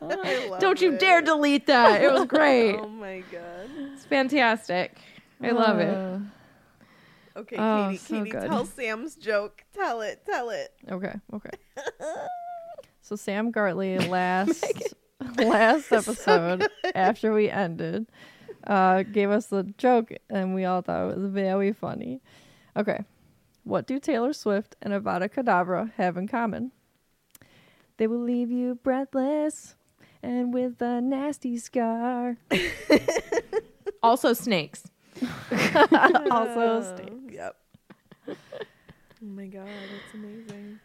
Don't 0.60 0.80
you 0.80 0.92
it. 0.94 1.00
dare 1.00 1.22
delete 1.22 1.66
that. 1.66 2.02
It 2.02 2.12
was 2.12 2.24
great. 2.28 2.76
Oh 2.76 2.88
my 2.88 3.22
God. 3.30 3.70
It's 3.94 4.04
fantastic. 4.04 4.96
I 5.42 5.50
love 5.50 5.78
it. 5.78 6.20
Okay, 7.36 7.56
Oh, 7.58 7.86
Katie, 7.88 7.98
so 7.98 8.14
Katie, 8.14 8.30
good. 8.30 8.42
tell 8.48 8.64
Sam's 8.64 9.16
joke. 9.16 9.64
Tell 9.74 10.02
it. 10.02 10.22
Tell 10.24 10.50
it. 10.50 10.72
Okay, 10.88 11.14
okay. 11.32 11.50
so 13.02 13.16
Sam 13.16 13.50
Gartley 13.50 13.98
last 14.08 14.64
last 15.36 15.90
episode 15.90 16.68
after 16.94 17.32
we 17.32 17.50
ended 17.50 18.06
uh 18.68 19.02
gave 19.02 19.30
us 19.30 19.46
the 19.46 19.64
joke 19.78 20.12
and 20.30 20.54
we 20.54 20.64
all 20.64 20.80
thought 20.80 21.10
it 21.10 21.16
was 21.18 21.26
very 21.32 21.72
funny. 21.72 22.20
Okay. 22.76 23.04
What 23.64 23.88
do 23.88 23.98
Taylor 23.98 24.32
Swift 24.32 24.76
and 24.80 24.92
Avada 24.94 25.28
Kedavra 25.28 25.90
have 25.96 26.16
in 26.16 26.28
common? 26.28 26.70
They 27.96 28.06
will 28.06 28.22
leave 28.22 28.50
you 28.50 28.76
breathless 28.76 29.76
and 30.22 30.52
with 30.52 30.80
a 30.82 31.00
nasty 31.00 31.58
scar. 31.58 32.36
Also 34.04 34.34
snakes. 34.34 34.84
also 36.30 36.82
stink. 36.94 37.32
Yep. 37.32 37.56
oh 38.28 38.34
my 39.22 39.46
God, 39.46 39.66
that's 39.66 40.12
amazing. 40.12 40.78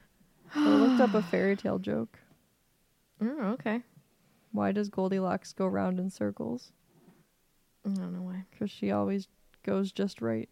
I 0.56 0.70
looked 0.70 1.02
up 1.02 1.14
a 1.14 1.22
fairy 1.24 1.58
tale 1.58 1.80
joke. 1.80 2.18
Oh, 3.22 3.48
okay. 3.56 3.82
Why 4.54 4.72
does 4.72 4.88
Goldilocks 4.88 5.52
go 5.52 5.68
round 5.68 6.00
in 6.00 6.10
circles? 6.10 6.72
I 7.86 7.90
don't 7.90 8.14
know 8.14 8.22
why. 8.22 8.46
Because 8.52 8.72
she 8.72 8.92
always 8.92 9.28
goes 9.64 9.92
just 9.92 10.22
right. 10.22 10.48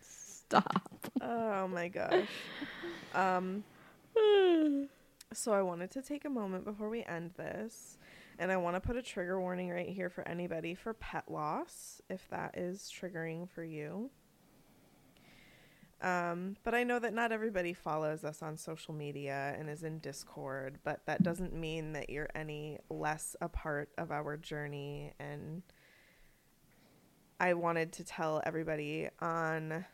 Stop. 0.00 0.93
Oh 1.24 1.68
my 1.68 1.88
gosh. 1.88 2.28
Um 3.14 3.62
so 5.32 5.52
I 5.52 5.62
wanted 5.62 5.92
to 5.92 6.02
take 6.02 6.24
a 6.24 6.30
moment 6.30 6.64
before 6.64 6.88
we 6.88 7.04
end 7.04 7.30
this 7.36 7.96
and 8.40 8.50
I 8.50 8.56
want 8.56 8.74
to 8.74 8.80
put 8.80 8.96
a 8.96 9.02
trigger 9.02 9.40
warning 9.40 9.70
right 9.70 9.88
here 9.88 10.10
for 10.10 10.26
anybody 10.26 10.74
for 10.74 10.94
pet 10.94 11.30
loss 11.30 12.00
if 12.10 12.28
that 12.30 12.58
is 12.58 12.90
triggering 12.92 13.48
for 13.48 13.62
you. 13.62 14.10
Um, 16.02 16.56
but 16.64 16.74
I 16.74 16.84
know 16.84 16.98
that 16.98 17.14
not 17.14 17.32
everybody 17.32 17.72
follows 17.72 18.24
us 18.24 18.42
on 18.42 18.56
social 18.58 18.92
media 18.92 19.54
and 19.58 19.70
is 19.70 19.84
in 19.84 20.00
Discord, 20.00 20.78
but 20.84 21.00
that 21.06 21.22
doesn't 21.22 21.54
mean 21.54 21.94
that 21.94 22.10
you're 22.10 22.28
any 22.34 22.78
less 22.90 23.36
a 23.40 23.48
part 23.48 23.88
of 23.96 24.10
our 24.10 24.36
journey. 24.36 25.12
And 25.18 25.62
I 27.40 27.54
wanted 27.54 27.92
to 27.94 28.04
tell 28.04 28.42
everybody 28.44 29.08
on 29.20 29.86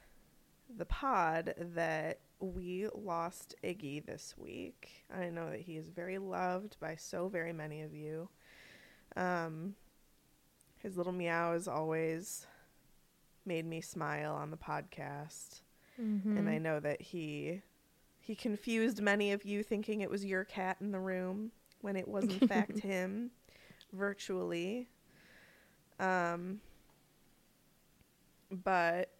the 0.76 0.84
pod 0.84 1.54
that 1.58 2.20
we 2.38 2.88
lost 2.94 3.54
Iggy 3.62 4.04
this 4.04 4.34
week. 4.38 5.04
I 5.14 5.28
know 5.30 5.50
that 5.50 5.60
he 5.60 5.76
is 5.76 5.88
very 5.88 6.18
loved 6.18 6.76
by 6.80 6.96
so 6.96 7.28
very 7.28 7.52
many 7.52 7.82
of 7.82 7.94
you. 7.94 8.28
Um, 9.16 9.74
his 10.78 10.96
little 10.96 11.12
meow 11.12 11.52
has 11.52 11.68
always 11.68 12.46
made 13.44 13.66
me 13.66 13.80
smile 13.80 14.34
on 14.34 14.50
the 14.50 14.56
podcast, 14.56 15.60
and 16.38 16.48
I 16.48 16.58
know 16.58 16.80
that 16.80 17.02
he 17.02 17.60
he 18.20 18.34
confused 18.34 19.00
many 19.02 19.32
of 19.32 19.44
you 19.44 19.62
thinking 19.62 20.00
it 20.00 20.10
was 20.10 20.24
your 20.24 20.44
cat 20.44 20.76
in 20.80 20.92
the 20.92 21.00
room 21.00 21.50
when 21.80 21.96
it 21.96 22.06
was 22.08 22.24
in 22.24 22.38
fact 22.48 22.78
him 22.78 23.30
virtually. 23.92 24.88
Um, 25.98 26.60
but 28.50 29.10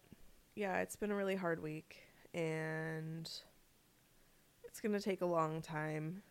yeah, 0.61 0.77
it's 0.81 0.95
been 0.95 1.09
a 1.09 1.15
really 1.15 1.35
hard 1.35 1.59
week 1.63 1.97
and 2.35 3.27
it's 4.63 4.79
going 4.79 4.93
to 4.93 4.99
take 4.99 5.21
a 5.21 5.25
long 5.25 5.59
time 5.59 6.21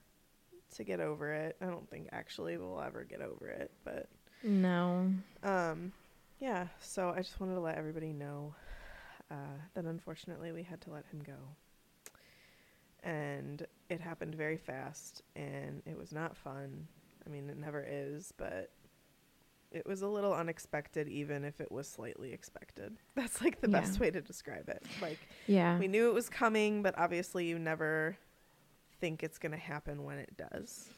to 0.76 0.84
get 0.84 1.00
over 1.00 1.32
it. 1.32 1.56
I 1.60 1.66
don't 1.66 1.90
think 1.90 2.08
actually 2.12 2.56
we'll 2.56 2.80
ever 2.80 3.02
get 3.02 3.20
over 3.20 3.48
it, 3.48 3.72
but 3.84 4.08
No. 4.44 5.10
um 5.42 5.92
yeah, 6.38 6.68
so 6.80 7.10
I 7.10 7.16
just 7.22 7.40
wanted 7.40 7.54
to 7.54 7.60
let 7.60 7.76
everybody 7.76 8.12
know 8.12 8.54
uh, 9.32 9.58
that 9.74 9.84
unfortunately 9.84 10.52
we 10.52 10.62
had 10.62 10.80
to 10.82 10.90
let 10.90 11.04
him 11.06 11.20
go. 11.26 11.34
And 13.02 13.66
it 13.88 14.00
happened 14.00 14.36
very 14.36 14.56
fast 14.56 15.22
and 15.34 15.82
it 15.86 15.98
was 15.98 16.12
not 16.12 16.36
fun. 16.36 16.86
I 17.26 17.30
mean, 17.30 17.50
it 17.50 17.58
never 17.58 17.84
is, 17.86 18.32
but 18.36 18.70
it 19.72 19.86
was 19.86 20.02
a 20.02 20.08
little 20.08 20.32
unexpected 20.34 21.08
even 21.08 21.44
if 21.44 21.60
it 21.60 21.70
was 21.70 21.88
slightly 21.88 22.32
expected. 22.32 22.96
That's 23.14 23.40
like 23.40 23.60
the 23.60 23.68
best 23.68 24.00
way 24.00 24.10
to 24.10 24.20
describe 24.20 24.68
it. 24.68 24.82
Like 25.00 25.18
Yeah. 25.46 25.78
we 25.78 25.86
knew 25.88 26.08
it 26.08 26.14
was 26.14 26.28
coming, 26.28 26.82
but 26.82 26.98
obviously 26.98 27.46
you 27.46 27.58
never 27.58 28.16
think 29.00 29.22
it's 29.22 29.38
going 29.38 29.52
to 29.52 29.58
happen 29.58 30.04
when 30.04 30.18
it 30.18 30.36
does. 30.36 30.90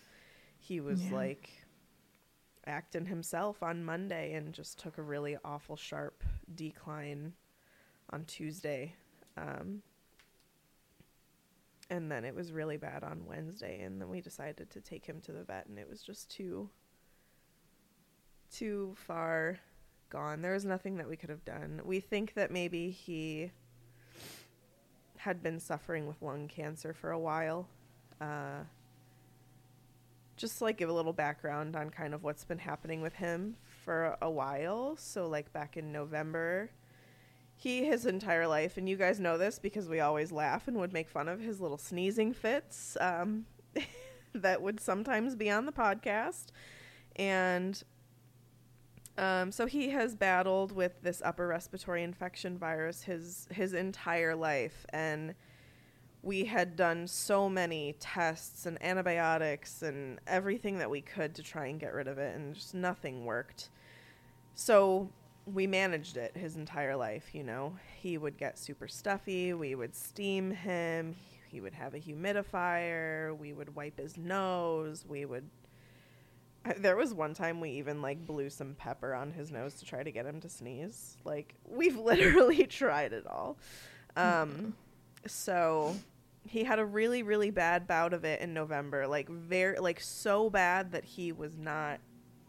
He 0.58 0.80
was 0.80 1.02
Yeah. 1.04 1.14
like 1.16 1.50
acting 2.66 3.06
himself 3.06 3.62
on 3.62 3.84
Monday 3.84 4.34
and 4.34 4.52
just 4.54 4.78
took 4.78 4.96
a 4.98 5.02
really 5.02 5.36
awful 5.44 5.76
sharp 5.76 6.22
decline 6.54 7.34
on 8.10 8.24
Tuesday. 8.24 8.94
Um, 9.36 9.82
and 11.90 12.10
then 12.10 12.24
it 12.24 12.34
was 12.34 12.52
really 12.52 12.76
bad 12.76 13.02
on 13.04 13.26
Wednesday 13.26 13.82
and 13.82 14.00
then 14.00 14.08
we 14.08 14.20
decided 14.20 14.70
to 14.70 14.80
take 14.80 15.04
him 15.04 15.20
to 15.20 15.32
the 15.32 15.42
vet 15.44 15.66
and 15.66 15.78
it 15.78 15.88
was 15.88 16.02
just 16.02 16.30
too 16.30 16.70
too 18.52 18.94
far 18.96 19.58
gone. 20.10 20.42
There 20.42 20.52
was 20.52 20.64
nothing 20.64 20.96
that 20.98 21.08
we 21.08 21.16
could 21.16 21.30
have 21.30 21.44
done. 21.44 21.80
We 21.84 22.00
think 22.00 22.34
that 22.34 22.50
maybe 22.50 22.90
he 22.90 23.50
had 25.16 25.42
been 25.42 25.58
suffering 25.58 26.06
with 26.06 26.20
lung 26.20 26.48
cancer 26.48 26.92
for 26.92 27.10
a 27.10 27.18
while. 27.18 27.68
Uh, 28.20 28.64
just 30.36 30.60
like 30.60 30.76
give 30.76 30.88
a 30.88 30.92
little 30.92 31.12
background 31.12 31.76
on 31.76 31.90
kind 31.90 32.14
of 32.14 32.22
what's 32.24 32.44
been 32.44 32.58
happening 32.58 33.00
with 33.00 33.14
him 33.14 33.56
for 33.84 34.16
a 34.20 34.30
while. 34.30 34.96
So, 34.96 35.28
like 35.28 35.52
back 35.52 35.76
in 35.76 35.92
November, 35.92 36.70
he 37.56 37.84
his 37.84 38.06
entire 38.06 38.46
life, 38.46 38.76
and 38.76 38.88
you 38.88 38.96
guys 38.96 39.20
know 39.20 39.38
this 39.38 39.58
because 39.58 39.88
we 39.88 40.00
always 40.00 40.32
laugh 40.32 40.66
and 40.66 40.76
would 40.78 40.92
make 40.92 41.08
fun 41.08 41.28
of 41.28 41.40
his 41.40 41.60
little 41.60 41.78
sneezing 41.78 42.32
fits 42.32 42.96
um, 43.00 43.46
that 44.34 44.60
would 44.60 44.80
sometimes 44.80 45.36
be 45.36 45.48
on 45.50 45.66
the 45.66 45.72
podcast. 45.72 46.46
And 47.14 47.80
um, 49.18 49.52
so 49.52 49.66
he 49.66 49.90
has 49.90 50.14
battled 50.14 50.72
with 50.72 51.02
this 51.02 51.20
upper 51.24 51.46
respiratory 51.46 52.02
infection 52.02 52.56
virus 52.58 53.02
his 53.02 53.48
his 53.50 53.74
entire 53.74 54.34
life, 54.34 54.86
and 54.90 55.34
we 56.22 56.44
had 56.44 56.76
done 56.76 57.06
so 57.06 57.48
many 57.48 57.94
tests 57.98 58.64
and 58.66 58.82
antibiotics 58.82 59.82
and 59.82 60.20
everything 60.26 60.78
that 60.78 60.88
we 60.88 61.00
could 61.00 61.34
to 61.34 61.42
try 61.42 61.66
and 61.66 61.80
get 61.80 61.92
rid 61.92 62.08
of 62.08 62.18
it, 62.18 62.34
and 62.36 62.54
just 62.54 62.74
nothing 62.74 63.24
worked. 63.24 63.70
So 64.54 65.10
we 65.46 65.66
managed 65.66 66.16
it 66.16 66.36
his 66.36 66.56
entire 66.56 66.96
life. 66.96 67.30
You 67.34 67.42
know, 67.42 67.76
he 68.00 68.18
would 68.18 68.38
get 68.38 68.58
super 68.58 68.88
stuffy. 68.88 69.52
We 69.52 69.74
would 69.74 69.94
steam 69.94 70.50
him. 70.50 71.16
He 71.48 71.60
would 71.60 71.74
have 71.74 71.94
a 71.94 71.98
humidifier. 71.98 73.36
We 73.36 73.52
would 73.52 73.74
wipe 73.74 73.98
his 73.98 74.16
nose. 74.16 75.04
We 75.06 75.24
would 75.24 75.48
There 76.78 76.96
was 76.96 77.12
one 77.12 77.34
time 77.34 77.60
we 77.60 77.70
even 77.70 78.02
like 78.02 78.24
blew 78.26 78.48
some 78.48 78.74
pepper 78.74 79.14
on 79.14 79.32
his 79.32 79.50
nose 79.50 79.74
to 79.74 79.84
try 79.84 80.02
to 80.02 80.12
get 80.12 80.26
him 80.26 80.40
to 80.40 80.48
sneeze. 80.48 81.16
Like 81.24 81.54
we've 81.68 81.96
literally 81.98 82.66
tried 82.66 83.12
it 83.12 83.26
all. 83.26 83.58
Um 84.16 84.74
so 85.26 85.96
he 86.46 86.64
had 86.64 86.78
a 86.78 86.84
really 86.84 87.22
really 87.22 87.50
bad 87.50 87.86
bout 87.86 88.12
of 88.12 88.24
it 88.24 88.40
in 88.40 88.54
November, 88.54 89.06
like 89.06 89.28
very 89.28 89.78
like 89.78 90.00
so 90.00 90.50
bad 90.50 90.92
that 90.92 91.04
he 91.04 91.32
was 91.32 91.56
not 91.56 91.98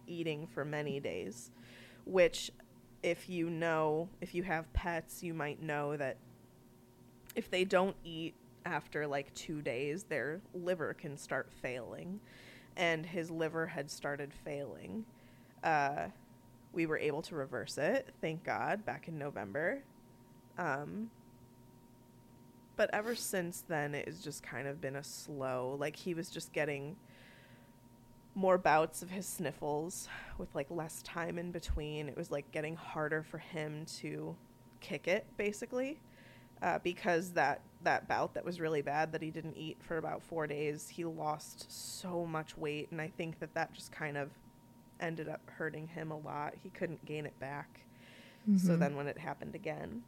eating 0.05 0.47
for 0.47 0.65
many 0.65 0.99
days, 0.99 1.51
which 2.05 2.51
if 3.01 3.29
you 3.29 3.49
know, 3.49 4.09
if 4.21 4.33
you 4.33 4.43
have 4.43 4.71
pets, 4.73 5.23
you 5.23 5.33
might 5.33 5.61
know 5.61 5.97
that 5.97 6.17
if 7.35 7.49
they 7.49 7.65
don't 7.65 7.95
eat 8.03 8.33
after 8.65 9.05
like 9.05 9.33
2 9.33 9.61
days, 9.61 10.03
their 10.03 10.39
liver 10.53 10.93
can 10.93 11.17
start 11.17 11.49
failing 11.61 12.19
and 12.77 13.05
his 13.05 13.29
liver 13.29 13.67
had 13.67 13.89
started 13.89 14.33
failing. 14.33 15.05
Uh, 15.63 16.07
we 16.73 16.85
were 16.85 16.97
able 16.97 17.21
to 17.21 17.35
reverse 17.35 17.77
it, 17.77 18.13
thank 18.19 18.43
God, 18.43 18.85
back 18.85 19.07
in 19.07 19.17
November. 19.17 19.83
Um, 20.57 21.09
but 22.75 22.89
ever 22.93 23.15
since 23.15 23.63
then, 23.67 23.93
it 23.93 24.07
has 24.07 24.19
just 24.19 24.41
kind 24.43 24.67
of 24.67 24.81
been 24.81 24.95
a 24.95 25.03
slow. 25.03 25.77
Like 25.79 25.95
he 25.95 26.13
was 26.13 26.29
just 26.29 26.51
getting 26.53 26.95
more 28.35 28.57
bouts 28.57 29.03
of 29.03 29.11
his 29.11 29.27
sniffles 29.27 30.09
with 30.39 30.53
like 30.55 30.67
less 30.71 31.03
time 31.03 31.37
in 31.37 31.51
between. 31.51 32.09
It 32.09 32.17
was 32.17 32.31
like 32.31 32.51
getting 32.51 32.75
harder 32.75 33.21
for 33.21 33.37
him 33.37 33.85
to 33.99 34.35
kick 34.79 35.07
it, 35.07 35.25
basically, 35.37 35.99
uh, 36.63 36.79
because 36.83 37.31
that 37.33 37.61
that 37.83 38.07
bout 38.07 38.33
that 38.33 38.45
was 38.45 38.59
really 38.59 38.81
bad 38.81 39.11
that 39.11 39.21
he 39.21 39.29
didn't 39.31 39.57
eat 39.57 39.77
for 39.81 39.97
about 39.97 40.21
four 40.23 40.47
days, 40.47 40.89
he 40.89 41.05
lost 41.05 41.65
so 41.69 42.25
much 42.25 42.57
weight, 42.57 42.89
and 42.91 43.01
I 43.01 43.07
think 43.07 43.39
that 43.39 43.53
that 43.55 43.73
just 43.73 43.91
kind 43.91 44.17
of 44.17 44.29
ended 44.99 45.27
up 45.29 45.41
hurting 45.57 45.87
him 45.87 46.11
a 46.11 46.17
lot. 46.17 46.53
He 46.61 46.69
couldn't 46.69 47.03
gain 47.05 47.25
it 47.25 47.37
back. 47.39 47.81
So 48.57 48.75
then 48.77 48.95
when 48.95 49.07
it 49.07 49.17
happened 49.17 49.55
again, 49.55 50.03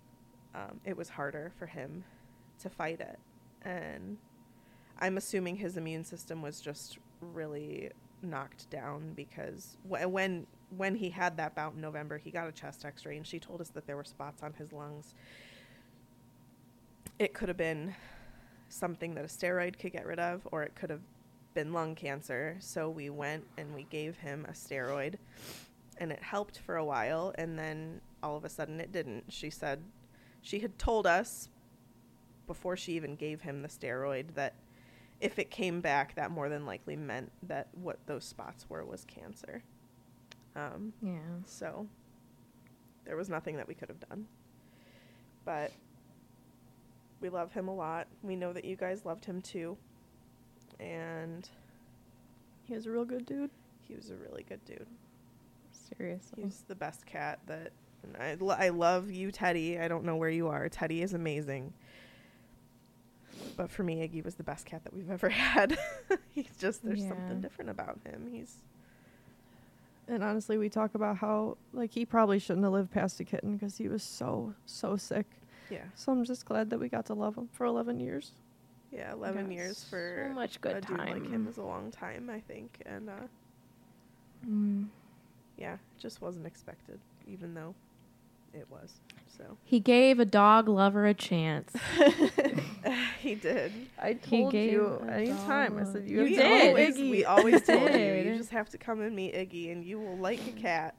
um, 0.53 0.80
it 0.84 0.97
was 0.97 1.09
harder 1.09 1.51
for 1.57 1.65
him 1.65 2.03
to 2.59 2.69
fight 2.69 2.99
it. 2.99 3.17
And 3.61 4.17
I'm 4.99 5.17
assuming 5.17 5.55
his 5.57 5.78
immune 5.78 6.03
system 6.03 6.41
was 6.41 6.59
just 6.61 6.97
really 7.21 7.91
knocked 8.21 8.69
down 8.69 9.13
because 9.15 9.78
wh- 9.89 10.09
when 10.11 10.47
when 10.76 10.95
he 10.95 11.09
had 11.09 11.38
that 11.38 11.55
bout 11.55 11.76
in 11.76 11.82
November, 11.82 12.17
he 12.17 12.32
got 12.32 12.47
a 12.47 12.51
chest 12.51 12.84
X-ray, 12.84 13.15
and 13.17 13.26
she 13.26 13.39
told 13.39 13.61
us 13.61 13.69
that 13.69 13.86
there 13.88 13.95
were 13.95 14.03
spots 14.03 14.43
on 14.43 14.53
his 14.53 14.73
lungs. 14.73 15.13
It 17.20 17.34
could 17.34 17.47
have 17.47 17.57
been 17.57 17.95
something 18.70 19.16
that 19.16 19.24
a 19.24 19.28
steroid 19.28 19.80
could 19.80 19.91
get 19.93 20.05
rid 20.05 20.20
of, 20.20 20.47
or 20.51 20.63
it 20.63 20.76
could 20.76 20.89
have 20.89 21.01
been 21.53 21.72
lung 21.72 21.95
cancer. 21.95 22.57
So 22.59 22.89
we 22.89 23.09
went 23.09 23.45
and 23.57 23.74
we 23.74 23.84
gave 23.84 24.18
him 24.18 24.45
a 24.49 24.51
steroid, 24.51 25.16
and 25.97 26.11
it 26.11 26.22
helped 26.22 26.59
for 26.59 26.76
a 26.76 26.84
while, 26.86 27.34
and 27.38 27.57
then 27.57 28.01
all 28.22 28.36
of 28.36 28.43
a 28.43 28.49
sudden 28.49 28.80
it 28.82 28.91
didn't. 28.91 29.26
She 29.30 29.49
said 29.49 29.82
she 30.41 30.59
had 30.59 30.78
told 30.78 31.07
us 31.07 31.49
before 32.47 32.76
she 32.78 32.93
even 32.93 33.16
gave 33.16 33.41
him 33.41 33.61
the 33.61 33.68
steroid 33.70 34.34
that 34.36 34.53
if 35.22 35.39
it 35.39 35.49
came 35.49 35.80
back, 35.80 36.13
that 36.16 36.30
more 36.30 36.49
than 36.49 36.66
likely 36.66 36.95
meant 36.97 37.32
that 37.43 37.70
what 37.74 37.97
those 38.05 38.26
spots 38.26 38.70
were 38.70 38.84
was 38.84 39.05
cancer. 39.05 39.63
Um, 40.55 40.91
Yeah. 41.01 41.20
so 41.45 41.88
there 43.05 43.16
was 43.16 43.30
nothing 43.30 43.55
that 43.55 43.68
we 43.68 43.74
could 43.74 43.88
have 43.88 43.99
done. 44.09 44.28
But 45.45 45.72
we 47.22 47.30
love 47.30 47.51
him 47.53 47.68
a 47.68 47.74
lot. 47.76 48.07
We 48.24 48.36
know 48.36 48.53
that 48.53 48.66
you 48.66 48.76
guys 48.76 49.05
loved 49.05 49.26
him 49.26 49.41
too. 49.41 49.78
And 50.80 51.47
He 52.66 52.74
was 52.76 52.86
a 52.86 52.91
real 52.91 53.05
good 53.05 53.26
dude. 53.26 53.49
he 53.88 53.95
was 53.95 54.09
a 54.09 54.16
really 54.16 54.43
good 54.47 54.63
dude. 54.66 54.88
Seriously. 55.97 56.43
He's 56.43 56.63
the 56.68 56.76
best 56.76 57.05
cat 57.05 57.39
that. 57.47 57.72
And 58.03 58.18
I, 58.22 58.36
lo- 58.39 58.55
I 58.57 58.70
love 58.70 59.09
you, 59.09 59.32
Teddy. 59.32 59.80
I 59.80 59.88
don't 59.88 60.03
know 60.03 60.16
where 60.16 60.30
you 60.30 60.47
are. 60.47 60.70
Teddy 60.70 61.01
is 61.01 61.13
amazing. 61.13 61.74
But 63.57 63.70
for 63.72 63.84
me, 63.84 63.95
Iggy 64.07 64.24
was 64.24 64.36
the 64.36 64.43
best 64.43 64.66
cat 64.66 64.84
that 64.84 64.93
we've 64.93 65.09
ever 65.09 65.30
had. 65.45 65.78
He's 66.30 66.49
just, 66.59 66.84
there's 66.86 67.01
Yeah. 67.01 67.09
something 67.09 67.41
different 67.41 67.72
about 67.72 67.99
him. 68.05 68.28
He's, 68.32 68.57
And 70.07 70.24
honestly, 70.24 70.57
we 70.57 70.70
talk 70.70 70.93
about 70.93 71.18
how 71.18 71.57
like 71.74 71.91
he 71.91 72.05
probably 72.05 72.38
shouldn't 72.38 72.63
have 72.63 72.74
lived 72.74 72.91
past 72.91 73.20
a 73.20 73.24
kitten 73.24 73.53
because 73.55 73.78
he 73.78 73.88
was 73.88 74.03
so 74.03 74.53
so 74.66 74.97
sick. 74.97 75.26
Yeah. 75.70 75.84
So 75.95 76.11
I'm 76.11 76.24
just 76.26 76.45
glad 76.45 76.70
that 76.70 76.80
we 76.80 76.89
got 76.89 77.05
to 77.07 77.13
love 77.13 77.36
him 77.38 77.49
for 77.51 77.66
11 77.66 77.99
years. 77.99 78.32
Yeah, 78.91 79.11
11 79.13 79.45
Got 79.45 79.51
years 79.53 79.84
for 79.84 80.28
so 80.30 80.34
much 80.34 80.61
good 80.61 80.78
a 80.78 80.82
dude 80.82 80.97
like 80.97 81.30
him 81.30 81.47
is 81.49 81.57
a 81.57 81.63
long 81.63 81.91
time, 81.91 82.30
I 82.30 82.39
think. 82.39 82.82
And, 82.86 83.09
uh, 83.09 83.13
Mm. 84.47 84.88
yeah, 85.57 85.78
just 85.97 86.22
wasn't 86.22 86.45
expected, 86.45 86.99
even 87.28 87.53
though 87.55 87.74
it 88.53 88.68
was. 88.70 88.99
So 89.38 89.57
He 89.63 89.80
gave 89.80 90.20
a 90.20 90.26
dog 90.26 90.70
lover 90.70 91.07
a 91.07 91.13
chance. 91.13 91.74
he 93.20 93.36
did. 93.36 93.72
I 93.99 94.09
He 94.09 94.16
told 94.41 94.51
gave 94.51 94.72
you 94.72 94.86
a 95.07 95.11
anytime. 95.11 95.78
I 95.78 95.84
said 95.84 96.07
you, 96.07 96.18
You 96.18 96.20
have 96.20 96.28
we 96.30 96.36
to 96.36 96.41
did. 96.43 96.68
always, 96.70 96.97
Iggy. 96.97 97.09
we 97.09 97.26
always 97.26 97.61
told 97.63 97.91
you. 97.91 98.13
You 98.13 98.36
just 98.38 98.51
have 98.51 98.70
to 98.70 98.78
come 98.78 99.01
and 99.01 99.16
meet 99.16 99.34
Iggy, 99.34 99.72
and 99.72 99.84
you 99.84 99.99
will 99.99 100.18
like 100.18 100.39
a 100.47 100.51
cat. 100.61 100.95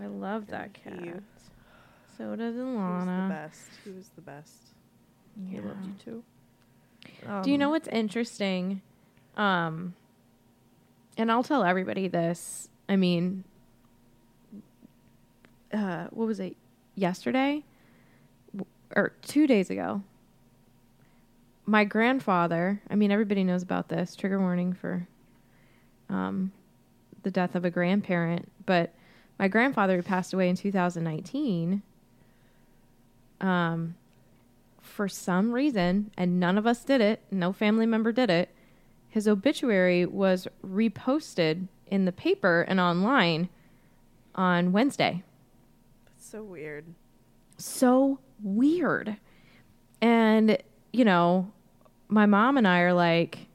I 0.00 0.06
love 0.06 0.48
that 0.48 0.76
And 0.84 1.04
cat. 1.04 1.22
He, 2.18 2.24
So 2.24 2.36
does 2.36 2.54
he 2.54 2.60
was 2.60 3.04
the 3.06 3.28
best. 3.28 3.70
He 3.84 3.90
was 3.92 4.08
the 4.16 4.20
best. 4.20 4.52
He 5.48 5.60
loved 5.60 5.86
you 5.86 5.92
too. 6.04 6.22
Do 7.42 7.50
you 7.50 7.58
know 7.58 7.66
Um, 7.66 7.70
what's 7.72 7.88
interesting? 7.88 8.82
Um, 9.36 9.94
and 11.16 11.30
I'll 11.30 11.42
tell 11.44 11.62
everybody 11.64 12.08
this. 12.08 12.68
I 12.88 12.96
mean, 12.96 13.44
uh, 15.72 16.06
what 16.10 16.26
was 16.26 16.40
it? 16.40 16.56
Yesterday 16.94 17.62
W- 18.52 18.66
or 18.96 19.12
two 19.22 19.46
days 19.46 19.70
ago? 19.70 20.02
My 21.66 21.84
grandfather. 21.84 22.80
I 22.90 22.94
mean, 22.96 23.10
everybody 23.12 23.44
knows 23.44 23.62
about 23.62 23.88
this. 23.88 24.16
Trigger 24.16 24.40
warning 24.40 24.72
for 24.72 25.06
um, 26.08 26.50
the 27.22 27.30
death 27.30 27.54
of 27.54 27.64
a 27.64 27.70
grandparent. 27.70 28.50
But 28.66 28.92
my 29.38 29.46
grandfather 29.48 29.96
who 29.96 30.02
passed 30.02 30.32
away 30.32 30.48
in 30.48 30.56
2019. 30.56 31.82
Um, 33.40 33.94
for 34.80 35.08
some 35.08 35.52
reason, 35.52 36.10
and 36.16 36.40
none 36.40 36.58
of 36.58 36.66
us 36.66 36.82
did 36.84 37.00
it, 37.00 37.22
no 37.30 37.52
family 37.52 37.86
member 37.86 38.10
did 38.10 38.30
it, 38.30 38.48
his 39.08 39.28
obituary 39.28 40.04
was 40.04 40.48
reposted 40.64 41.68
in 41.86 42.04
the 42.04 42.12
paper 42.12 42.62
and 42.62 42.80
online 42.80 43.48
on 44.34 44.72
Wednesday. 44.72 45.22
That's 46.04 46.28
so 46.28 46.42
weird. 46.42 46.84
So 47.58 48.18
weird. 48.42 49.16
And, 50.00 50.58
you 50.92 51.04
know, 51.04 51.50
my 52.08 52.26
mom 52.26 52.56
and 52.56 52.66
I 52.66 52.80
are 52.80 52.94
like, 52.94 53.46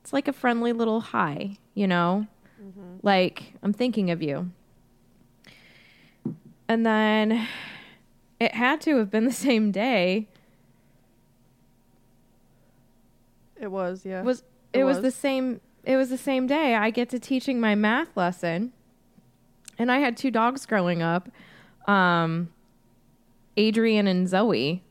it's 0.00 0.12
like 0.12 0.28
a 0.28 0.32
friendly 0.32 0.72
little 0.72 1.00
hi, 1.00 1.58
you 1.74 1.86
know? 1.86 2.26
Like, 3.02 3.54
I'm 3.62 3.72
thinking 3.72 4.10
of 4.10 4.22
you. 4.22 4.50
And 6.68 6.84
then 6.84 7.46
it 8.40 8.54
had 8.54 8.80
to 8.82 8.96
have 8.98 9.10
been 9.10 9.24
the 9.24 9.32
same 9.32 9.70
day 9.72 10.28
It 13.60 13.70
was, 13.70 14.04
yeah. 14.06 14.22
was 14.22 14.44
It 14.72 14.80
it 14.80 14.84
was. 14.84 14.96
was. 14.98 15.02
the 15.02 15.10
same 15.10 15.60
it 15.84 15.96
was 15.96 16.10
the 16.10 16.18
same 16.18 16.46
day 16.46 16.74
I 16.74 16.90
get 16.90 17.08
to 17.10 17.18
teaching 17.18 17.60
my 17.60 17.74
math 17.74 18.16
lesson. 18.16 18.72
And 19.78 19.90
I 19.90 19.98
had 19.98 20.16
two 20.16 20.30
dogs 20.30 20.66
growing 20.66 21.02
up. 21.02 21.28
Um 21.86 22.50
Adrian 23.56 24.06
and 24.06 24.28
Zoe. 24.28 24.82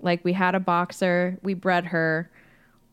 Like 0.00 0.24
we 0.24 0.32
had 0.32 0.54
a 0.54 0.60
boxer, 0.60 1.38
we 1.42 1.54
bred 1.54 1.86
her. 1.86 2.30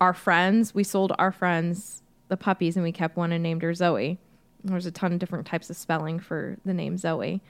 Our 0.01 0.13
friends, 0.13 0.73
we 0.73 0.83
sold 0.83 1.13
our 1.19 1.31
friends 1.31 2.01
the 2.27 2.37
puppies 2.37 2.75
and 2.75 2.83
we 2.83 2.91
kept 2.91 3.15
one 3.17 3.31
and 3.31 3.43
named 3.43 3.61
her 3.61 3.73
Zoe. 3.73 4.17
There's 4.63 4.85
a 4.85 4.91
ton 4.91 5.13
of 5.13 5.19
different 5.19 5.45
types 5.47 5.69
of 5.69 5.75
spelling 5.77 6.19
for 6.19 6.57
the 6.65 6.73
name 6.73 6.97
Zoe. 6.97 7.41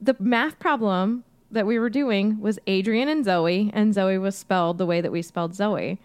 The 0.00 0.14
math 0.18 0.58
problem 0.58 1.24
that 1.50 1.66
we 1.66 1.78
were 1.78 1.90
doing 1.90 2.40
was 2.40 2.58
Adrian 2.66 3.08
and 3.08 3.24
Zoe, 3.24 3.70
and 3.74 3.94
Zoe 3.94 4.18
was 4.18 4.36
spelled 4.36 4.78
the 4.78 4.86
way 4.86 5.00
that 5.00 5.10
we 5.12 5.22
spelled 5.22 5.54
Zoe. 5.54 5.98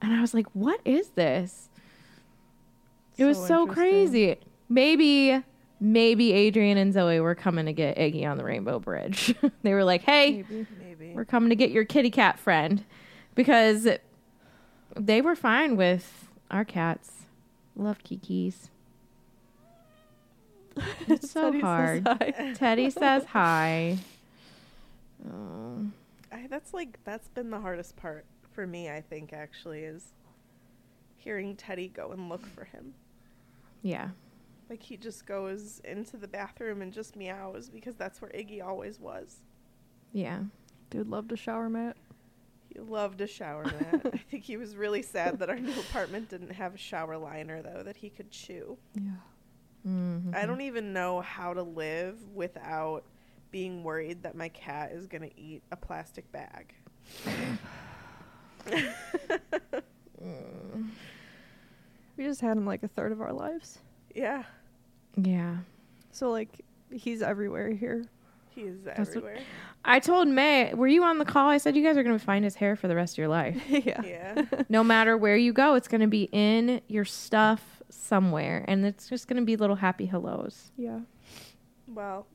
And 0.00 0.12
I 0.12 0.20
was 0.20 0.32
like, 0.34 0.46
what 0.52 0.80
is 0.84 1.10
this? 1.10 1.68
It 3.18 3.24
was 3.24 3.38
So 3.38 3.46
so 3.46 3.66
crazy. 3.66 4.36
Maybe, 4.68 5.42
maybe 5.80 6.32
Adrian 6.32 6.76
and 6.76 6.92
Zoe 6.92 7.18
were 7.20 7.34
coming 7.34 7.66
to 7.66 7.72
get 7.72 7.96
Iggy 7.96 8.26
on 8.30 8.36
the 8.36 8.44
Rainbow 8.44 8.78
Bridge. 8.78 9.34
they 9.62 9.72
were 9.72 9.84
like, 9.84 10.02
hey, 10.02 10.44
Maybe. 10.48 10.66
Maybe. 10.78 11.12
we're 11.14 11.24
coming 11.24 11.48
to 11.50 11.56
get 11.56 11.70
your 11.70 11.84
kitty 11.84 12.10
cat 12.10 12.38
friend. 12.38 12.84
Because 13.34 13.88
they 14.96 15.20
were 15.20 15.34
fine 15.36 15.76
with 15.76 16.28
our 16.50 16.64
cats. 16.64 17.12
Love 17.74 18.02
Kiki's. 18.04 18.70
It's 21.08 21.30
so 21.30 21.50
Teddy 21.52 21.60
says 21.60 21.62
hard. 21.62 22.06
hi. 22.06 22.52
Teddy 22.54 22.90
says 22.90 23.24
hi. 23.24 23.98
Oh. 25.30 25.86
I, 26.32 26.46
that's 26.48 26.74
like 26.74 26.98
that's 27.04 27.28
been 27.28 27.50
the 27.50 27.60
hardest 27.60 27.96
part 27.96 28.24
for 28.52 28.66
me. 28.66 28.90
I 28.90 29.00
think 29.00 29.32
actually 29.32 29.80
is 29.84 30.12
hearing 31.16 31.56
Teddy 31.56 31.88
go 31.88 32.10
and 32.12 32.28
look 32.28 32.46
for 32.46 32.64
him. 32.64 32.94
Yeah. 33.82 34.10
Like 34.68 34.82
he 34.82 34.96
just 34.96 35.26
goes 35.26 35.80
into 35.84 36.16
the 36.16 36.28
bathroom 36.28 36.82
and 36.82 36.92
just 36.92 37.16
meows 37.16 37.68
because 37.70 37.94
that's 37.96 38.20
where 38.20 38.30
Iggy 38.32 38.64
always 38.64 38.98
was. 38.98 39.36
Yeah. 40.12 40.40
Dude 40.90 41.08
loved 41.08 41.32
a 41.32 41.36
shower 41.36 41.68
mat. 41.68 41.96
He 42.72 42.80
loved 42.80 43.20
a 43.20 43.26
shower 43.26 43.64
mat. 43.64 44.00
I 44.12 44.18
think 44.30 44.44
he 44.44 44.56
was 44.56 44.76
really 44.76 45.02
sad 45.02 45.38
that 45.38 45.48
our 45.48 45.58
new 45.58 45.72
apartment 45.72 46.28
didn't 46.28 46.52
have 46.52 46.74
a 46.74 46.78
shower 46.78 47.16
liner 47.16 47.62
though 47.62 47.82
that 47.84 47.96
he 47.96 48.10
could 48.10 48.30
chew. 48.30 48.76
Yeah. 48.94 49.12
Mhm. 49.86 50.34
I 50.34 50.46
don't 50.46 50.62
even 50.62 50.92
know 50.92 51.20
how 51.20 51.54
to 51.54 51.62
live 51.62 52.18
without 52.34 53.04
being 53.56 53.82
worried 53.82 54.22
that 54.22 54.34
my 54.34 54.50
cat 54.50 54.92
is 54.92 55.06
going 55.06 55.22
to 55.22 55.40
eat 55.40 55.62
a 55.72 55.76
plastic 55.76 56.30
bag. 56.30 56.74
We 62.18 62.24
just 62.24 62.42
had 62.42 62.58
him 62.58 62.66
like 62.66 62.82
a 62.82 62.88
third 62.88 63.12
of 63.12 63.22
our 63.22 63.32
lives. 63.32 63.78
Yeah, 64.14 64.42
Yeah. 65.16 65.56
So 66.12 66.30
like 66.30 66.50
he's 66.90 67.22
everywhere 67.22 67.70
here. 67.70 68.04
he 68.50 68.62
is 68.64 68.84
what- 68.84 68.98
everywhere. 68.98 69.38
I 69.86 70.00
told 70.00 70.28
May, 70.28 70.74
were 70.74 70.86
you 70.88 71.02
on 71.02 71.16
the 71.16 71.24
call? 71.24 71.48
I 71.48 71.56
said 71.56 71.76
you 71.76 71.82
guys 71.82 71.96
are 71.96 72.02
going 72.02 72.18
to 72.18 72.22
find 72.24 72.44
his 72.44 72.56
hair 72.56 72.76
for 72.76 72.88
the 72.88 72.94
rest 72.96 73.14
of 73.14 73.18
your 73.18 73.28
life. 73.28 73.58
yeah. 73.70 74.02
Yeah. 74.02 74.44
no 74.68 74.84
matter 74.84 75.16
where 75.16 75.36
you 75.38 75.54
go, 75.54 75.76
it's 75.76 75.88
going 75.88 76.00
to 76.02 76.06
be 76.08 76.28
in 76.30 76.82
your 76.88 77.06
stuff 77.06 77.80
somewhere. 77.88 78.66
And 78.68 78.84
it's 78.84 79.08
just 79.08 79.28
going 79.28 79.40
to 79.40 79.46
be 79.46 79.56
little 79.56 79.76
happy 79.76 80.04
hellos. 80.04 80.72
Yeah. 80.76 81.00
well, 81.88 82.26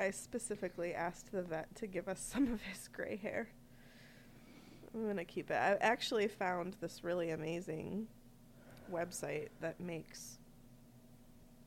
I 0.00 0.10
specifically 0.12 0.94
asked 0.94 1.30
the 1.30 1.42
vet 1.42 1.74
to 1.76 1.86
give 1.86 2.08
us 2.08 2.20
some 2.20 2.50
of 2.50 2.62
his 2.62 2.88
gray 2.88 3.16
hair. 3.16 3.48
I'm 4.94 5.06
gonna 5.06 5.26
keep 5.26 5.50
it. 5.50 5.54
I 5.54 5.74
actually 5.80 6.26
found 6.26 6.74
this 6.80 7.04
really 7.04 7.30
amazing 7.30 8.08
website 8.90 9.48
that 9.60 9.78
makes 9.78 10.38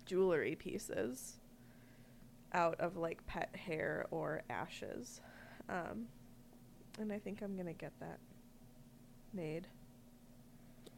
jewelry 0.06 0.56
pieces 0.56 1.36
out 2.54 2.80
of 2.80 2.98
like 2.98 3.26
pet 3.28 3.56
hair 3.56 4.08
or 4.12 4.42
ashes. 4.50 5.22
Um, 5.70 6.08
and 7.00 7.14
I 7.14 7.20
think 7.20 7.42
I'm 7.44 7.56
gonna 7.56 7.72
get 7.74 7.94
that 8.00 8.18
made. 9.32 9.68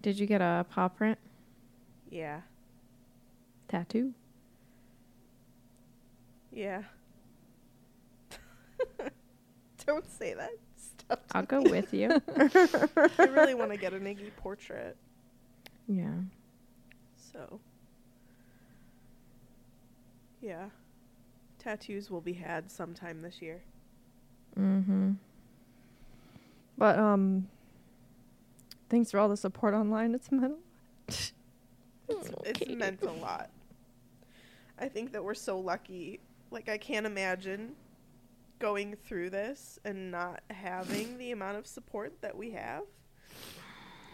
Did 0.02 0.18
you 0.18 0.26
get 0.26 0.42
a 0.42 0.66
paw 0.70 0.88
print 0.88 1.20
Yeah. 2.10 2.42
tattoo? 3.68 4.14
Yeah. 6.52 6.84
Don't 9.88 10.10
say 10.10 10.34
that 10.34 10.52
stuff. 10.78 11.20
I'll 11.34 11.44
go 11.44 11.62
me. 11.62 11.72
with 11.72 11.94
you. 11.94 12.10
I 12.38 13.26
really 13.26 13.54
want 13.54 13.72
to 13.72 13.78
get 13.78 13.94
an 13.94 14.04
Iggy 14.06 14.36
portrait. 14.38 14.98
yeah. 15.88 16.14
So, 17.16 17.60
yeah. 20.42 20.70
Tattoos 21.60 22.10
will 22.10 22.22
be 22.22 22.34
had 22.34 22.72
sometime 22.72 23.22
this 23.22 23.42
year. 23.42 23.62
Mm-hmm. 24.58 25.14
But 26.78 26.98
um 27.00 27.48
thanks 28.90 29.12
for 29.12 29.20
all 29.20 29.28
the 29.28 29.38
support 29.38 29.74
online. 29.74 30.14
It's 30.16 30.32
meant 30.32 30.56
It's, 31.08 31.34
it's 32.46 32.70
meant 32.70 33.02
a 33.04 33.12
lot. 33.12 33.50
I 34.80 34.88
think 34.88 35.12
that 35.14 35.24
we're 35.24 35.34
so 35.34 35.60
lucky. 35.60 36.20
Like, 36.52 36.70
I 36.70 36.78
can't 36.78 37.06
imagine 37.06 37.74
going 38.60 38.96
through 38.96 39.30
this 39.30 39.80
and 39.86 40.12
not 40.12 40.42
having 40.50 41.18
the 41.18 41.32
amount 41.32 41.58
of 41.58 41.68
support 41.68 42.22
that 42.22 42.38
we 42.38 42.52
have. 42.52 42.84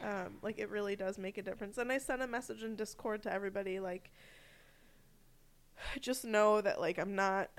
Um, 0.03 0.37
like, 0.41 0.57
it 0.57 0.69
really 0.69 0.95
does 0.95 1.17
make 1.17 1.37
a 1.37 1.41
difference. 1.41 1.77
And 1.77 1.91
I 1.91 1.97
sent 1.97 2.21
a 2.21 2.27
message 2.27 2.63
in 2.63 2.75
Discord 2.75 3.23
to 3.23 3.33
everybody, 3.33 3.79
like, 3.79 4.11
just 5.99 6.25
know 6.25 6.61
that, 6.61 6.79
like, 6.79 6.97
I'm 6.97 7.15
not. 7.15 7.49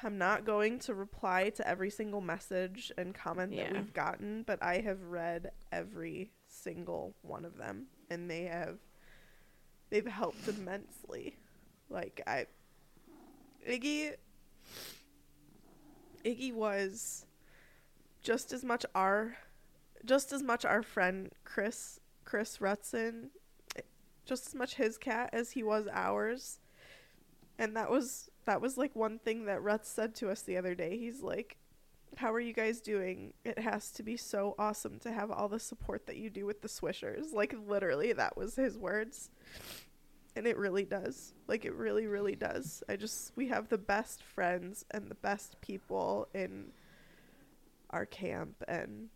I'm 0.00 0.16
not 0.16 0.44
going 0.44 0.78
to 0.80 0.94
reply 0.94 1.50
to 1.50 1.66
every 1.66 1.90
single 1.90 2.20
message 2.20 2.92
and 2.96 3.12
comment 3.12 3.56
that 3.56 3.72
we've 3.72 3.92
gotten, 3.92 4.44
but 4.44 4.62
I 4.62 4.78
have 4.78 5.02
read 5.02 5.50
every 5.72 6.30
single 6.46 7.14
one 7.22 7.44
of 7.44 7.56
them 7.56 7.86
and 8.10 8.30
they 8.30 8.44
have 8.44 8.78
they've 9.90 10.06
helped 10.06 10.46
immensely. 10.48 11.36
Like 11.90 12.22
I 12.26 12.46
Iggy 13.68 14.12
Iggy 16.24 16.52
was 16.52 17.26
just 18.22 18.52
as 18.52 18.64
much 18.64 18.84
our 18.94 19.36
just 20.04 20.32
as 20.32 20.42
much 20.42 20.64
our 20.64 20.82
friend 20.82 21.30
Chris 21.44 22.00
Chris 22.24 22.58
Rutson 22.58 23.30
just 24.28 24.46
as 24.46 24.54
much 24.54 24.74
his 24.74 24.98
cat 24.98 25.30
as 25.32 25.52
he 25.52 25.62
was 25.62 25.88
ours. 25.90 26.60
And 27.58 27.74
that 27.76 27.90
was 27.90 28.30
that 28.44 28.60
was 28.60 28.78
like 28.78 28.94
one 28.94 29.18
thing 29.18 29.46
that 29.46 29.60
Rutz 29.60 29.86
said 29.86 30.14
to 30.16 30.30
us 30.30 30.42
the 30.42 30.56
other 30.56 30.74
day. 30.74 30.96
He's 30.98 31.22
like, 31.22 31.56
How 32.16 32.32
are 32.32 32.40
you 32.40 32.52
guys 32.52 32.80
doing? 32.80 33.32
It 33.44 33.58
has 33.58 33.90
to 33.92 34.02
be 34.02 34.16
so 34.16 34.54
awesome 34.58 34.98
to 35.00 35.10
have 35.10 35.30
all 35.30 35.48
the 35.48 35.58
support 35.58 36.06
that 36.06 36.18
you 36.18 36.30
do 36.30 36.46
with 36.46 36.60
the 36.60 36.68
swishers. 36.68 37.32
Like 37.32 37.54
literally 37.66 38.12
that 38.12 38.36
was 38.36 38.54
his 38.54 38.78
words. 38.78 39.30
And 40.38 40.46
it 40.46 40.56
really 40.56 40.84
does. 40.84 41.34
Like 41.48 41.64
it 41.64 41.74
really, 41.74 42.06
really 42.06 42.36
does. 42.36 42.84
I 42.88 42.94
just 42.94 43.32
we 43.34 43.48
have 43.48 43.68
the 43.68 43.76
best 43.76 44.22
friends 44.22 44.84
and 44.92 45.10
the 45.10 45.16
best 45.16 45.60
people 45.60 46.28
in 46.32 46.66
our 47.90 48.06
camp 48.06 48.62
and 48.68 49.08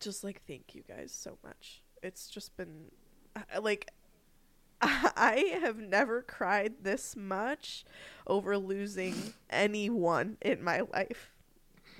just 0.00 0.22
like 0.22 0.42
thank 0.46 0.74
you 0.74 0.82
guys 0.86 1.12
so 1.12 1.38
much. 1.42 1.82
It's 2.02 2.28
just 2.28 2.54
been 2.58 2.90
uh, 3.34 3.60
like 3.62 3.90
I 4.82 5.56
have 5.62 5.78
never 5.78 6.20
cried 6.20 6.74
this 6.82 7.16
much 7.16 7.86
over 8.26 8.58
losing 8.58 9.14
anyone 9.48 10.36
in 10.42 10.62
my 10.62 10.80
life. 10.92 11.30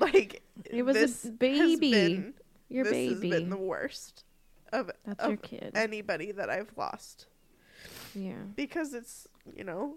Like 0.00 0.42
It 0.64 0.82
was 0.82 1.24
a 1.24 1.30
baby. 1.30 1.90
been- 1.92 2.34
Your 2.68 2.82
this 2.84 2.92
baby. 2.92 3.30
has 3.30 3.40
been 3.40 3.48
the 3.48 3.56
worst 3.56 4.24
of 4.72 4.90
That's 5.06 5.22
of 5.22 5.28
your 5.30 5.36
kid. 5.38 5.70
anybody 5.76 6.32
that 6.32 6.50
I've 6.50 6.72
lost 6.76 7.26
yeah. 8.14 8.42
because 8.56 8.94
it's 8.94 9.26
you 9.54 9.64
know. 9.64 9.96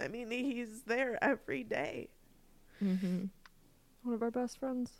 I 0.00 0.08
mean, 0.08 0.30
he's 0.30 0.82
there 0.86 1.22
every 1.22 1.62
day. 1.62 2.08
Mm-hmm. 2.82 3.24
one 4.02 4.14
of 4.14 4.22
our 4.22 4.30
best 4.30 4.58
friends. 4.58 4.90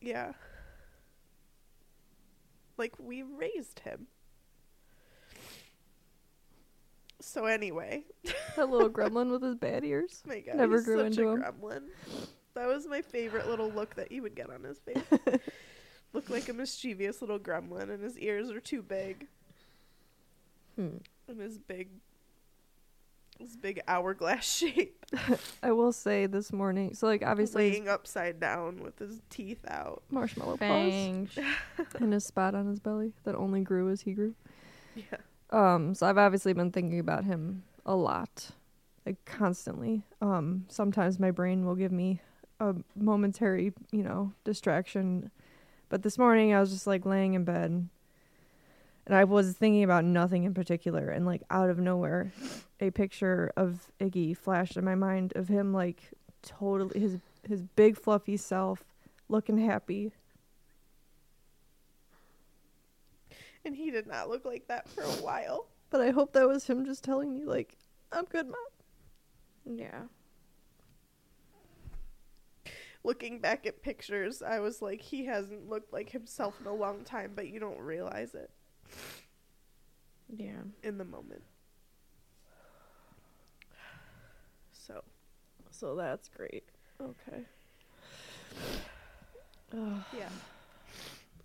Yeah. 0.00 0.32
Like 2.76 2.94
we 3.00 3.22
raised 3.22 3.80
him. 3.80 4.06
So 7.20 7.46
anyway, 7.46 8.04
That 8.56 8.70
little 8.70 8.88
gremlin 8.90 9.30
with 9.30 9.42
his 9.42 9.56
bad 9.56 9.84
ears. 9.84 10.22
my 10.26 10.40
God, 10.40 10.56
Never 10.56 10.76
he's 10.76 10.84
grew 10.84 10.98
such 10.98 11.06
into 11.18 11.28
a 11.28 11.32
him. 11.34 11.42
gremlin. 11.42 11.82
That 12.54 12.68
was 12.68 12.86
my 12.86 13.02
favorite 13.02 13.48
little 13.48 13.70
look 13.70 13.94
that 13.96 14.10
he 14.12 14.20
would 14.20 14.34
get 14.36 14.50
on 14.50 14.62
his 14.62 14.78
face. 14.78 15.02
Looked 16.12 16.30
like 16.30 16.48
a 16.48 16.52
mischievous 16.52 17.20
little 17.20 17.38
gremlin, 17.38 17.90
and 17.90 18.02
his 18.02 18.18
ears 18.18 18.50
are 18.50 18.60
too 18.60 18.82
big, 18.82 19.26
Hmm. 20.78 20.98
and 21.26 21.40
his 21.40 21.58
big, 21.58 21.88
his 23.36 23.56
big 23.56 23.80
hourglass 23.88 24.44
shape, 24.56 25.04
I 25.62 25.72
will 25.72 25.92
say 25.92 26.26
this 26.26 26.52
morning. 26.52 26.94
So 26.94 27.08
like 27.08 27.24
obviously 27.24 27.64
his 27.64 27.72
laying 27.78 27.88
upside 27.88 28.38
down 28.38 28.80
with 28.82 28.96
his 29.00 29.20
teeth 29.28 29.64
out. 29.66 30.04
marshmallow 30.10 30.58
paws 30.58 31.28
and 31.98 32.14
a 32.14 32.20
spot 32.20 32.54
on 32.54 32.66
his 32.66 32.78
belly 32.78 33.12
that 33.24 33.34
only 33.34 33.60
grew 33.62 33.90
as 33.90 34.02
he 34.02 34.12
grew. 34.12 34.34
Yeah. 34.94 35.18
Um, 35.50 35.94
so 35.96 36.06
I've 36.06 36.18
obviously 36.18 36.52
been 36.52 36.70
thinking 36.70 37.00
about 37.00 37.24
him 37.24 37.64
a 37.84 37.96
lot, 37.96 38.50
like 39.04 39.16
constantly. 39.24 40.04
Um, 40.20 40.66
sometimes 40.68 41.18
my 41.18 41.32
brain 41.32 41.64
will 41.66 41.74
give 41.74 41.90
me 41.90 42.20
a 42.60 42.74
momentary, 42.94 43.72
you 43.90 44.04
know, 44.04 44.32
distraction. 44.44 45.32
But 45.88 46.02
this 46.02 46.18
morning 46.18 46.54
I 46.54 46.60
was 46.60 46.70
just 46.70 46.86
like 46.86 47.04
laying 47.04 47.34
in 47.34 47.42
bed 47.44 47.88
and 49.08 49.16
I 49.16 49.24
was 49.24 49.54
thinking 49.54 49.82
about 49.84 50.04
nothing 50.04 50.44
in 50.44 50.52
particular 50.52 51.08
and 51.08 51.24
like 51.24 51.42
out 51.50 51.70
of 51.70 51.78
nowhere 51.78 52.30
a 52.78 52.90
picture 52.90 53.50
of 53.56 53.90
Iggy 53.98 54.36
flashed 54.36 54.76
in 54.76 54.84
my 54.84 54.94
mind 54.94 55.32
of 55.34 55.48
him 55.48 55.72
like 55.72 56.10
totally 56.42 57.00
his 57.00 57.18
his 57.48 57.62
big 57.62 57.98
fluffy 57.98 58.36
self 58.36 58.84
looking 59.28 59.56
happy. 59.56 60.12
And 63.64 63.74
he 63.74 63.90
did 63.90 64.06
not 64.06 64.28
look 64.28 64.44
like 64.44 64.68
that 64.68 64.88
for 64.88 65.02
a 65.02 65.22
while. 65.22 65.68
But 65.90 66.02
I 66.02 66.10
hope 66.10 66.34
that 66.34 66.46
was 66.46 66.66
him 66.66 66.84
just 66.84 67.02
telling 67.02 67.34
me 67.34 67.44
like 67.44 67.78
I'm 68.12 68.26
good, 68.26 68.46
mom. 68.46 69.76
Yeah. 69.78 70.02
looking 73.04 73.38
back 73.38 73.64
at 73.64 73.80
pictures, 73.80 74.42
I 74.42 74.58
was 74.58 74.82
like, 74.82 75.00
he 75.00 75.24
hasn't 75.24 75.66
looked 75.66 75.94
like 75.94 76.10
himself 76.10 76.60
in 76.60 76.66
a 76.66 76.74
long 76.74 77.04
time, 77.04 77.32
but 77.34 77.48
you 77.48 77.58
don't 77.58 77.78
realize 77.78 78.34
it 78.34 78.50
Yeah. 80.28 80.62
in 80.82 80.98
the 80.98 81.04
moment. 81.04 81.42
So, 84.72 85.02
So 85.70 85.94
that's 85.96 86.28
great. 86.28 86.64
Okay. 87.00 87.44
yeah. 90.16 90.28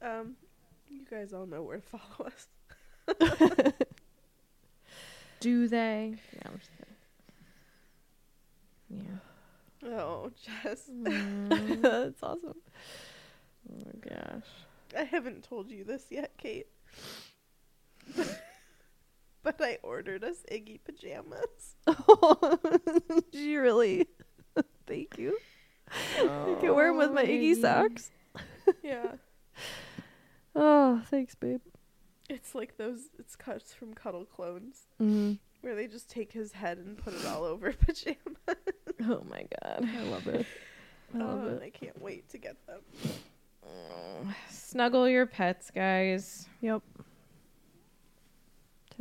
Um, 0.02 0.36
you 0.90 1.06
guys 1.10 1.34
all 1.34 1.46
know 1.46 1.64
where 1.64 1.78
to 1.78 1.84
follow 1.84 2.28
us. 2.28 2.48
Do 5.40 5.68
they? 5.68 6.16
Yeah. 6.34 6.50
Yeah. 8.90 9.90
Oh, 9.90 10.32
Jess, 10.42 10.90
that's 11.04 12.24
awesome. 12.24 12.56
Oh 13.70 13.76
my 13.86 14.10
gosh. 14.10 14.48
I 14.98 15.04
haven't 15.04 15.44
told 15.44 15.70
you 15.72 15.84
this 15.84 16.06
yet, 16.10 16.32
Kate. 16.38 16.68
but 19.44 19.56
I 19.60 19.78
ordered 19.84 20.24
us 20.24 20.38
Iggy 20.52 20.80
pajamas. 20.84 21.76
Did 23.32 23.40
you 23.40 23.62
really? 23.62 24.08
Thank 24.88 25.18
you. 25.18 25.38
I 26.18 26.58
can 26.60 26.74
wear 26.76 26.88
them 26.88 26.98
with 26.98 27.12
my 27.12 27.24
Iggy 27.26 27.56
Iggy. 27.56 27.62
socks. 27.62 28.12
Yeah. 28.82 29.14
Oh, 30.56 31.02
thanks, 31.10 31.36
babe. 31.36 31.62
It's 32.30 32.56
like 32.56 32.78
those. 32.78 33.10
It's 33.20 33.36
cuts 33.36 33.74
from 33.74 33.94
Cuddle 33.94 34.26
Clones 34.26 34.88
Mm, 35.02 35.40
where 35.62 35.76
they 35.76 35.88
just 35.88 36.10
take 36.10 36.32
his 36.32 36.54
head 36.54 36.78
and 36.78 36.98
put 36.98 37.14
it 37.14 37.26
all 37.26 37.44
over 37.44 37.74
pajamas. 37.74 38.18
Oh 39.02 39.24
my 39.30 39.46
god. 39.62 39.88
I 39.98 40.04
love 40.04 40.28
it. 40.28 40.46
I 41.14 41.18
love 41.18 41.42
oh, 41.44 41.48
it. 41.48 41.52
and 41.54 41.64
I 41.64 41.70
can't 41.70 42.02
wait 42.02 42.30
to 42.30 42.38
get 42.38 42.56
them. 42.66 42.82
Snuggle 44.50 45.08
your 45.10 45.26
pets, 45.26 45.70
guys. 45.72 46.48
Yep. 46.62 46.82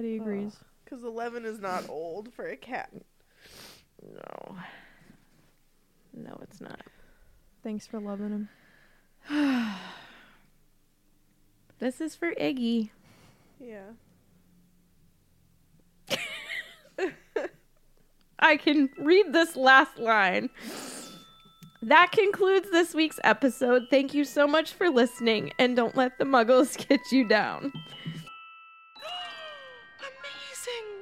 Teddy 0.02 0.16
agrees. 0.16 0.56
Because 0.84 1.04
11 1.04 1.44
is 1.44 1.60
not 1.60 1.88
old 1.88 2.32
for 2.34 2.48
a 2.48 2.56
cat. 2.56 2.90
No. 4.02 4.56
No, 6.12 6.38
it's 6.42 6.60
not. 6.60 6.80
Thanks 7.62 7.86
for 7.86 8.00
loving 8.00 8.48
him. 9.28 9.74
This 11.78 12.00
is 12.00 12.14
for 12.14 12.32
Iggy. 12.36 12.90
Yeah. 13.58 13.90
I 18.38 18.56
can 18.56 18.88
read 19.00 19.32
this 19.32 19.56
last 19.56 19.98
line. 19.98 20.48
That 21.82 22.12
concludes 22.12 22.70
this 22.70 22.94
week's 22.94 23.18
episode. 23.24 23.88
Thank 23.90 24.14
you 24.14 24.24
so 24.24 24.46
much 24.46 24.74
for 24.74 24.90
listening, 24.90 25.52
and 25.58 25.74
don't 25.74 25.96
let 25.96 26.18
the 26.18 26.24
muggles 26.24 26.76
get 26.88 27.00
you 27.10 27.26
down. 27.26 27.72
Amazing! 30.64 31.01